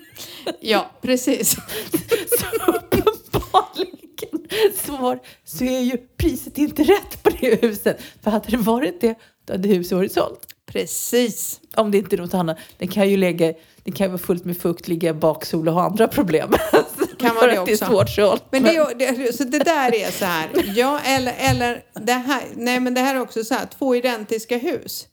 ja, 0.60 0.90
precis. 1.02 1.50
Så 2.38 2.72
uppenbarligen 2.72 4.48
så, 4.86 4.96
var, 4.96 5.18
så 5.44 5.64
är 5.64 5.80
ju 5.80 5.96
priset 6.16 6.58
inte 6.58 6.82
rätt 6.82 7.22
på 7.22 7.30
det 7.40 7.62
huset. 7.62 8.00
För 8.22 8.30
hade 8.30 8.50
det 8.50 8.56
varit 8.56 9.00
det, 9.00 9.14
då 9.44 9.52
hade 9.52 9.68
huset 9.68 9.92
varit 9.96 10.12
sålt. 10.12 10.46
Precis. 10.66 11.60
Om 11.76 11.90
det 11.90 11.98
inte 11.98 12.16
är 12.16 12.18
något 12.20 12.34
annat. 12.34 12.58
Det 12.78 12.86
kan 12.86 13.10
ju 13.10 13.16
lägga, 13.16 13.52
det 13.82 13.92
kan 13.92 14.08
vara 14.10 14.18
fullt 14.18 14.44
med 14.44 14.56
fukt, 14.56 14.88
ligga 14.88 15.10
i 15.10 15.12
baksol 15.14 15.68
och 15.68 15.74
ha 15.74 15.82
andra 15.82 16.08
problem. 16.08 16.52
Kan 17.22 17.34
vara 17.34 17.52
det 17.52 17.58
också. 17.58 17.86
svårt 17.86 18.10
sålt. 18.10 18.44
Men 18.50 18.62
det, 18.62 18.94
det, 18.98 19.36
så 19.36 19.44
det 19.44 19.58
där 19.58 19.94
är 19.94 20.10
så 20.10 20.24
här, 20.24 20.50
ja 20.74 21.00
eller, 21.04 21.34
eller 21.38 21.82
det 21.92 22.12
här, 22.12 22.42
nej 22.56 22.80
men 22.80 22.94
det 22.94 23.00
här 23.00 23.14
är 23.14 23.20
också 23.20 23.44
så 23.44 23.54
här, 23.54 23.66
två 23.78 23.96
identiska 23.96 24.58
hus. 24.58 25.06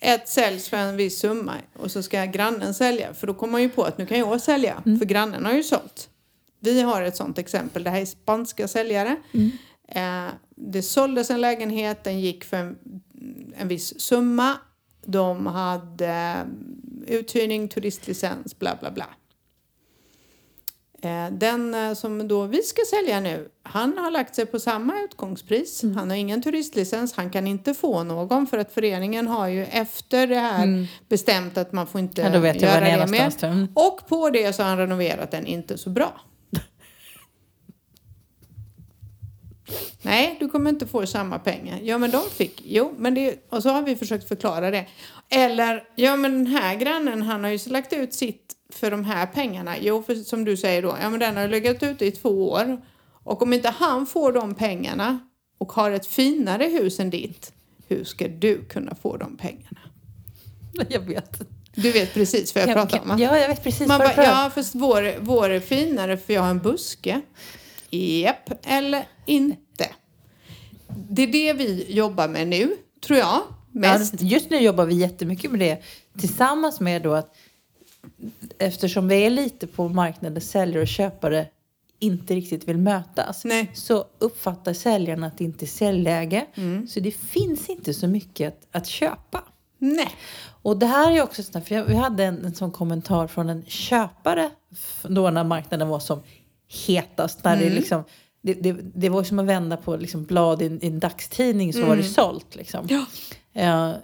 Ett 0.00 0.28
säljs 0.28 0.68
för 0.68 0.76
en 0.76 0.96
viss 0.96 1.18
summa 1.18 1.54
och 1.78 1.90
så 1.90 2.02
ska 2.02 2.24
grannen 2.24 2.74
sälja. 2.74 3.14
För 3.14 3.26
då 3.26 3.34
kommer 3.34 3.52
man 3.52 3.62
ju 3.62 3.68
på 3.68 3.84
att 3.84 3.98
nu 3.98 4.06
kan 4.06 4.18
jag 4.18 4.40
sälja, 4.40 4.82
för 4.84 5.04
grannen 5.04 5.44
har 5.44 5.52
ju 5.52 5.62
sålt. 5.62 6.08
Vi 6.60 6.80
har 6.80 7.02
ett 7.02 7.16
sånt 7.16 7.38
exempel, 7.38 7.84
det 7.84 7.90
här 7.90 8.00
är 8.00 8.06
spanska 8.06 8.68
säljare. 8.68 9.16
Eh, 9.88 10.26
det 10.56 10.82
såldes 10.82 11.30
en 11.30 11.40
lägenhet, 11.40 12.04
den 12.04 12.20
gick 12.20 12.44
för 12.44 12.56
en, 12.56 12.76
en 13.56 13.68
viss 13.68 14.00
summa. 14.00 14.54
De 15.06 15.46
hade 15.46 16.44
eh, 17.06 17.14
uthyrning, 17.16 17.68
turistlicens, 17.68 18.58
bla 18.58 18.76
bla 18.80 18.90
bla. 18.90 19.06
Eh, 21.02 21.30
Den 21.32 21.74
eh, 21.74 21.94
som 21.94 22.28
då 22.28 22.46
vi 22.46 22.62
ska 22.62 22.82
sälja 22.90 23.20
nu, 23.20 23.48
han 23.62 23.98
har 23.98 24.10
lagt 24.10 24.34
sig 24.34 24.46
på 24.46 24.58
samma 24.60 25.00
utgångspris. 25.04 25.82
Mm. 25.82 25.96
Han 25.96 26.10
har 26.10 26.16
ingen 26.16 26.42
turistlicens, 26.42 27.12
han 27.12 27.30
kan 27.30 27.46
inte 27.46 27.74
få 27.74 28.02
någon 28.02 28.46
för 28.46 28.58
att 28.58 28.72
föreningen 28.72 29.26
har 29.26 29.48
ju 29.48 29.64
efter 29.64 30.26
det 30.26 30.38
här 30.38 30.86
bestämt 31.08 31.58
att 31.58 31.72
man 31.72 31.86
får 31.86 32.00
inte 32.00 32.22
Mm. 32.22 32.44
Ja, 32.44 32.54
göra 32.54 32.80
det 32.80 33.06
mer. 33.06 33.44
mm. 33.44 33.68
Och 33.74 34.08
på 34.08 34.30
det 34.30 34.52
så 34.52 34.62
har 34.62 34.68
han 34.70 34.78
renoverat 34.78 35.30
den 35.30 35.46
inte 35.46 35.78
så 35.78 35.90
bra. 35.90 36.20
Nej, 40.02 40.36
du 40.40 40.48
kommer 40.48 40.70
inte 40.70 40.86
få 40.86 41.06
samma 41.06 41.38
pengar. 41.38 41.78
Ja, 41.82 41.98
men 41.98 42.10
de 42.10 42.22
fick. 42.30 42.62
Jo, 42.64 42.94
men 42.98 43.14
det... 43.14 43.46
Och 43.50 43.62
så 43.62 43.68
har 43.68 43.82
vi 43.82 43.96
försökt 43.96 44.28
förklara 44.28 44.70
det. 44.70 44.86
Eller, 45.30 45.84
ja 45.94 46.16
men 46.16 46.32
den 46.44 46.46
här 46.46 46.74
grannen, 46.76 47.22
han 47.22 47.44
har 47.44 47.50
ju 47.50 47.58
lagt 47.70 47.92
ut 47.92 48.14
sitt 48.14 48.47
för 48.72 48.90
de 48.90 49.04
här 49.04 49.26
pengarna. 49.26 49.78
Jo, 49.80 50.02
för 50.02 50.14
som 50.14 50.44
du 50.44 50.56
säger 50.56 50.82
då, 50.82 50.96
ja 51.00 51.10
men 51.10 51.20
den 51.20 51.36
har 51.36 51.48
legat 51.48 51.82
ute 51.82 52.06
i 52.06 52.10
två 52.10 52.50
år. 52.50 52.82
Och 53.24 53.42
om 53.42 53.52
inte 53.52 53.68
han 53.68 54.06
får 54.06 54.32
de 54.32 54.54
pengarna 54.54 55.18
och 55.58 55.72
har 55.72 55.90
ett 55.90 56.06
finare 56.06 56.64
hus 56.64 57.00
än 57.00 57.10
ditt, 57.10 57.52
hur 57.88 58.04
ska 58.04 58.28
du 58.28 58.64
kunna 58.64 58.94
få 58.94 59.16
de 59.16 59.36
pengarna? 59.36 59.80
Jag 60.88 61.00
vet. 61.00 61.40
Du 61.74 61.92
vet 61.92 62.14
precis 62.14 62.54
vad 62.54 62.64
jag 62.64 62.74
pratar 62.74 63.00
om 63.00 63.08
va? 63.08 63.16
Ja, 63.18 63.38
jag 63.38 63.48
vet 63.48 63.62
precis 63.64 63.88
Man 63.88 63.98
vad 63.98 64.08
du 64.10 64.14
pratar 64.14 64.32
om. 64.32 64.38
ja 64.38 64.50
fast 64.50 64.74
vår, 64.74 65.14
vår 65.20 65.50
är 65.50 65.60
finare 65.60 66.16
för 66.16 66.32
jag 66.34 66.42
har 66.42 66.50
en 66.50 66.58
buske. 66.58 67.20
Japp, 67.90 68.50
eller 68.62 69.04
inte. 69.26 69.88
Det 71.10 71.22
är 71.22 71.26
det 71.26 71.52
vi 71.52 71.92
jobbar 71.92 72.28
med 72.28 72.48
nu, 72.48 72.76
tror 73.06 73.18
jag. 73.18 73.40
Mest. 73.72 74.14
Ja, 74.20 74.26
just 74.28 74.50
nu 74.50 74.58
jobbar 74.58 74.86
vi 74.86 74.94
jättemycket 74.94 75.50
med 75.50 75.60
det 75.60 75.82
tillsammans 76.20 76.80
med 76.80 77.02
då 77.02 77.14
att 77.14 77.34
eftersom 78.58 79.08
vi 79.08 79.26
är 79.26 79.30
lite 79.30 79.66
på 79.66 79.88
marknaden 79.88 80.40
säljare 80.40 80.82
och 80.82 80.88
köpare 80.88 81.46
inte 82.00 82.34
riktigt 82.34 82.68
vill 82.68 82.78
mötas 82.78 83.44
Nej. 83.44 83.70
så 83.74 84.04
uppfattar 84.18 84.72
säljarna 84.72 85.26
att 85.26 85.38
det 85.38 85.44
inte 85.44 85.64
är 85.64 85.66
säljläge. 85.66 86.46
Mm. 86.54 86.86
Så 86.88 87.00
det 87.00 87.10
finns 87.10 87.68
inte 87.68 87.94
så 87.94 88.06
mycket 88.06 88.48
att, 88.72 88.76
att 88.82 88.86
köpa. 88.86 89.44
Nej. 89.78 90.08
Och 90.62 90.76
det 90.78 90.86
här 90.86 91.12
är 91.12 91.22
också 91.22 91.42
sånt, 91.42 91.68
för 91.68 91.84
vi 91.84 91.94
hade 91.94 92.24
en, 92.24 92.44
en 92.44 92.54
sån 92.54 92.70
kommentar 92.72 93.26
från 93.26 93.48
en 93.48 93.64
köpare 93.66 94.50
då 95.02 95.30
när 95.30 95.44
marknaden 95.44 95.88
var 95.88 96.00
som 96.00 96.22
hetast. 96.86 97.44
När 97.44 97.56
Mm. 97.56 97.68
det, 97.68 97.74
liksom, 97.74 98.04
det, 98.42 98.54
det, 98.54 98.72
det 98.94 99.08
var 99.08 99.22
som 99.24 99.38
att 99.38 99.46
vända 99.46 99.76
på 99.76 99.96
liksom 99.96 100.24
blad 100.24 100.62
i, 100.62 100.66
en- 100.66 100.84
i 100.84 100.86
en 100.86 100.98
dagstidning 101.00 101.72
så 101.72 101.84
var 101.86 101.96
det 101.96 102.04
sålt. 102.04 102.56
Liksom. 102.56 102.86
Mm. 102.90 103.04
Ja. 103.52 103.88
Eh, 103.88 103.94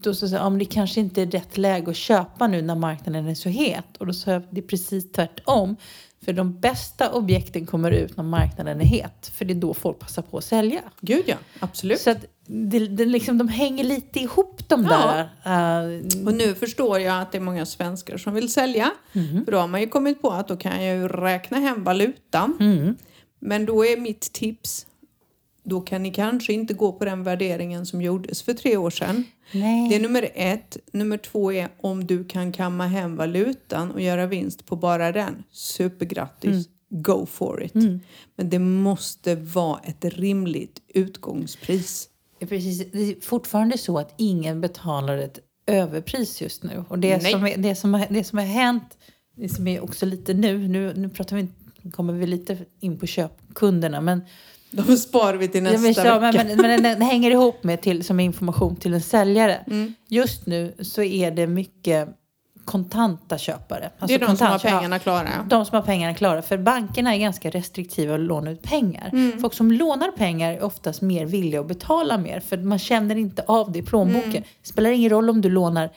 då 0.00 0.14
sa 0.14 0.26
jag, 0.26 0.40
ja, 0.40 0.50
men 0.50 0.58
det 0.58 0.64
kanske 0.64 1.00
inte 1.00 1.22
är 1.22 1.26
rätt 1.26 1.58
läge 1.58 1.90
att 1.90 1.96
köpa 1.96 2.46
nu 2.46 2.62
när 2.62 2.74
marknaden 2.74 3.28
är 3.28 3.34
så 3.34 3.48
het. 3.48 3.96
Och 3.98 4.06
då 4.06 4.12
sa 4.12 4.30
jag, 4.30 4.42
det 4.50 4.60
är 4.60 4.66
precis 4.66 5.12
tvärtom. 5.12 5.76
För 6.24 6.32
de 6.32 6.60
bästa 6.60 7.12
objekten 7.12 7.66
kommer 7.66 7.90
ut 7.90 8.16
när 8.16 8.24
marknaden 8.24 8.80
är 8.80 8.84
het. 8.84 9.32
För 9.34 9.44
det 9.44 9.52
är 9.52 9.60
då 9.60 9.74
folk 9.74 9.98
passar 9.98 10.22
på 10.22 10.38
att 10.38 10.44
sälja. 10.44 10.80
Gud 11.00 11.22
ja, 11.26 11.36
absolut. 11.60 12.00
Så 12.00 12.10
att 12.10 12.24
det, 12.46 12.78
det 12.78 13.04
liksom, 13.04 13.38
de 13.38 13.48
hänger 13.48 13.84
lite 13.84 14.20
ihop 14.20 14.68
de 14.68 14.84
Ja. 14.90 15.28
där. 15.44 15.94
eh, 15.94 16.26
Och 16.26 16.34
nu 16.34 16.54
förstår 16.54 17.00
jag 17.00 17.22
att 17.22 17.32
det 17.32 17.38
är 17.38 17.42
många 17.42 17.66
svenskar 17.66 18.16
som 18.16 18.34
vill 18.34 18.52
sälja. 18.52 18.90
Mhm. 19.12 19.44
För 19.44 19.52
då 19.52 19.58
har 19.58 19.68
man 19.68 19.80
ju 19.80 19.86
kommit 19.86 20.22
på 20.22 20.30
att 20.30 20.48
då 20.48 20.56
kan 20.56 20.84
jag 20.84 20.96
ju 20.96 21.08
räkna 21.08 21.58
hem 21.58 21.84
valutan. 21.84 22.56
Mm. 22.60 22.96
Men 23.40 23.66
då 23.66 23.84
är 23.86 23.96
mitt 23.96 24.32
tips, 24.32 24.86
då 25.68 25.80
kan 25.80 26.02
ni 26.02 26.10
kanske 26.10 26.52
inte 26.52 26.74
gå 26.74 26.92
på 26.92 27.04
den 27.04 27.22
värderingen 27.22 27.86
som 27.86 28.02
gjordes 28.02 28.42
för 28.42 28.54
tre 28.54 28.76
år 28.76 28.90
sedan. 28.90 29.24
nej. 29.52 29.88
Det 29.88 29.96
är 29.96 30.00
nummer 30.00 30.28
ett. 30.34 30.76
Nummer 30.92 31.18
två 31.18 31.52
är 31.52 31.68
om 31.80 32.06
du 32.06 32.24
kan 32.24 32.52
kamma 32.52 32.86
hem 32.86 33.16
valutan 33.16 33.90
och 33.90 34.00
göra 34.00 34.26
vinst 34.26 34.66
på 34.66 34.76
bara 34.76 35.12
den. 35.12 35.44
Supergrattis. 35.50 36.50
Mm. 36.50 36.64
Go 37.02 37.26
for 37.26 37.62
it. 37.62 37.74
Men 38.36 38.50
det 38.50 38.58
måste 38.58 39.34
vara 39.34 39.80
ett 39.84 40.04
rimligt 40.04 40.82
utgångspris. 40.88 42.08
Precis. 42.40 42.92
Det 42.92 42.98
är 42.98 43.20
fortfarande 43.20 43.78
så 43.78 43.98
att 43.98 44.14
ingen 44.16 44.60
betalar 44.60 45.18
ett 45.18 45.38
överpris 45.66 46.42
just 46.42 46.62
nu. 46.62 46.84
Och 46.88 46.98
det, 46.98 47.22
Nej. 47.22 47.32
som, 47.32 47.46
är, 47.46 47.56
det, 47.56 47.74
som, 47.74 47.94
har, 47.94 48.06
det 48.10 48.24
som 48.24 48.38
har 48.38 48.44
hänt, 48.46 48.98
det 49.36 49.48
som 49.48 49.68
är 49.68 49.84
också 49.84 50.06
lite 50.06 50.34
nu, 50.34 50.68
nu, 50.68 50.94
nu 50.96 51.08
pratar 51.08 51.36
vi, 51.36 51.48
kommer 51.90 52.12
vi 52.12 52.26
lite 52.26 52.58
in 52.80 52.98
på 52.98 53.06
köpkunderna, 53.06 54.00
men, 54.00 54.20
De 54.70 54.96
sparar 54.96 55.36
vi 55.36 55.48
till 55.48 55.64
Ja, 55.64 55.70
nästa 55.70 55.82
men, 55.82 55.94
så, 55.94 56.18
vecka. 56.18 56.44
men, 56.44 56.56
men, 56.56 56.82
den, 56.82 57.02
hänger 57.02 57.30
ihop 57.30 57.64
med 57.64 57.80
till, 57.82 58.04
som 58.04 58.20
information 58.20 58.76
till 58.76 58.94
en 58.94 59.02
säljare. 59.02 59.54
Mm. 59.66 59.94
Just 60.08 60.46
nu 60.46 60.74
så 60.80 61.02
är 61.02 61.30
det 61.30 61.46
mycket 61.46 62.08
kontanta 62.64 63.38
köpare. 63.38 63.80
det 63.80 63.90
Alltså 63.98 64.14
är 64.14 64.18
de 64.18 64.36
som 64.36 64.46
har 64.46 64.58
kontant- 64.58 64.64
ja. 64.64 64.78
pengarna 64.78 64.98
klara. 64.98 65.28
De 65.48 65.64
som 65.66 65.76
har 65.76 65.82
pengarna 65.82 66.14
klara. 66.14 66.42
För 66.42 66.58
bankerna 66.58 67.14
är 67.14 67.18
ganska 67.18 67.50
restriktiva 67.50 68.14
att 68.14 68.20
låna 68.20 68.50
ut 68.50 68.62
pengar. 68.62 69.10
Mm. 69.12 69.40
Folk 69.40 69.54
som 69.54 69.72
lånar 69.72 70.10
pengar 70.10 70.52
är 70.52 70.62
oftast 70.62 71.02
mer 71.02 71.26
villiga 71.26 71.60
att 71.60 71.68
betala 71.68 72.18
mer. 72.18 72.40
För 72.40 72.56
man 72.58 72.78
känner 72.78 73.16
inte 73.16 73.42
av 73.46 73.72
det 73.72 73.78
i 73.78 73.82
plånboken. 73.82 74.30
Mm. 74.30 74.42
Det 74.62 74.68
spelar 74.68 74.90
ingen 74.90 75.10
roll 75.10 75.30
om 75.30 75.40
du 75.40 75.48
lånar 75.50 75.90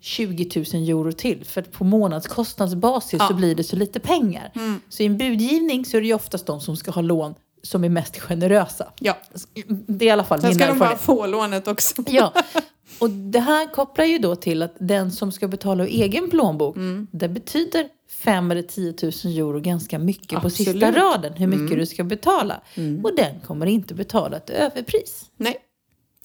20 0.00 0.64
000 0.74 0.88
euro 0.88 1.12
till. 1.12 1.44
För 1.44 1.62
på 1.62 1.84
månadskostnadsbasis 1.84 3.12
Ja. 3.12 3.26
Mm. 3.26 3.28
så 3.28 3.34
blir 3.34 3.54
det 3.54 3.64
så 3.64 3.76
lite 3.76 4.00
pengar. 4.00 4.52
Så 4.88 5.02
i 5.02 5.06
en 5.06 5.18
budgivning 5.18 5.84
så 5.84 5.96
är 5.96 6.00
det 6.00 6.06
ju 6.06 6.14
oftast 6.14 6.46
de 6.46 6.60
som 6.60 6.76
ska 6.76 6.90
ha 6.90 7.02
lån 7.02 7.34
som 7.62 7.84
är 7.84 7.88
mest 7.88 8.18
generösa. 8.18 8.92
Ja. 9.00 9.18
Det 9.66 10.04
är 10.04 10.08
i 10.08 10.10
alla 10.10 10.24
fall 10.24 10.40
Sen 10.40 10.48
min 10.48 10.58
ska 10.58 10.66
de 10.66 10.78
bara 10.78 10.96
få 10.96 11.26
lånet 11.26 11.68
också. 11.68 12.02
Ja, 12.06 12.32
och 13.00 13.10
det 13.10 13.40
här 13.40 13.72
kopplar 13.72 14.04
ju 14.04 14.18
då 14.18 14.36
till 14.36 14.62
att 14.62 14.74
den 14.78 15.12
som 15.12 15.32
ska 15.32 15.48
betala 15.48 15.84
ur 15.84 15.88
egen 15.88 16.30
plånbok, 16.30 16.76
Mm. 16.76 17.06
det 17.12 17.28
betyder 17.28 17.88
5 18.10 18.50
eller 18.50 18.62
10 18.62 18.94
000 19.02 19.36
euro 19.38 19.60
ganska 19.60 19.98
mycket 19.98 20.28
på 20.40 20.46
Absolut. 20.46 20.68
Mm. 20.76 20.80
sista 20.92 21.00
raden, 21.04 21.32
hur 21.32 21.46
mycket 21.46 21.78
du 21.78 21.86
ska 21.86 22.04
betala. 22.04 22.60
Och 23.02 23.16
den 23.16 23.40
kommer 23.40 23.66
inte 23.66 23.94
betala 23.94 24.36
ett 24.36 24.50
överpris, 24.50 25.24
Nej, 25.36 25.56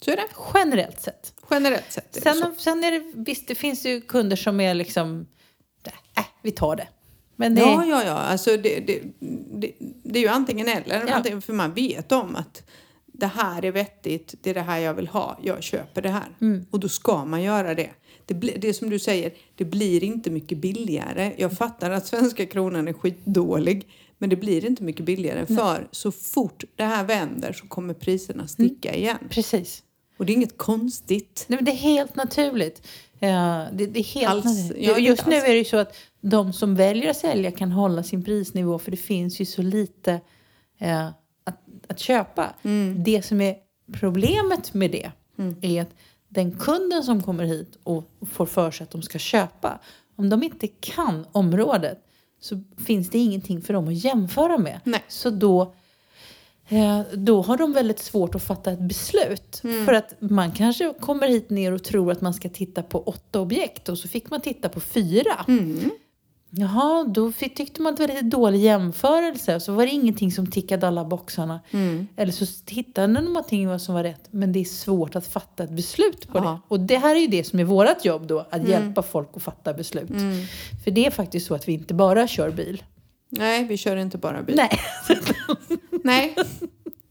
så 0.05 0.12
är 0.12 0.16
det. 0.16 0.24
generellt 0.53 1.01
sett. 1.01 1.34
Generellt 1.51 1.91
sett 1.91 2.18
är 2.18 2.22
det 2.22 2.34
så. 2.34 2.41
Sen, 2.41 2.55
sen 2.57 2.84
är 2.84 2.91
det, 2.91 3.12
visst, 3.16 3.47
det 3.47 3.55
finns 3.55 3.86
ju 3.86 4.01
kunder 4.01 4.36
som 4.36 4.60
är 4.60 4.74
liksom, 4.74 5.26
äh, 6.18 6.24
vi 6.41 6.51
tar 6.51 6.76
det. 6.76 6.88
Men 7.36 7.55
det, 7.55 7.61
Ja, 7.61 7.86
ja, 7.86 8.03
ja. 8.05 8.13
Alltså 8.13 8.57
det, 8.57 8.79
det, 8.79 9.01
det, 9.59 9.71
det 10.03 10.19
är 10.19 10.23
ju 10.23 10.27
antingen 10.27 10.67
eller. 10.67 11.03
Ja. 11.07 11.13
Antingen, 11.13 11.41
för 11.41 11.53
man 11.53 11.73
vet 11.73 12.11
om 12.11 12.36
att 12.36 12.63
det 13.05 13.27
här 13.27 13.65
är 13.65 13.71
vettigt, 13.71 14.36
det 14.41 14.49
är 14.49 14.53
det 14.53 14.61
här 14.61 14.79
jag 14.79 14.93
vill 14.93 15.07
ha, 15.07 15.39
jag 15.43 15.63
köper 15.63 16.01
det 16.01 16.09
här. 16.09 16.27
Och 16.71 16.79
då 16.79 16.89
ska 16.89 17.25
man 17.25 17.41
göra 17.41 17.75
det. 17.75 17.89
Det, 18.25 18.34
blir, 18.34 18.57
det 18.57 18.69
är 18.69 18.73
som 18.73 18.89
du 18.89 18.99
säger, 18.99 19.34
det 19.55 19.65
blir 19.65 20.03
inte 20.03 20.29
mycket 20.29 20.57
billigare. 20.57 21.34
Jag 21.38 21.57
fattar 21.57 21.91
att 21.91 22.07
svenska 22.07 22.45
kronan 22.45 22.88
är 22.88 22.93
skitdålig, 22.93 23.88
men 24.17 24.29
det 24.29 24.36
blir 24.36 24.65
inte 24.65 24.84
mycket 24.84 25.05
billigare. 25.05 25.45
För 25.45 25.88
så 25.91 26.11
fort 26.11 26.63
det 26.75 26.84
här 26.84 27.03
vänder 27.03 27.53
så 27.53 27.67
kommer 27.67 27.93
priserna 27.93 28.47
sticka 28.47 28.95
igen. 28.95 29.17
Precis. 29.29 29.84
Och 30.17 30.25
det 30.25 30.31
är 30.31 30.36
inget 30.36 30.57
konstigt. 30.57 31.45
Nej, 31.47 31.57
men 31.57 31.65
det 31.65 31.71
är 31.71 31.75
helt 31.75 32.15
naturligt. 32.15 32.88
Ja, 33.19 33.67
det, 33.73 33.86
det 33.86 33.99
är 33.99 34.03
helt 34.03 34.45
Alls- 34.45 34.69
naturligt. 34.69 34.99
Just 34.99 35.25
nu 35.25 35.36
är 35.36 35.49
det 35.49 35.57
ju 35.57 35.65
så 35.65 35.77
att 35.77 35.95
de 36.26 36.53
som 36.53 36.76
väljer 36.76 37.09
att 37.09 37.17
sälja 37.17 37.51
kan 37.51 37.71
hålla 37.71 38.03
sin 38.03 38.24
prisnivå 38.24 38.80
för 38.80 38.91
det 38.91 38.97
finns 38.97 39.41
ju 39.41 39.45
så 39.45 39.61
lite 39.61 40.21
eh, 40.78 41.07
att, 41.43 41.61
att 41.88 41.99
köpa. 41.99 42.53
Mm. 42.63 43.03
Det 43.03 43.26
som 43.26 43.41
är 43.41 43.55
problemet 43.93 44.74
med 44.74 44.91
det 44.91 45.11
är 45.61 45.82
att 45.82 45.95
den 46.28 46.51
kunden 46.51 47.03
som 47.03 47.24
kommer 47.24 47.43
hit 47.43 47.78
och 47.84 48.09
får 48.32 48.45
för 48.45 48.71
sig 48.71 48.84
att 48.84 48.91
de 48.91 49.01
ska 49.01 49.19
köpa, 49.19 49.80
om 50.15 50.30
de 50.30 50.43
inte 50.43 50.67
kan 50.67 51.26
området 51.32 51.99
så 52.39 52.63
finns 52.86 53.09
det 53.09 53.17
ingenting 53.17 53.61
för 53.61 53.74
dem 53.74 53.88
att 53.88 54.03
jämföra 54.03 54.57
med. 54.57 54.80
Nej. 54.84 55.03
Så 55.07 55.30
då 55.30 55.74
Eh, 56.67 57.01
då 57.13 57.41
har 57.41 57.57
de 57.57 57.74
väldigt 57.74 57.99
svårt 57.99 58.36
att 58.36 58.43
fatta 58.43 58.71
ett 58.71 58.80
beslut. 58.80 59.61
Mm. 59.63 59.86
För 59.86 59.93
att 59.93 60.15
man 60.19 60.51
kanske 60.51 60.93
kommer 60.99 61.28
hit 61.28 61.49
ner 61.49 61.71
och 61.71 61.84
tror 61.84 62.11
att 62.11 62.21
man 62.21 62.34
ska 62.34 62.49
titta 62.49 62.84
på 62.84 62.99
åtta 62.99 63.39
objekt 63.39 63.89
och 63.89 63.97
så 63.97 64.07
fick 64.07 64.30
man 64.30 64.41
titta 64.41 64.69
på 64.69 64.80
fyra. 64.80 65.45
Mm. 65.47 65.91
Jaha, 66.56 67.04
då 67.08 67.32
fick, 67.32 67.56
tyckte 67.58 67.82
man 67.82 67.93
att 67.93 67.97
det 67.97 68.08
var 68.08 68.14
lite 68.14 68.26
dålig 68.26 68.60
jämförelse. 68.60 69.60
Så 69.60 69.74
var 69.74 69.86
det 69.86 69.91
ingenting 69.91 70.32
som 70.32 70.51
tickade 70.51 70.88
alla 70.88 71.06
boxarna. 71.06 71.60
Mm. 71.72 72.08
Eller 72.16 72.32
så 72.32 72.45
hittade 72.68 73.14
de 73.14 73.22
någonting 73.22 73.80
som 73.80 73.95
var 73.95 74.04
rätt. 74.04 74.28
Men 74.32 74.51
det 74.51 74.60
är 74.60 74.64
svårt 74.66 75.16
att 75.16 75.28
fatta 75.28 75.64
ett 75.64 75.70
beslut 75.72 76.28
på 76.28 76.38
Ja. 76.38 76.41
det. 76.43 76.60
Och 76.68 76.80
det 76.80 76.97
här 76.97 77.16
är 77.16 77.20
ju 77.20 77.28
det 77.28 77.43
som 77.43 77.60
är 77.60 77.64
vårt 77.64 78.06
jobb 78.06 78.28
då. 78.28 78.47
Att 78.49 78.68
hjälpa 78.68 79.01
folk 79.01 79.30
att 79.36 79.43
fatta 79.43 79.74
beslut. 79.74 80.10
Mm. 80.10 80.45
För 80.84 80.91
det 80.91 81.06
är 81.06 81.12
faktiskt 81.12 81.47
så 81.47 81.56
att 81.56 81.68
vi 81.68 81.74
inte 81.74 81.93
bara 81.93 82.28
kör 82.28 82.49
bil. 82.51 82.84
Nej, 83.30 83.64
vi 83.64 83.78
kör 83.78 83.95
inte 83.97 84.18
bara 84.18 84.41
bil. 84.43 84.56
Nej, 84.56 84.80
Nej. 86.04 86.36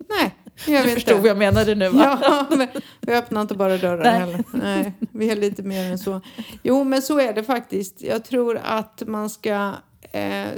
Nej, 0.08 0.34
gör 0.66 0.82
du 0.82 0.90
förstod 0.90 1.18
vad 1.18 1.28
jag 1.28 1.38
menade 1.38 1.74
nu 1.74 1.88
va? 1.88 2.18
Ja, 2.22 2.46
men 2.56 2.68
vi 3.00 3.12
öppnar 3.12 3.40
inte 3.40 3.54
bara 3.54 3.76
dörrar 3.76 4.02
Nej. 4.02 4.20
heller. 4.20 4.44
Nej, 4.52 4.92
vi 5.12 5.30
är 5.30 5.36
lite 5.36 5.62
mer 5.62 5.90
än 5.90 5.98
så. 5.98 6.20
Jo, 6.62 6.84
men 6.84 7.02
så 7.02 7.20
är 7.20 7.32
det 7.32 7.42
faktiskt. 7.42 8.02
Jag 8.02 8.24
tror 8.24 8.60
att 8.64 9.02
man 9.06 9.30
ska 9.30 9.72
eh, 10.12 10.48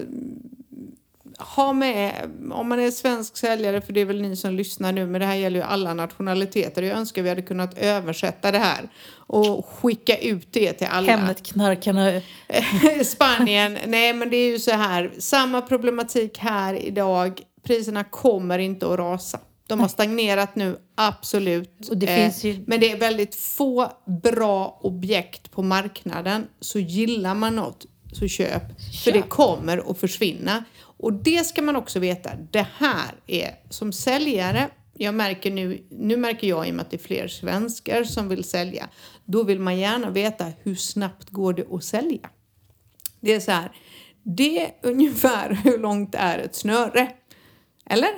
ha 1.39 1.73
med, 1.73 2.31
om 2.53 2.69
man 2.69 2.81
är 2.81 2.91
svensk 2.91 3.37
säljare, 3.37 3.81
för 3.81 3.93
det 3.93 4.01
är 4.01 4.05
väl 4.05 4.23
ni 4.23 4.37
som 4.37 4.55
lyssnar 4.55 4.93
nu, 4.93 5.07
men 5.07 5.21
det 5.21 5.27
här 5.27 5.35
gäller 5.35 5.59
ju 5.59 5.65
alla 5.65 5.95
nationaliteter. 5.95 6.83
Jag 6.83 6.99
önskar 6.99 7.23
vi 7.23 7.29
hade 7.29 7.43
kunnat 7.43 7.79
översätta 7.79 8.53
det 8.53 8.59
här 8.59 8.89
och 9.17 9.67
skicka 9.67 10.17
ut 10.17 10.49
det 10.51 10.73
till 10.73 10.87
alla. 10.91 11.13
Hemnet 11.13 11.43
knarkarna. 11.47 12.21
Spanien, 13.05 13.79
nej 13.87 14.13
men 14.13 14.31
det 14.31 14.37
är 14.37 14.51
ju 14.51 14.59
så 14.59 14.71
här, 14.71 15.13
samma 15.19 15.61
problematik 15.61 16.39
här 16.39 16.75
idag. 16.75 17.41
Priserna 17.63 18.05
kommer 18.05 18.59
inte 18.59 18.93
att 18.93 18.99
rasa. 18.99 19.39
De 19.67 19.81
har 19.81 19.89
stagnerat 19.89 20.57
nu, 20.57 20.79
absolut. 20.95 21.89
Eh, 21.93 21.97
det 21.99 22.45
ju- 22.45 22.65
Men 22.67 22.81
det 22.81 22.91
är 22.93 22.97
väldigt 22.99 23.35
få 23.35 23.93
bra 24.23 24.79
objekt 24.83 25.51
på 25.51 25.63
marknaden. 25.63 26.47
Så 26.61 26.79
gillar 26.79 27.35
man 27.35 27.57
något, 27.57 27.87
så 28.13 28.29
köp. 28.29 28.63
För 29.05 29.13
det 29.13 29.19
Köp. 29.21 29.29
kommer 29.29 29.91
att 29.91 29.99
försvinna. 29.99 30.65
Och 30.81 31.13
det 31.13 31.47
ska 31.47 31.63
man 31.63 31.77
också 31.77 31.99
veta. 31.99 32.31
Det 32.51 32.67
här 32.77 33.15
är 33.27 33.51
som 33.71 33.93
säljare, 33.93 34.69
jag 34.97 35.15
märker 35.15 35.51
nu, 35.51 35.87
nu 35.91 36.17
märker 36.17 36.49
jag 36.49 36.69
i 36.69 36.71
och 36.71 36.75
med 36.75 36.83
att 36.85 36.91
det 36.91 36.97
är 36.97 37.07
fler 37.07 37.29
svenskar 37.29 38.05
som 38.05 38.29
vill 38.29 38.45
sälja. 38.45 38.89
Då 39.25 39.43
vill 39.43 39.61
man 39.61 39.79
gärna 39.79 40.11
veta 40.11 40.47
hur 40.63 40.75
snabbt 40.75 41.31
går 41.31 41.53
det 41.53 41.65
att 41.73 41.85
sälja. 41.85 42.31
Det 43.21 43.35
är 43.35 43.41
så 43.41 43.51
här, 43.51 43.73
det 44.23 44.63
är 44.63 44.71
ungefär 44.83 45.51
hur 45.65 45.79
långt 45.79 46.15
är 46.15 46.39
ett 46.39 46.55
snöre? 46.55 47.11
Eller? 47.87 48.11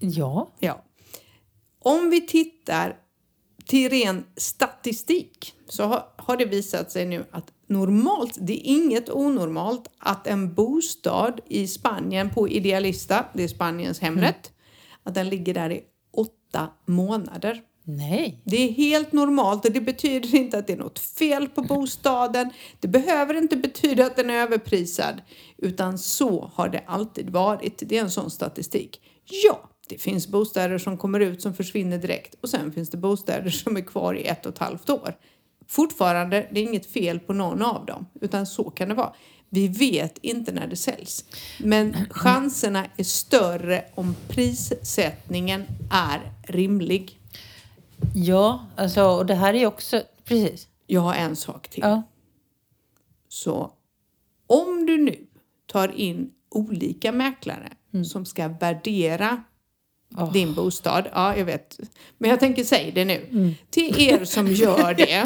Ja. 0.00 0.50
Ja. 0.58 0.84
Om 1.78 2.10
vi 2.10 2.26
tittar 2.26 2.96
till 3.66 3.90
ren 3.90 4.24
statistik 4.36 5.54
så 5.68 5.84
har, 5.84 6.04
har 6.16 6.36
det 6.36 6.44
visat 6.44 6.90
sig 6.90 7.06
nu 7.06 7.24
att 7.30 7.52
normalt, 7.66 8.38
det 8.40 8.52
är 8.52 8.62
inget 8.64 9.10
onormalt 9.10 9.90
att 9.98 10.26
en 10.26 10.54
bostad 10.54 11.40
i 11.46 11.66
Spanien 11.66 12.30
på 12.30 12.48
Idealista, 12.48 13.24
det 13.32 13.44
är 13.44 13.48
Spaniens 13.48 14.00
Hemnet, 14.00 14.52
att 15.02 15.14
den 15.14 15.28
ligger 15.28 15.54
där 15.54 15.72
i 15.72 15.82
åtta 16.12 16.68
månader. 16.86 17.62
Nej. 17.84 18.40
Det 18.44 18.56
är 18.56 18.72
helt 18.72 19.12
normalt 19.12 19.64
och 19.64 19.72
det 19.72 19.80
betyder 19.80 20.34
inte 20.34 20.58
att 20.58 20.66
det 20.66 20.72
är 20.72 20.76
något 20.76 20.98
fel 20.98 21.48
på 21.48 21.62
bostaden. 21.62 22.50
Det 22.80 22.88
behöver 22.88 23.34
inte 23.34 23.56
betyda 23.56 24.06
att 24.06 24.16
den 24.16 24.30
är 24.30 24.34
överprisad. 24.34 25.22
Utan 25.58 25.98
så 25.98 26.50
har 26.54 26.68
det 26.68 26.84
alltid 26.86 27.30
varit. 27.30 27.82
Det 27.86 27.98
är 27.98 28.02
en 28.02 28.10
sån 28.10 28.30
statistik. 28.30 29.00
Ja, 29.46 29.70
det 29.90 29.98
finns 29.98 30.28
bostäder 30.28 30.78
som 30.78 30.96
kommer 30.96 31.20
ut 31.20 31.42
som 31.42 31.54
försvinner 31.54 31.98
direkt 31.98 32.34
och 32.40 32.48
sen 32.48 32.72
finns 32.72 32.90
det 32.90 32.96
bostäder 32.96 33.50
som 33.50 33.76
är 33.76 33.80
kvar 33.80 34.14
i 34.14 34.26
ett 34.26 34.46
och 34.46 34.52
ett 34.52 34.58
halvt 34.58 34.90
år. 34.90 35.16
Fortfarande, 35.66 36.48
det 36.50 36.60
är 36.60 36.64
inget 36.64 36.86
fel 36.86 37.20
på 37.20 37.32
någon 37.32 37.62
av 37.62 37.86
dem, 37.86 38.06
utan 38.20 38.46
så 38.46 38.70
kan 38.70 38.88
det 38.88 38.94
vara. 38.94 39.12
Vi 39.48 39.68
vet 39.68 40.18
inte 40.18 40.52
när 40.52 40.66
det 40.66 40.76
säljs. 40.76 41.24
Men 41.58 41.96
chanserna 42.10 42.86
är 42.96 43.04
större 43.04 43.84
om 43.94 44.16
prissättningen 44.28 45.64
är 45.90 46.32
rimlig. 46.42 47.20
Ja, 48.14 48.66
alltså, 48.76 49.04
och 49.04 49.26
det 49.26 49.34
här 49.34 49.54
är 49.54 49.66
också... 49.66 50.02
Precis. 50.24 50.68
Jag 50.86 51.00
har 51.00 51.14
en 51.14 51.36
sak 51.36 51.68
till. 51.68 51.82
Ja. 51.82 52.02
Så 53.28 53.72
om 54.46 54.86
du 54.86 54.96
nu 54.98 55.26
tar 55.66 56.00
in 56.00 56.30
olika 56.48 57.12
mäklare 57.12 57.72
som 58.04 58.26
ska 58.26 58.48
värdera 58.48 59.44
Åh. 60.18 60.32
din 60.32 60.54
bostad. 60.54 61.04
Ja, 61.12 61.36
jag 61.36 61.44
vet. 61.44 61.80
Men 62.18 62.30
jag 62.30 62.40
tänker 62.40 62.64
säga 62.64 62.92
det 62.94 63.04
nu. 63.04 63.54
Till 63.70 64.00
er 64.08 64.24
som 64.24 64.46
gör 64.52 64.94
det. 64.94 65.24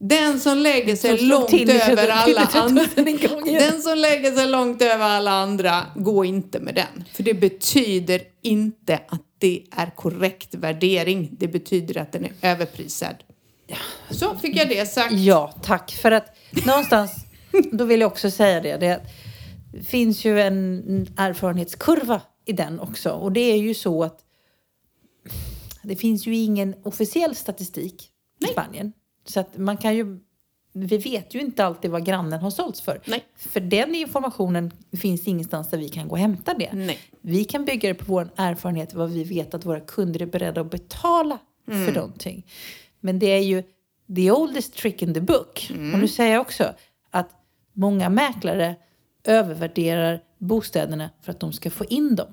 Den 0.00 0.40
som 0.40 0.58
lägger 0.58 0.96
sig 0.96 1.18
långt 1.18 1.52
över 1.52 2.08
alla 2.08 2.40
andra. 2.52 2.84
Den 3.60 3.82
som 3.82 3.98
lägger 3.98 4.32
sig 4.36 4.46
långt 4.46 4.82
över 4.82 5.04
alla 5.04 5.30
andra, 5.30 5.82
gå 5.96 6.24
inte 6.24 6.60
med 6.60 6.74
den. 6.74 7.04
För 7.12 7.22
det 7.22 7.34
betyder 7.34 8.20
inte 8.42 9.00
att 9.08 9.22
det 9.38 9.62
är 9.76 9.90
korrekt 9.96 10.54
värdering. 10.54 11.28
Det 11.38 11.48
betyder 11.48 11.98
att 12.00 12.12
den 12.12 12.24
är 12.24 12.32
överprisad. 12.42 13.14
Så 14.10 14.34
fick 14.38 14.56
jag 14.56 14.68
det 14.68 14.86
sagt. 14.86 15.12
Ja, 15.12 15.54
tack. 15.62 15.92
För 15.92 16.12
att 16.12 16.36
någonstans, 16.66 17.10
då 17.72 17.84
vill 17.84 18.00
jag 18.00 18.12
också 18.12 18.30
säga 18.30 18.60
det, 18.60 18.76
det 18.76 19.00
finns 19.86 20.24
ju 20.24 20.40
en 20.40 21.06
erfarenhetskurva 21.16 22.20
i 22.46 22.52
den 22.52 22.80
också. 22.80 23.10
Och 23.10 23.32
det 23.32 23.40
är 23.40 23.56
ju 23.56 23.74
så 23.74 24.04
att 24.04 24.24
det 25.82 25.96
finns 25.96 26.26
ju 26.26 26.36
ingen 26.36 26.74
officiell 26.82 27.34
statistik 27.34 28.10
i 28.40 28.44
Spanien. 28.44 28.92
Så 29.24 29.40
att 29.40 29.56
man 29.58 29.76
kan 29.76 29.96
ju, 29.96 30.20
vi 30.72 30.98
vet 30.98 31.34
ju 31.34 31.40
inte 31.40 31.64
alltid 31.64 31.90
vad 31.90 32.06
grannen 32.06 32.40
har 32.40 32.50
sålts 32.50 32.80
för. 32.80 33.02
Nej. 33.06 33.24
För 33.36 33.60
den 33.60 33.94
informationen 33.94 34.70
finns 35.00 35.28
ingenstans 35.28 35.70
där 35.70 35.78
vi 35.78 35.88
kan 35.88 36.08
gå 36.08 36.12
och 36.12 36.18
hämta 36.18 36.54
det. 36.54 36.72
Nej. 36.72 36.98
Vi 37.20 37.44
kan 37.44 37.64
bygga 37.64 37.88
det 37.88 37.94
på 37.94 38.04
vår 38.08 38.30
erfarenhet, 38.36 38.94
vad 38.94 39.10
vi 39.10 39.24
vet 39.24 39.54
att 39.54 39.64
våra 39.64 39.80
kunder 39.80 40.22
är 40.22 40.26
beredda 40.26 40.60
att 40.60 40.70
betala 40.70 41.38
för 41.66 41.92
någonting. 41.92 42.46
Men 43.00 43.18
det 43.18 43.26
är 43.26 43.42
ju 43.42 43.62
the 44.16 44.30
oldest 44.30 44.74
trick 44.74 45.02
in 45.02 45.14
the 45.14 45.20
book. 45.20 45.70
Och 45.70 45.98
nu 45.98 46.08
säger 46.08 46.32
jag 46.32 46.40
också 46.40 46.74
att 47.10 47.30
många 47.72 48.08
mäklare 48.08 48.76
övervärderar 49.24 50.22
bostäderna 50.38 51.10
för 51.22 51.30
att 51.32 51.40
de 51.40 51.52
ska 51.52 51.70
få 51.70 51.84
in 51.84 52.16
dem. 52.16 52.28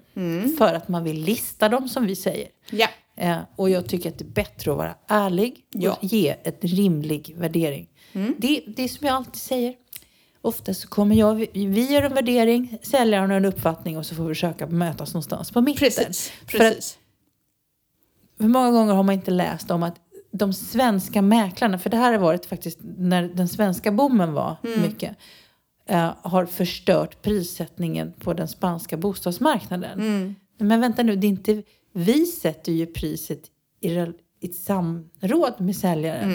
För 0.57 0.73
att 0.73 0.87
man 0.87 1.03
vill 1.03 1.21
lista 1.23 1.69
dem 1.69 1.89
som 1.89 2.05
vi 2.05 2.15
säger. 2.15 2.47
Ja. 2.71 2.87
Eh, 3.17 3.37
och 3.55 3.69
jag 3.69 3.87
tycker 3.87 4.09
att 4.09 4.17
det 4.17 4.25
är 4.25 4.29
bättre 4.29 4.71
att 4.71 4.77
vara 4.77 4.95
ärlig 5.07 5.53
och 5.75 5.81
Ja. 5.81 5.97
ge 6.01 6.29
ett 6.43 6.59
rimlig 6.61 7.35
värdering. 7.37 7.89
Det, 8.37 8.63
det 8.67 8.83
är 8.83 8.87
som 8.87 9.07
jag 9.07 9.15
alltid 9.15 9.41
säger. 9.41 9.73
Ofta 10.41 10.73
så 10.73 10.87
kommer 10.87 11.15
jag, 11.15 11.35
vi- 11.53 11.91
gör 11.93 12.01
en 12.01 12.13
värdering, 12.13 12.77
säljaren 12.81 13.29
har 13.29 13.37
en 13.37 13.45
uppfattning 13.45 13.97
och 13.97 14.05
så 14.05 14.15
får 14.15 14.23
vi 14.23 14.29
försöka 14.35 14.67
mötas 14.67 15.13
någonstans 15.13 15.51
på 15.51 15.61
mitten. 15.61 15.79
Precis. 15.79 16.29
För 16.29 16.57
att 16.57 16.73
Precis. 16.73 16.97
många 18.37 18.71
gånger 18.71 18.93
har 18.93 19.03
man 19.03 19.15
inte 19.15 19.31
läst 19.31 19.71
om 19.71 19.83
att 19.83 19.95
de 20.31 20.53
svenska 20.53 21.21
mäklarna, 21.21 21.79
för 21.79 21.89
det 21.89 21.97
här 21.97 22.11
har 22.11 22.19
varit 22.19 22.45
faktiskt 22.45 22.79
när 22.97 23.23
den 23.23 23.47
svenska 23.47 23.91
boomen 23.91 24.33
var 24.33 24.57
mycket, 24.63 25.15
eh, 25.89 26.13
har 26.21 26.45
förstört 26.45 27.21
prissättningen 27.21 28.13
på 28.19 28.33
den 28.33 28.47
spanska 28.47 28.97
bostadsmarknaden. 28.97 29.99
Men 30.59 30.81
vänta 30.81 31.03
nu, 31.03 31.15
det 31.15 31.27
är 31.27 31.29
inte, 31.29 31.63
vi 31.93 32.25
sätter 32.25 32.71
ju 32.71 32.85
priset 32.85 33.39
i, 33.81 34.07
i 34.39 34.47
samråd 34.47 35.53
med 35.57 35.75
säljaren. 35.75 36.29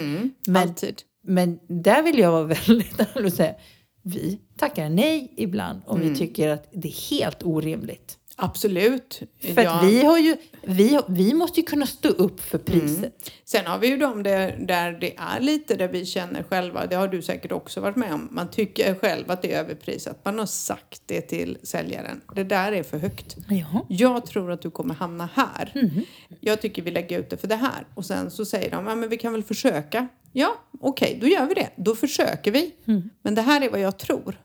Men, 0.47 0.61
Alltid. 0.61 1.01
men 1.23 1.59
där 1.67 2.03
vill 2.03 2.19
jag 2.19 2.31
vara 2.31 2.43
väldigt 2.67 2.99
ärlig 2.99 3.25
och 3.25 3.33
säga, 3.33 3.55
vi 4.03 4.39
tackar 4.57 4.89
nej 4.89 5.33
ibland 5.37 5.81
om 5.85 5.99
vi 5.99 6.15
tycker 6.15 6.49
att 6.49 6.69
det 6.73 6.87
är 6.87 7.09
helt 7.09 7.43
orimligt. 7.43 8.18
Absolut. 8.41 9.21
För 9.55 9.61
Ja. 9.63 9.79
vi, 9.83 10.03
har 10.03 10.17
ju, 10.17 10.37
vi, 10.63 10.99
vi 11.07 11.33
måste 11.33 11.59
ju 11.59 11.65
kunna 11.65 11.85
stå 11.85 12.09
upp 12.09 12.39
för 12.39 12.57
priset. 12.57 13.31
Sen 13.45 13.65
har 13.65 13.79
vi 13.79 13.87
ju 13.87 13.97
de 13.97 14.23
där, 14.23 14.57
där 14.67 14.91
det 14.91 15.15
är 15.17 15.39
lite 15.39 15.75
där 15.75 15.87
vi 15.87 16.05
känner 16.05 16.43
själva, 16.43 16.85
det 16.85 16.95
har 16.95 17.07
du 17.07 17.21
säkert 17.21 17.51
också 17.51 17.81
varit 17.81 17.95
med 17.95 18.13
om, 18.13 18.27
man 18.31 18.51
tycker 18.51 18.95
själv 18.95 19.31
att 19.31 19.41
det 19.41 19.53
är 19.53 19.59
överprisat. 19.59 20.25
Man 20.25 20.39
har 20.39 20.45
sagt 20.45 21.01
det 21.05 21.21
till 21.21 21.57
säljaren. 21.63 22.21
Det 22.35 22.43
där 22.43 22.71
är 22.71 22.83
för 22.83 22.97
högt. 22.97 23.37
Ja. 23.49 23.85
Jag 23.89 24.25
tror 24.25 24.51
att 24.51 24.61
du 24.61 24.71
kommer 24.71 24.93
hamna 24.95 25.29
här. 25.33 25.71
Mhm. 25.75 26.03
Jag 26.39 26.61
tycker 26.61 26.81
vi 26.81 26.91
lägger 26.91 27.19
ut 27.19 27.29
det 27.29 27.37
för 27.37 27.47
det 27.47 27.55
här. 27.55 27.87
Och 27.95 28.05
sen 28.05 28.31
så 28.31 28.45
säger 28.45 28.71
de, 28.71 28.87
ja 28.87 28.95
men 28.95 29.09
vi 29.09 29.17
kan 29.17 29.33
väl 29.33 29.43
försöka. 29.43 30.07
Ja, 30.33 30.55
okej, 30.81 31.17
då 31.21 31.27
gör 31.27 31.45
vi 31.45 31.53
det. 31.53 31.69
Då 31.75 31.95
försöker 31.95 32.51
vi. 32.51 32.71
Mm. 32.85 33.09
Men 33.21 33.35
det 33.35 33.41
här 33.41 33.61
är 33.61 33.69
vad 33.69 33.79
jag 33.79 33.99
tror. 33.99 34.39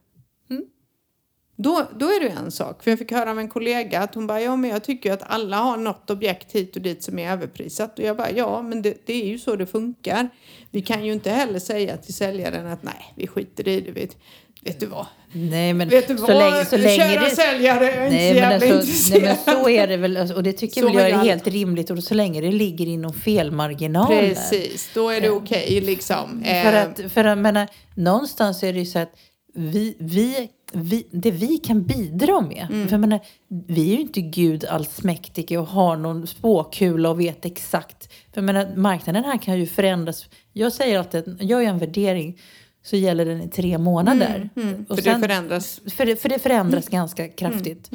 Då, 1.57 1.88
då 1.98 2.07
är 2.07 2.20
det 2.20 2.28
en 2.28 2.50
sak. 2.50 2.82
För 2.82 2.90
jag 2.90 2.98
fick 2.98 3.12
höra 3.12 3.30
av 3.30 3.38
en 3.38 3.48
kollega 3.48 4.00
att 4.00 4.14
hon 4.14 4.26
bara, 4.26 4.40
ja 4.40 4.57
men 4.57 4.70
jag 4.70 4.84
tycker 4.84 5.09
ju 5.09 5.14
att 5.14 5.22
alla 5.30 5.57
har 5.57 5.76
något 5.76 6.11
objekt 6.11 6.52
hit 6.52 6.76
och 6.76 6.82
dit 6.82 7.02
som 7.02 7.18
är 7.18 7.32
överprisat. 7.32 7.98
Och 7.98 8.05
jag 8.05 8.16
bara, 8.16 8.30
ja 8.30 8.62
men 8.62 8.82
det, 8.82 9.07
det 9.07 9.22
är 9.22 9.26
ju 9.26 9.38
så 9.38 9.57
det 9.57 9.66
funkar. 9.66 10.28
Vi 10.70 10.82
kan 10.82 11.05
ju 11.05 11.12
inte 11.12 11.30
heller 11.30 11.59
säga 11.59 11.96
till 11.96 12.14
säljaren 12.14 12.66
att 12.66 12.82
nej, 12.82 13.12
vi 13.16 13.26
skiter 13.26 13.68
i 13.68 13.80
det. 13.80 13.90
Vet, 13.90 14.16
vet 14.61 14.80
du 14.80 14.86
vad? 14.86 15.07
Nej, 15.32 15.72
men 15.74 15.88
Vet 15.88 16.09
du 16.09 16.16
så 16.16 16.26
vad? 16.26 16.36
länge, 16.36 16.64
så 16.64 16.76
länge 16.76 16.96
Kära 16.96 17.24
det... 17.24 17.30
säljare, 17.36 17.84
jag 17.84 17.94
är 17.94 18.05
inte 18.05 18.16
Nej 18.16 18.34
så 18.34 18.40
men, 18.40 18.50
jävla 18.50 18.55
alltså, 18.55 18.68
nej 18.68 18.78
intresserad. 18.80 19.38
men 19.46 19.55
så 19.62 19.68
är 19.68 19.86
det 19.86 19.96
väl 19.96 20.16
alltså, 20.16 20.34
och 20.34 20.42
det 20.42 20.52
tycker 20.52 20.80
Så 20.80 20.86
jag 20.86 20.96
är 21.02 21.11
det 21.11 21.16
helt 21.18 21.46
rimligt 21.46 21.90
och 21.90 22.05
så 22.05 22.14
länge 22.14 22.40
det 22.40 22.52
ligger 22.52 22.86
inom 22.86 23.12
felmarginalen. 23.12 24.18
Precis, 24.28 24.90
då 24.94 25.11
är 25.11 25.20
det 25.20 25.30
okej 25.30 25.80
liksom. 25.80 26.42
För 26.44 26.72
Eh, 26.72 26.82
att, 26.82 27.12
för 27.12 27.24
att 27.24 27.38
menar, 27.38 27.68
någonstans 27.94 28.62
är 28.62 28.72
det 28.72 28.78
ju 28.78 28.86
så 28.86 28.98
att 28.98 29.12
vi, 29.55 29.96
vi, 29.98 30.48
vi, 30.72 31.07
det 31.11 31.30
vi 31.30 31.59
kan 31.59 31.82
bidra 31.82 32.40
med. 32.40 32.66
Mm. 32.70 32.88
För 32.88 32.92
jag 32.94 33.00
menar, 33.00 33.20
vi 33.48 33.90
är 33.92 33.94
ju 33.96 34.00
inte 34.00 34.20
Gud 34.20 34.64
allsmäktige 34.64 35.57
och 35.59 35.66
har 35.66 35.96
någon 35.96 36.26
spåkula 36.26 37.11
och 37.11 37.20
vet 37.20 37.44
exakt. 37.44 38.12
För 38.12 38.40
jag 38.40 38.44
menar, 38.44 38.76
marknaden 38.76 39.24
här 39.24 39.38
kan 39.38 39.59
ju 39.59 39.66
förändras. 39.66 40.26
Jag 40.52 40.72
säger 40.72 40.98
alltid 40.98 41.20
att 41.28 41.42
gör 41.42 41.61
jag 41.61 41.70
en 41.70 41.78
värdering 41.78 42.38
så 42.82 42.96
gäller 42.96 43.24
den 43.24 43.40
i 43.42 43.48
tre 43.48 43.78
månader. 43.78 44.50
mm, 44.57 44.86
Och 44.88 44.96
för 44.96 45.02
sen- 45.05 45.20
det 45.20 45.28
förändras. 45.28 45.80
för 45.86 46.07
det, 46.07 46.16
för 46.16 46.28
det 46.28 46.38
förändras 46.38 46.88
ganska 46.88 47.28
kraftigt. 47.28 47.90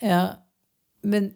Ja, 0.00 0.28
men 1.02 1.32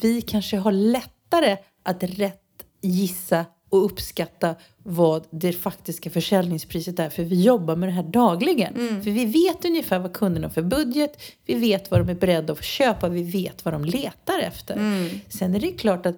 vi 0.00 0.22
kanske 0.22 0.56
har 0.56 0.72
lättare 0.72 1.56
att 1.82 2.02
rätt 2.02 2.42
gissa 2.82 3.44
och 3.68 3.84
uppskatta 3.84 4.54
vad 4.82 5.26
det 5.30 5.52
faktiska 5.52 6.10
försäljningspriset 6.10 6.98
är. 6.98 7.10
För 7.10 7.22
vi 7.24 7.42
jobbar 7.42 7.76
med 7.76 7.88
det 7.88 7.92
här 7.92 8.02
dagligen. 8.02 8.74
För 8.74 9.10
vi 9.10 9.24
vet 9.24 9.64
ungefär 9.64 9.98
vad 9.98 10.12
kunderna 10.12 10.46
har 10.46 10.52
för 10.52 10.62
budget. 10.62 11.22
Vi 11.46 11.54
vet 11.54 11.90
vad 11.90 12.00
de 12.00 12.08
är 12.08 12.14
beredda 12.14 12.52
att 12.52 12.64
köpa. 12.64 13.08
Vi 13.08 13.22
vet 13.22 13.64
vad 13.64 13.74
de 13.74 13.84
letar 13.84 14.38
efter. 14.40 14.80
Sen 15.28 15.54
är 15.54 15.60
det 15.60 15.72
klart 15.72 16.06
att 16.06 16.16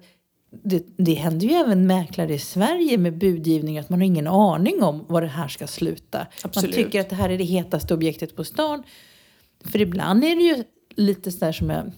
det, 0.63 0.85
det 0.97 1.13
händer 1.13 1.47
ju 1.47 1.53
även 1.53 1.87
mäklare 1.87 2.33
i 2.33 2.39
Sverige 2.39 2.97
med 2.97 3.17
budgivning 3.17 3.77
att 3.77 3.89
man 3.89 3.99
har 3.99 4.05
ingen 4.05 4.27
aning 4.27 4.83
om 4.83 5.05
var 5.07 5.21
det 5.21 5.27
här 5.27 5.47
ska 5.47 5.67
sluta. 5.67 6.27
Absolut. 6.43 6.75
Man 6.75 6.83
tycker 6.83 7.01
att 7.01 7.09
det 7.09 7.15
här 7.15 7.29
är 7.29 7.37
det 7.37 7.43
hetaste 7.43 7.93
objektet 7.93 8.35
på 8.35 8.43
stan. 8.43 8.83
För 9.65 9.81
ibland 9.81 10.23
är 10.23 10.35
det 10.35 10.41
ju 10.43 10.63
lite 10.95 11.31
sådär 11.31 11.51
som 11.51 11.69
jag... 11.69 11.91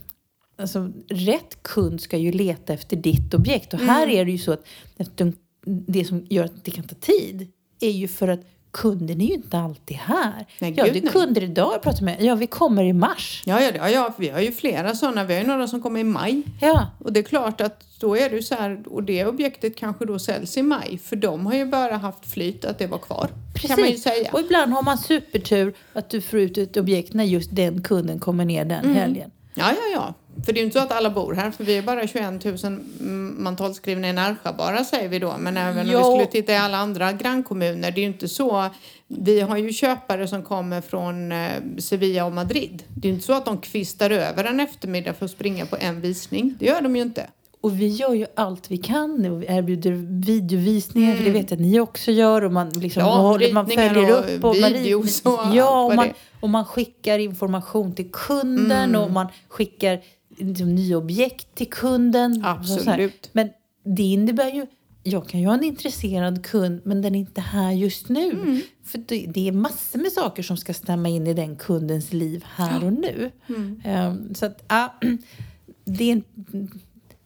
Alltså, 0.57 0.91
rätt 1.09 1.63
kund 1.63 2.01
ska 2.01 2.17
ju 2.17 2.31
leta 2.31 2.73
efter 2.73 2.97
ditt 2.97 3.33
objekt. 3.33 3.73
Och 3.73 3.79
här 3.79 4.03
Mm. 4.03 4.19
är 4.19 4.25
det 4.25 4.31
ju 4.31 4.37
så 4.37 4.51
att 4.51 4.65
eftersom 4.97 5.33
det 5.65 6.05
som 6.05 6.25
gör 6.29 6.43
att 6.45 6.65
det 6.65 6.71
kan 6.71 6.83
ta 6.83 6.95
tid 6.95 7.47
är 7.79 7.91
ju 7.91 8.07
för 8.07 8.27
att 8.27 8.39
kunden 8.71 9.21
är 9.21 9.25
ju 9.25 9.33
inte 9.33 9.57
alltid 9.59 9.97
här. 9.97 10.45
Nej, 10.59 10.73
ja, 10.77 10.83
gud, 10.85 10.93
det 10.93 11.07
är 11.07 11.11
kunder 11.11 11.43
idag 11.43 11.73
jag 11.73 11.81
pratar 11.81 12.03
med. 12.05 12.17
Ja, 12.23 12.35
vi 12.35 12.47
kommer 12.47 12.83
i 12.83 12.93
mars. 12.93 13.43
Ja, 13.45 13.61
ja, 13.61 13.71
ja, 13.75 13.89
ja, 13.89 14.13
vi 14.17 14.29
har 14.29 14.39
ju 14.39 14.51
flera 14.51 14.95
sådana. 14.95 15.23
Vi 15.23 15.33
har 15.33 15.41
ju 15.41 15.47
några 15.47 15.67
som 15.67 15.81
kommer 15.81 15.99
i 15.99 16.03
maj. 16.03 16.41
Ja, 16.61 16.87
Och 16.99 17.13
det 17.13 17.19
är 17.19 17.23
klart 17.23 17.61
att 17.61 17.99
då 17.99 18.17
är 18.17 18.29
det 18.29 18.43
så 18.43 18.55
här, 18.55 18.83
och 18.87 19.03
det 19.03 19.25
objektet 19.25 19.75
kanske 19.77 20.05
då 20.05 20.19
säljs 20.19 20.57
i 20.57 20.61
maj. 20.61 20.97
För 20.97 21.15
de 21.15 21.45
har 21.45 21.53
ju 21.53 21.65
bara 21.65 21.97
haft 21.97 22.25
flyt 22.31 22.65
att 22.65 22.79
det 22.79 22.87
var 22.87 22.97
kvar. 22.97 23.29
precis. 23.53 23.69
Kan 23.69 23.79
man 23.81 23.89
ju 23.89 23.97
säga. 23.97 24.29
Och 24.33 24.39
ibland 24.39 24.71
har 24.73 24.83
man 24.83 24.97
supertur 24.97 25.73
att 25.93 26.09
du 26.09 26.21
får 26.21 26.39
ut 26.39 26.57
ett 26.57 26.77
objekt 26.77 27.13
när 27.13 27.23
just 27.23 27.55
den 27.55 27.81
kunden 27.81 28.19
kommer 28.19 28.45
ner 28.45 28.65
den 28.65 28.83
Mm. 28.85 28.95
helgen. 28.95 29.31
Ja, 29.55 29.65
ja, 29.71 29.81
ja. 29.93 30.13
För 30.45 30.53
det 30.53 30.59
är 30.59 30.61
ju 30.61 30.65
inte 30.65 30.79
så 30.79 30.83
att 30.85 30.91
alla 30.91 31.09
bor 31.09 31.33
här, 31.33 31.51
för 31.51 31.63
vi 31.63 31.77
är 31.77 31.81
bara 31.81 32.07
21 32.07 32.45
000 32.45 32.55
mm, 32.99 33.43
mantalsskrivna 33.43 34.09
i 34.09 34.13
Närsjö 34.13 34.53
bara 34.57 34.83
säger 34.83 35.09
vi 35.09 35.19
då. 35.19 35.33
Men 35.39 35.57
även 35.57 35.79
om 35.79 35.85
vi 35.85 35.91
Ja. 35.93 36.03
skulle 36.03 36.25
titta 36.25 36.53
i 36.53 36.57
alla 36.57 36.77
andra 36.77 37.11
grannkommuner, 37.13 37.91
det 37.91 37.97
är 37.99 38.01
ju 38.01 38.07
inte 38.07 38.27
så. 38.27 38.65
Vi 39.07 39.39
har 39.41 39.57
ju 39.57 39.73
köpare 39.73 40.27
som 40.27 40.43
kommer 40.43 40.81
från 40.81 41.31
eh, 41.31 41.49
Sevilla 41.77 42.25
och 42.25 42.31
Madrid. 42.31 42.83
Det 42.95 43.07
är 43.07 43.09
ju 43.09 43.13
inte 43.13 43.25
så 43.25 43.33
att 43.33 43.45
de 43.45 43.57
kvistar 43.57 44.09
över 44.09 44.43
en 44.43 44.59
eftermiddag 44.59 45.13
för 45.13 45.25
att 45.25 45.31
springa 45.31 45.65
på 45.65 45.77
en 45.79 46.01
visning. 46.01 46.55
Det 46.59 46.65
gör 46.65 46.81
de 46.81 46.95
ju 46.95 47.01
inte. 47.01 47.27
Och 47.61 47.79
vi 47.81 47.87
gör 47.87 48.13
ju 48.13 48.25
allt 48.35 48.71
vi 48.71 48.77
kan 48.77 49.25
och 49.31 49.41
vi 49.41 49.45
erbjuder 49.49 49.91
videovisningar, 50.25 51.15
för 51.15 51.23
det 51.23 51.29
vet 51.31 51.51
jag 51.51 51.57
att 51.57 51.61
ni 51.65 51.79
också 51.79 52.11
gör. 52.11 52.43
Och 52.43 52.51
man, 52.51 52.69
liksom, 52.69 53.01
Mm. 53.03 53.13
Ja, 53.13 53.21
håller, 53.21 53.53
man 53.53 53.67
följer 53.67 54.11
och 54.13 54.19
upp. 54.19 54.43
Och 54.43 54.55
man, 54.61 54.73
videos 54.73 55.21
och 55.21 55.45
allt 55.45 55.55
ja, 55.55 55.71
vad 55.81 55.89
och 55.89 55.95
man, 55.95 56.09
och 56.39 56.49
man 56.49 56.65
skickar 56.65 57.19
information 57.19 57.95
till 57.95 58.11
kunden 58.11 58.89
Mm. 58.89 59.01
och 59.01 59.11
man 59.11 59.27
skickar 59.49 60.01
liksom, 60.37 60.75
nya 60.75 60.97
objekt 60.97 61.55
till 61.55 61.69
kunden. 61.69 62.45
Absolut. 62.45 63.29
Men 63.33 63.49
det 63.83 64.03
innebär 64.03 64.51
ju 64.51 64.65
jag 65.05 65.27
kan 65.27 65.39
ju 65.39 65.47
ha 65.47 65.53
en 65.53 65.63
intresserad 65.63 66.45
kund 66.45 66.81
men 66.85 67.01
den 67.01 67.15
är 67.15 67.19
inte 67.19 67.41
här 67.41 67.71
just 67.71 68.09
nu. 68.09 68.31
Mm. 68.31 68.61
För 68.83 68.97
det, 68.97 69.25
det 69.27 69.47
är 69.47 69.51
massor 69.51 69.99
med 69.99 70.11
saker 70.11 70.43
som 70.43 70.57
ska 70.57 70.73
stämma 70.73 71.09
in 71.09 71.27
i 71.27 71.33
den 71.33 71.55
kundens 71.55 72.13
liv 72.13 72.45
här 72.47 72.85
och 72.85 72.93
nu. 72.93 73.31
Mm. 73.49 73.81
Ehm, 73.83 74.35
så 74.35 74.45
att, 74.45 74.63
ja, 74.67 74.95
det 75.85 76.11
är, 76.11 76.21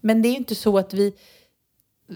men 0.01 0.21
det 0.21 0.27
är 0.27 0.31
ju 0.31 0.37
inte 0.37 0.55
så 0.55 0.77
att 0.77 0.93
vi... 0.93 1.13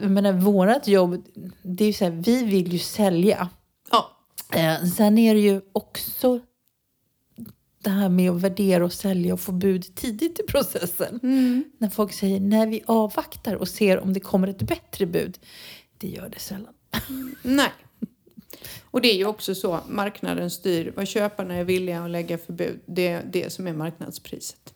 Jag 0.01 0.11
menar, 0.11 0.33
vårat 0.33 0.87
jobb, 0.87 1.25
det 1.61 1.83
är 1.83 1.87
ju 1.87 1.93
så 1.93 2.03
här, 2.03 2.11
vi 2.11 2.43
vill 2.43 2.73
ju 2.73 2.79
sälja. 2.79 3.49
Ja, 3.91 4.21
Eh, 4.53 4.85
sen 4.85 5.17
är 5.17 5.33
det 5.33 5.39
ju 5.39 5.61
också 5.71 6.39
det 7.83 7.89
här 7.89 8.09
med 8.09 8.31
att 8.31 8.41
värdera 8.41 8.85
och 8.85 8.93
sälja 8.93 9.33
och 9.33 9.39
få 9.39 9.51
bud 9.51 9.95
tidigt 9.95 10.39
i 10.39 10.43
processen. 10.43 11.19
När 11.77 11.89
folk 11.89 12.13
säger 12.13 12.39
nej 12.39 12.67
vi 12.67 12.83
avvaktar 12.85 13.55
och 13.55 13.67
ser 13.67 13.99
om 13.99 14.13
det 14.13 14.19
kommer 14.19 14.47
ett 14.47 14.61
bättre 14.61 15.05
bud. 15.05 15.39
Det 15.97 16.07
gör 16.07 16.29
det 16.29 16.39
sällan. 16.39 16.73
nej. 17.41 17.71
Och 18.91 19.01
det 19.01 19.07
är 19.07 19.17
ju 19.17 19.25
också 19.25 19.55
så, 19.55 19.79
marknaden 19.87 20.51
styr 20.51 20.93
vad 20.95 21.07
köparna 21.07 21.55
är 21.55 21.63
villiga 21.63 22.03
att 22.03 22.09
lägga 22.09 22.37
för 22.37 22.53
bud. 22.53 22.79
Det 22.85 23.07
är 23.07 23.23
det 23.31 23.53
som 23.53 23.67
är 23.67 23.73
marknadspriset. 23.73 24.73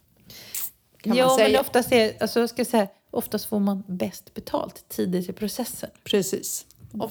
Kan 1.02 1.16
ja, 1.16 1.26
man 1.26 1.38
men 1.38 1.46
säga. 1.46 1.62
oftast, 1.62 1.92
är, 1.92 2.14
alltså, 2.20 2.40
jag 2.40 2.50
ska 2.50 2.66
säga, 2.66 2.88
oftast 3.12 3.46
får 3.46 3.60
man 3.60 3.84
bäst 3.88 4.34
betalt 4.34 4.86
tidigt 4.90 5.30
i 5.30 5.34
processen. 5.34 5.90
Precis. 6.04 6.66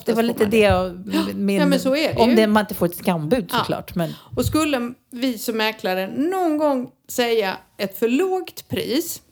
Det 0.05 0.13
var 0.13 0.23
lite 0.23 0.47
det 0.47 0.59
jag... 0.59 1.07
Min, 1.35 1.57
Ja, 1.57 1.67
men 1.67 1.81
så 1.81 1.97
är 1.97 2.15
det 2.15 2.21
om 2.21 2.37
det, 2.37 2.47
man 2.47 2.61
inte 2.61 2.75
får 2.75 2.87
ett 2.87 2.97
skambud 2.97 3.49
Ja. 3.53 3.59
såklart. 3.59 3.95
Men, 3.95 4.13
Och 4.37 4.45
skulle 4.45 4.95
vi 5.11 5.39
som 5.39 5.57
mäklare 5.57 6.07
någon 6.17 6.59
gång 6.59 6.91
säga 7.09 7.57
ett 7.77 7.99
för 7.99 8.09
lågt 8.09 8.69
pris, 8.69 9.23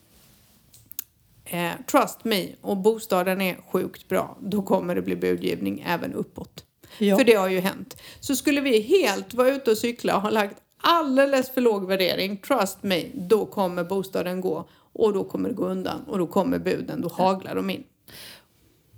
eh, 1.45 1.71
trust 1.91 2.23
me, 2.23 2.47
och 2.61 2.77
bostaden 2.77 3.41
är 3.41 3.57
sjukt 3.71 4.07
bra, 4.07 4.37
då 4.41 4.61
kommer 4.61 4.95
det 4.95 5.01
bli 5.01 5.15
budgivning 5.15 5.83
även 5.87 6.13
uppåt. 6.13 6.63
Ja. 6.97 7.17
För 7.17 7.23
det 7.25 7.33
har 7.33 7.49
ju 7.49 7.59
hänt. 7.59 7.97
Så 8.19 8.35
skulle 8.35 8.61
vi 8.61 8.81
helt 8.81 9.33
vara 9.33 9.49
ute 9.49 9.71
och 9.71 9.77
cykla 9.77 10.15
och 10.15 10.21
ha 10.21 10.29
lagt 10.29 10.57
alldeles 10.81 11.53
för 11.53 11.61
låg 11.61 11.87
värdering, 11.87 12.37
trust 12.37 12.83
me, 12.83 13.03
då 13.13 13.45
kommer 13.45 13.83
bostaden 13.83 14.41
gå 14.41 14.67
och 14.93 15.13
då 15.13 15.23
kommer 15.23 15.49
det 15.49 15.55
gå 15.55 15.65
undan 15.65 16.03
och 16.07 16.17
då 16.17 16.27
kommer 16.27 16.59
buden, 16.59 17.01
då 17.01 17.07
haglar 17.09 17.55
de 17.55 17.69
in. 17.69 17.83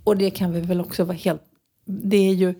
Och 0.06 0.16
det 0.16 0.30
kan 0.30 0.52
vi 0.52 0.60
väl 0.60 0.80
också 0.80 1.04
vara 1.04 1.16
helt... 1.16 1.42
Det 1.84 2.16
är 2.28 2.34
ju... 2.34 2.54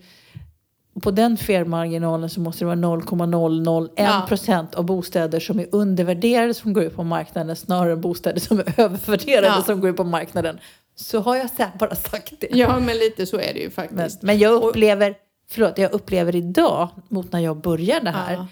På 1.01 1.11
den 1.11 1.37
felmarginalen 1.37 2.29
så 2.29 2.39
måste 2.39 2.65
det 2.65 2.65
vara 2.65 2.75
0,001 2.75 3.91
Ja. 3.95 4.25
procent 4.27 4.75
av 4.75 4.83
bostäder 4.85 5.39
som 5.39 5.59
är 5.59 5.67
undervärderade 5.71 6.53
som 6.53 6.73
går 6.73 6.83
ut 6.83 6.95
på 6.95 7.03
marknaden 7.03 7.55
snarare 7.55 7.91
än 7.93 8.01
bostäder 8.01 8.39
som 8.39 8.59
är 8.59 8.79
övervärderade 8.79 9.47
Ja. 9.47 9.63
som 9.65 9.81
går 9.81 9.89
ut 9.89 9.97
på 9.97 10.03
marknaden. 10.03 10.59
Så 10.95 11.19
har 11.19 11.35
jag 11.35 11.49
bara 11.79 11.95
sagt 11.95 12.33
det. 12.39 12.47
Ja, 12.51 12.79
men 12.79 12.97
lite 12.97 13.25
så 13.25 13.37
är 13.37 13.53
det 13.53 13.59
ju 13.59 13.63
Men, 13.65 13.71
faktiskt. 13.71 14.21
men 14.21 14.37
jag 14.39 14.63
upplever, 14.63 15.15
förlåt, 15.49 15.77
jag 15.77 15.91
upplever 15.91 16.35
idag 16.35 16.89
mot 17.09 17.31
när 17.31 17.39
jag 17.39 17.61
började 17.61 18.09
här 18.09 18.33
Ja. 18.33 18.47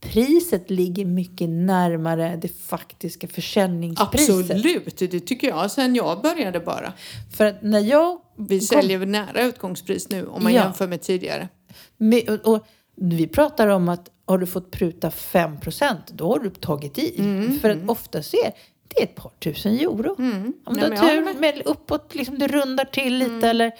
Priset 0.00 0.70
ligger 0.70 1.04
mycket 1.04 1.48
närmare 1.48 2.36
det 2.42 2.48
faktiska 2.48 3.28
försäljningspriset. 3.28 4.40
Absolut, 4.40 4.98
det 4.98 5.20
tycker 5.20 5.48
jag 5.48 5.70
sen 5.70 5.94
jag 5.94 6.22
började 6.22 6.60
bara. 6.60 6.92
För 7.36 7.44
att 7.44 7.62
när 7.62 7.80
jag 7.80 8.18
Vi 8.36 8.58
kom- 8.58 8.66
säljer 8.66 9.06
nära 9.06 9.42
utgångspris 9.42 10.08
nu 10.08 10.26
om 10.26 10.42
man 10.42 10.52
Ja. 10.54 10.64
jämför 10.64 10.86
med 10.88 11.00
tidigare. 11.02 11.48
Med, 11.96 12.28
och, 12.30 12.54
och 12.54 12.66
vi 12.96 13.26
pratar 13.26 13.68
om 13.68 13.88
att 13.88 14.10
har 14.24 14.38
du 14.38 14.46
fått 14.46 14.70
pruta 14.70 15.10
5% 15.10 15.96
då 16.12 16.28
har 16.32 16.38
du 16.38 16.50
tagit 16.50 16.98
i. 16.98 17.14
Mm, 17.18 17.58
För 17.60 17.70
att 17.70 17.78
oftast 17.88 18.34
är 18.34 18.52
det 18.88 19.00
är 19.00 19.04
ett 19.04 19.14
par 19.14 19.30
tusen 19.42 19.72
euro. 19.74 20.14
Om 20.18 20.54
Nej, 20.70 20.90
du 20.90 20.96
har 20.96 21.08
tur, 21.08 21.40
med. 21.40 21.62
uppåt, 21.64 22.14
liksom 22.14 22.38
det 22.38 22.46
rundar 22.48 22.84
till 22.84 23.14
lite 23.18 23.48
eller... 23.48 23.72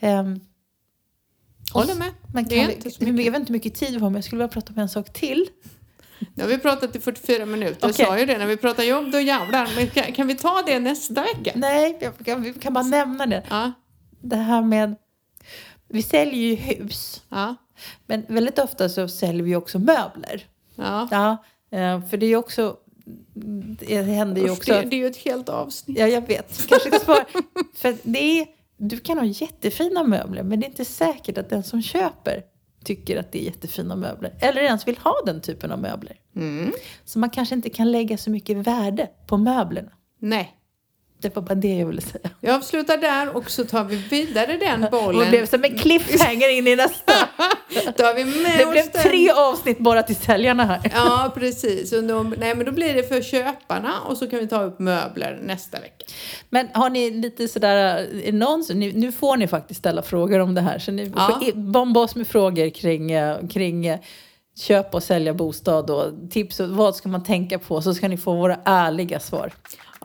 ehm, 0.00 0.40
Håller 1.72 1.94
med. 1.94 2.10
Det 2.32 2.38
är 2.38 2.44
kan 2.66 2.70
inte 2.74 2.88
vi, 2.98 3.12
mycket. 3.12 3.24
jag 3.24 3.32
vet 3.32 3.40
inte 3.40 3.52
mycket 3.52 3.74
tid 3.74 3.88
vi 3.94 3.98
har 3.98 4.10
men 4.10 4.14
jag 4.14 4.24
skulle 4.24 4.38
vilja 4.38 4.52
prata 4.52 4.72
om 4.72 4.78
en 4.78 4.88
sak 4.88 5.12
till. 5.12 5.48
Nu 6.34 6.42
har 6.42 6.48
vi 6.48 6.58
pratat 6.58 6.96
i 6.96 7.00
44 7.00 7.46
minuter. 7.46 7.76
Jag 7.80 7.90
Okej. 7.90 8.06
sa 8.06 8.18
ju 8.18 8.26
det, 8.26 8.38
när 8.38 8.46
vi 8.46 8.56
pratar 8.56 8.82
jobb 8.82 9.10
då 9.12 9.20
jävlar. 9.20 9.68
Men 9.76 9.86
kan, 9.88 10.12
kan 10.12 10.26
vi 10.26 10.34
ta 10.34 10.62
det 10.66 10.78
nästa 10.78 11.22
vecka? 11.22 11.52
Nej, 11.54 11.98
jag 12.00 12.18
kan, 12.26 12.42
vi 12.42 12.52
kan 12.52 12.72
bara 12.74 12.84
nämna 12.84 13.26
det. 13.26 13.42
Ja, 13.50 13.72
Det 14.20 14.36
här 14.36 14.62
med... 14.62 14.94
Vi 15.88 16.02
säljer 16.02 16.34
ju 16.48 16.54
hus. 16.54 17.22
ja, 17.28 17.54
Men 18.06 18.24
väldigt 18.28 18.58
ofta 18.58 18.88
så 18.88 19.08
säljer 19.08 19.42
vi 19.42 19.56
också 19.56 19.78
möbler. 19.78 20.46
ja. 20.74 21.08
Ja, 21.10 21.36
eh, 21.78 22.06
för 22.08 22.16
det 22.16 22.26
är 22.26 22.30
ju 22.30 22.36
också... 22.36 22.76
Det 23.80 24.02
händer 24.02 24.42
ju 24.42 24.50
också... 24.50 24.72
det, 24.72 24.82
det 24.82 24.96
är 24.96 24.98
ju 24.98 25.06
ett 25.06 25.16
helt 25.16 25.48
avsnitt. 25.48 25.98
Ja, 25.98 26.06
jag 26.08 26.26
vet. 26.26 26.66
Kanske 26.68 27.00
spara. 27.00 27.24
för 27.74 27.96
det 28.02 28.40
är, 28.40 28.46
du 28.78 28.98
kan 28.98 29.18
ha 29.18 29.24
jättefina 29.24 30.04
möbler, 30.04 30.42
men 30.42 30.60
det 30.60 30.66
är 30.66 30.68
inte 30.68 30.84
säkert 30.84 31.38
att 31.38 31.50
den 31.50 31.62
som 31.62 31.82
köper 31.82 32.42
tycker 32.84 33.20
att 33.20 33.32
det 33.32 33.42
är 33.42 33.44
jättefina 33.44 33.96
möbler. 33.96 34.34
Eller 34.40 34.62
ens 34.62 34.88
vill 34.88 34.98
ha 34.98 35.14
den 35.26 35.40
typen 35.40 35.72
av 35.72 35.78
möbler. 35.78 36.16
Mm. 36.36 36.72
Så 37.04 37.18
man 37.18 37.30
kanske 37.30 37.54
inte 37.54 37.70
kan 37.70 37.92
lägga 37.92 38.18
så 38.18 38.30
mycket 38.30 38.56
värde 38.56 39.10
på 39.26 39.36
möblerna. 39.36 39.90
Nej. 40.18 40.57
Det 41.20 41.36
var 41.36 41.42
bara 41.42 41.54
det 41.54 41.74
jag 41.78 41.86
ville 41.86 42.00
säga. 42.00 42.30
Jag 42.40 42.54
avslutar 42.54 42.96
där 42.96 43.36
och 43.36 43.50
så 43.50 43.64
tar 43.64 43.84
vi 43.84 43.96
vidare 43.96 44.56
den 44.56 44.84
Och 44.84 44.90
det 44.90 44.96
bollen. 45.04 45.30
blev 45.30 45.46
som 45.46 45.64
en 45.64 45.78
cliffhanger 45.78 46.48
in 46.58 46.66
i 46.66 46.76
nästa. 46.76 47.12
Då 47.96 48.12
vi 48.16 48.24
med 48.24 48.58
Det 48.58 48.66
blev 48.70 48.84
den. 48.92 49.02
tre 49.02 49.30
avsnitt 49.30 49.78
bara 49.78 50.02
till 50.02 50.16
säljarna 50.16 50.64
här. 50.64 50.80
Ja, 50.94 51.32
precis. 51.34 51.92
Och 51.92 52.04
då, 52.04 52.22
nej, 52.38 52.54
men 52.54 52.66
då 52.66 52.72
blir 52.72 52.94
det 52.94 53.02
för 53.08 53.22
köparna 53.22 53.92
och 54.00 54.16
så 54.16 54.26
kan 54.30 54.38
vi 54.38 54.48
ta 54.48 54.62
upp 54.62 54.78
möbler 54.78 55.38
nästa 55.42 55.80
vecka. 55.80 56.04
Men 56.50 56.68
har 56.74 56.90
ni 56.90 57.10
lite 57.10 57.48
sådär, 57.48 57.76
är 58.24 58.32
det 58.32 58.38
någon, 58.38 58.64
som- 58.64 58.78
ni, 58.78 58.92
nu 58.92 59.12
får 59.12 59.36
ni 59.36 59.48
faktiskt 59.48 59.80
ställa 59.80 60.02
frågor 60.02 60.38
om 60.38 60.54
det 60.54 60.60
här. 60.60 60.78
Så 60.78 60.92
ni 60.92 61.12
Ja. 61.16 61.40
får 61.42 61.52
bomba 61.56 62.00
oss 62.00 62.14
med 62.16 62.26
frågor 62.26 62.70
kring, 62.70 63.12
eh, 63.12 63.46
kring 63.48 63.86
eh, 63.86 63.98
köpa 64.60 64.96
och 64.96 65.02
sälja 65.02 65.34
bostad 65.34 65.90
och 65.90 66.30
tips 66.30 66.60
och 66.60 66.68
vad 66.68 66.96
ska 66.96 67.08
man 67.08 67.24
tänka 67.24 67.58
på 67.58 67.82
så 67.82 67.94
ska 67.94 68.08
ni 68.08 68.16
få 68.16 68.34
våra 68.34 68.56
ärliga 68.64 69.20
svar. 69.20 69.52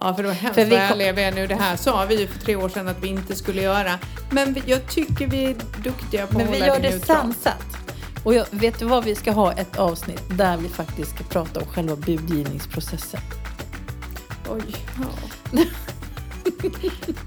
Ja, 0.03 0.13
för 0.13 0.23
det 0.23 0.29
var 0.29 0.35
hemskt 0.35 0.55
För 0.55 0.65
vi 0.65 0.87
kom- 0.89 1.15
vi 1.15 1.23
är 1.23 1.31
nu. 1.31 1.47
Det 1.47 1.55
här 1.55 1.75
sa 1.75 2.05
vi 2.05 2.19
ju 2.21 2.27
för 2.27 2.39
tre 2.39 2.55
år 2.55 2.69
sedan 2.69 2.87
att 2.87 3.03
vi 3.03 3.07
inte 3.07 3.35
skulle 3.35 3.61
göra. 3.61 3.99
Men 4.29 4.53
vi, 4.53 4.63
jag 4.65 4.87
tycker 4.87 5.27
vi 5.27 5.45
är 5.45 5.55
duktiga 5.83 6.27
på 6.27 6.37
Men 6.37 6.47
att 6.47 6.53
vi 6.55 6.59
hålla 6.59 6.73
gör 6.73 6.79
det 6.79 7.05
sansat. 7.05 7.65
Och 8.23 8.33
jag, 8.33 8.45
vet 8.51 8.79
du 8.79 8.85
vad, 8.85 9.03
vi 9.03 9.15
ska 9.15 9.31
ha 9.31 9.51
ett 9.53 9.77
avsnitt 9.77 10.23
där 10.29 10.57
vi 10.57 10.69
faktiskt 10.69 11.15
ska 11.15 11.23
prata 11.23 11.59
om 11.59 11.65
själva 11.65 11.95
budgivningsprocessen. 11.95 13.19
Oj, 14.49 14.61
ja. 15.01 15.59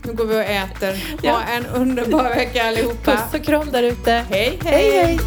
nu 0.03 0.13
går 0.13 0.25
vi 0.25 0.37
och 0.37 0.43
äter. 0.43 0.93
Ha 0.93 1.19
Ja. 1.23 1.43
en 1.43 1.67
underbar 1.67 2.25
vecka 2.25 2.69
allihopa. 2.69 3.13
Puss 3.13 3.41
och 3.41 3.47
kram 3.47 3.71
där 3.73 3.83
ute. 3.83 4.25
hej! 4.31 4.59
hej! 4.65 4.91
hej. 4.93 5.19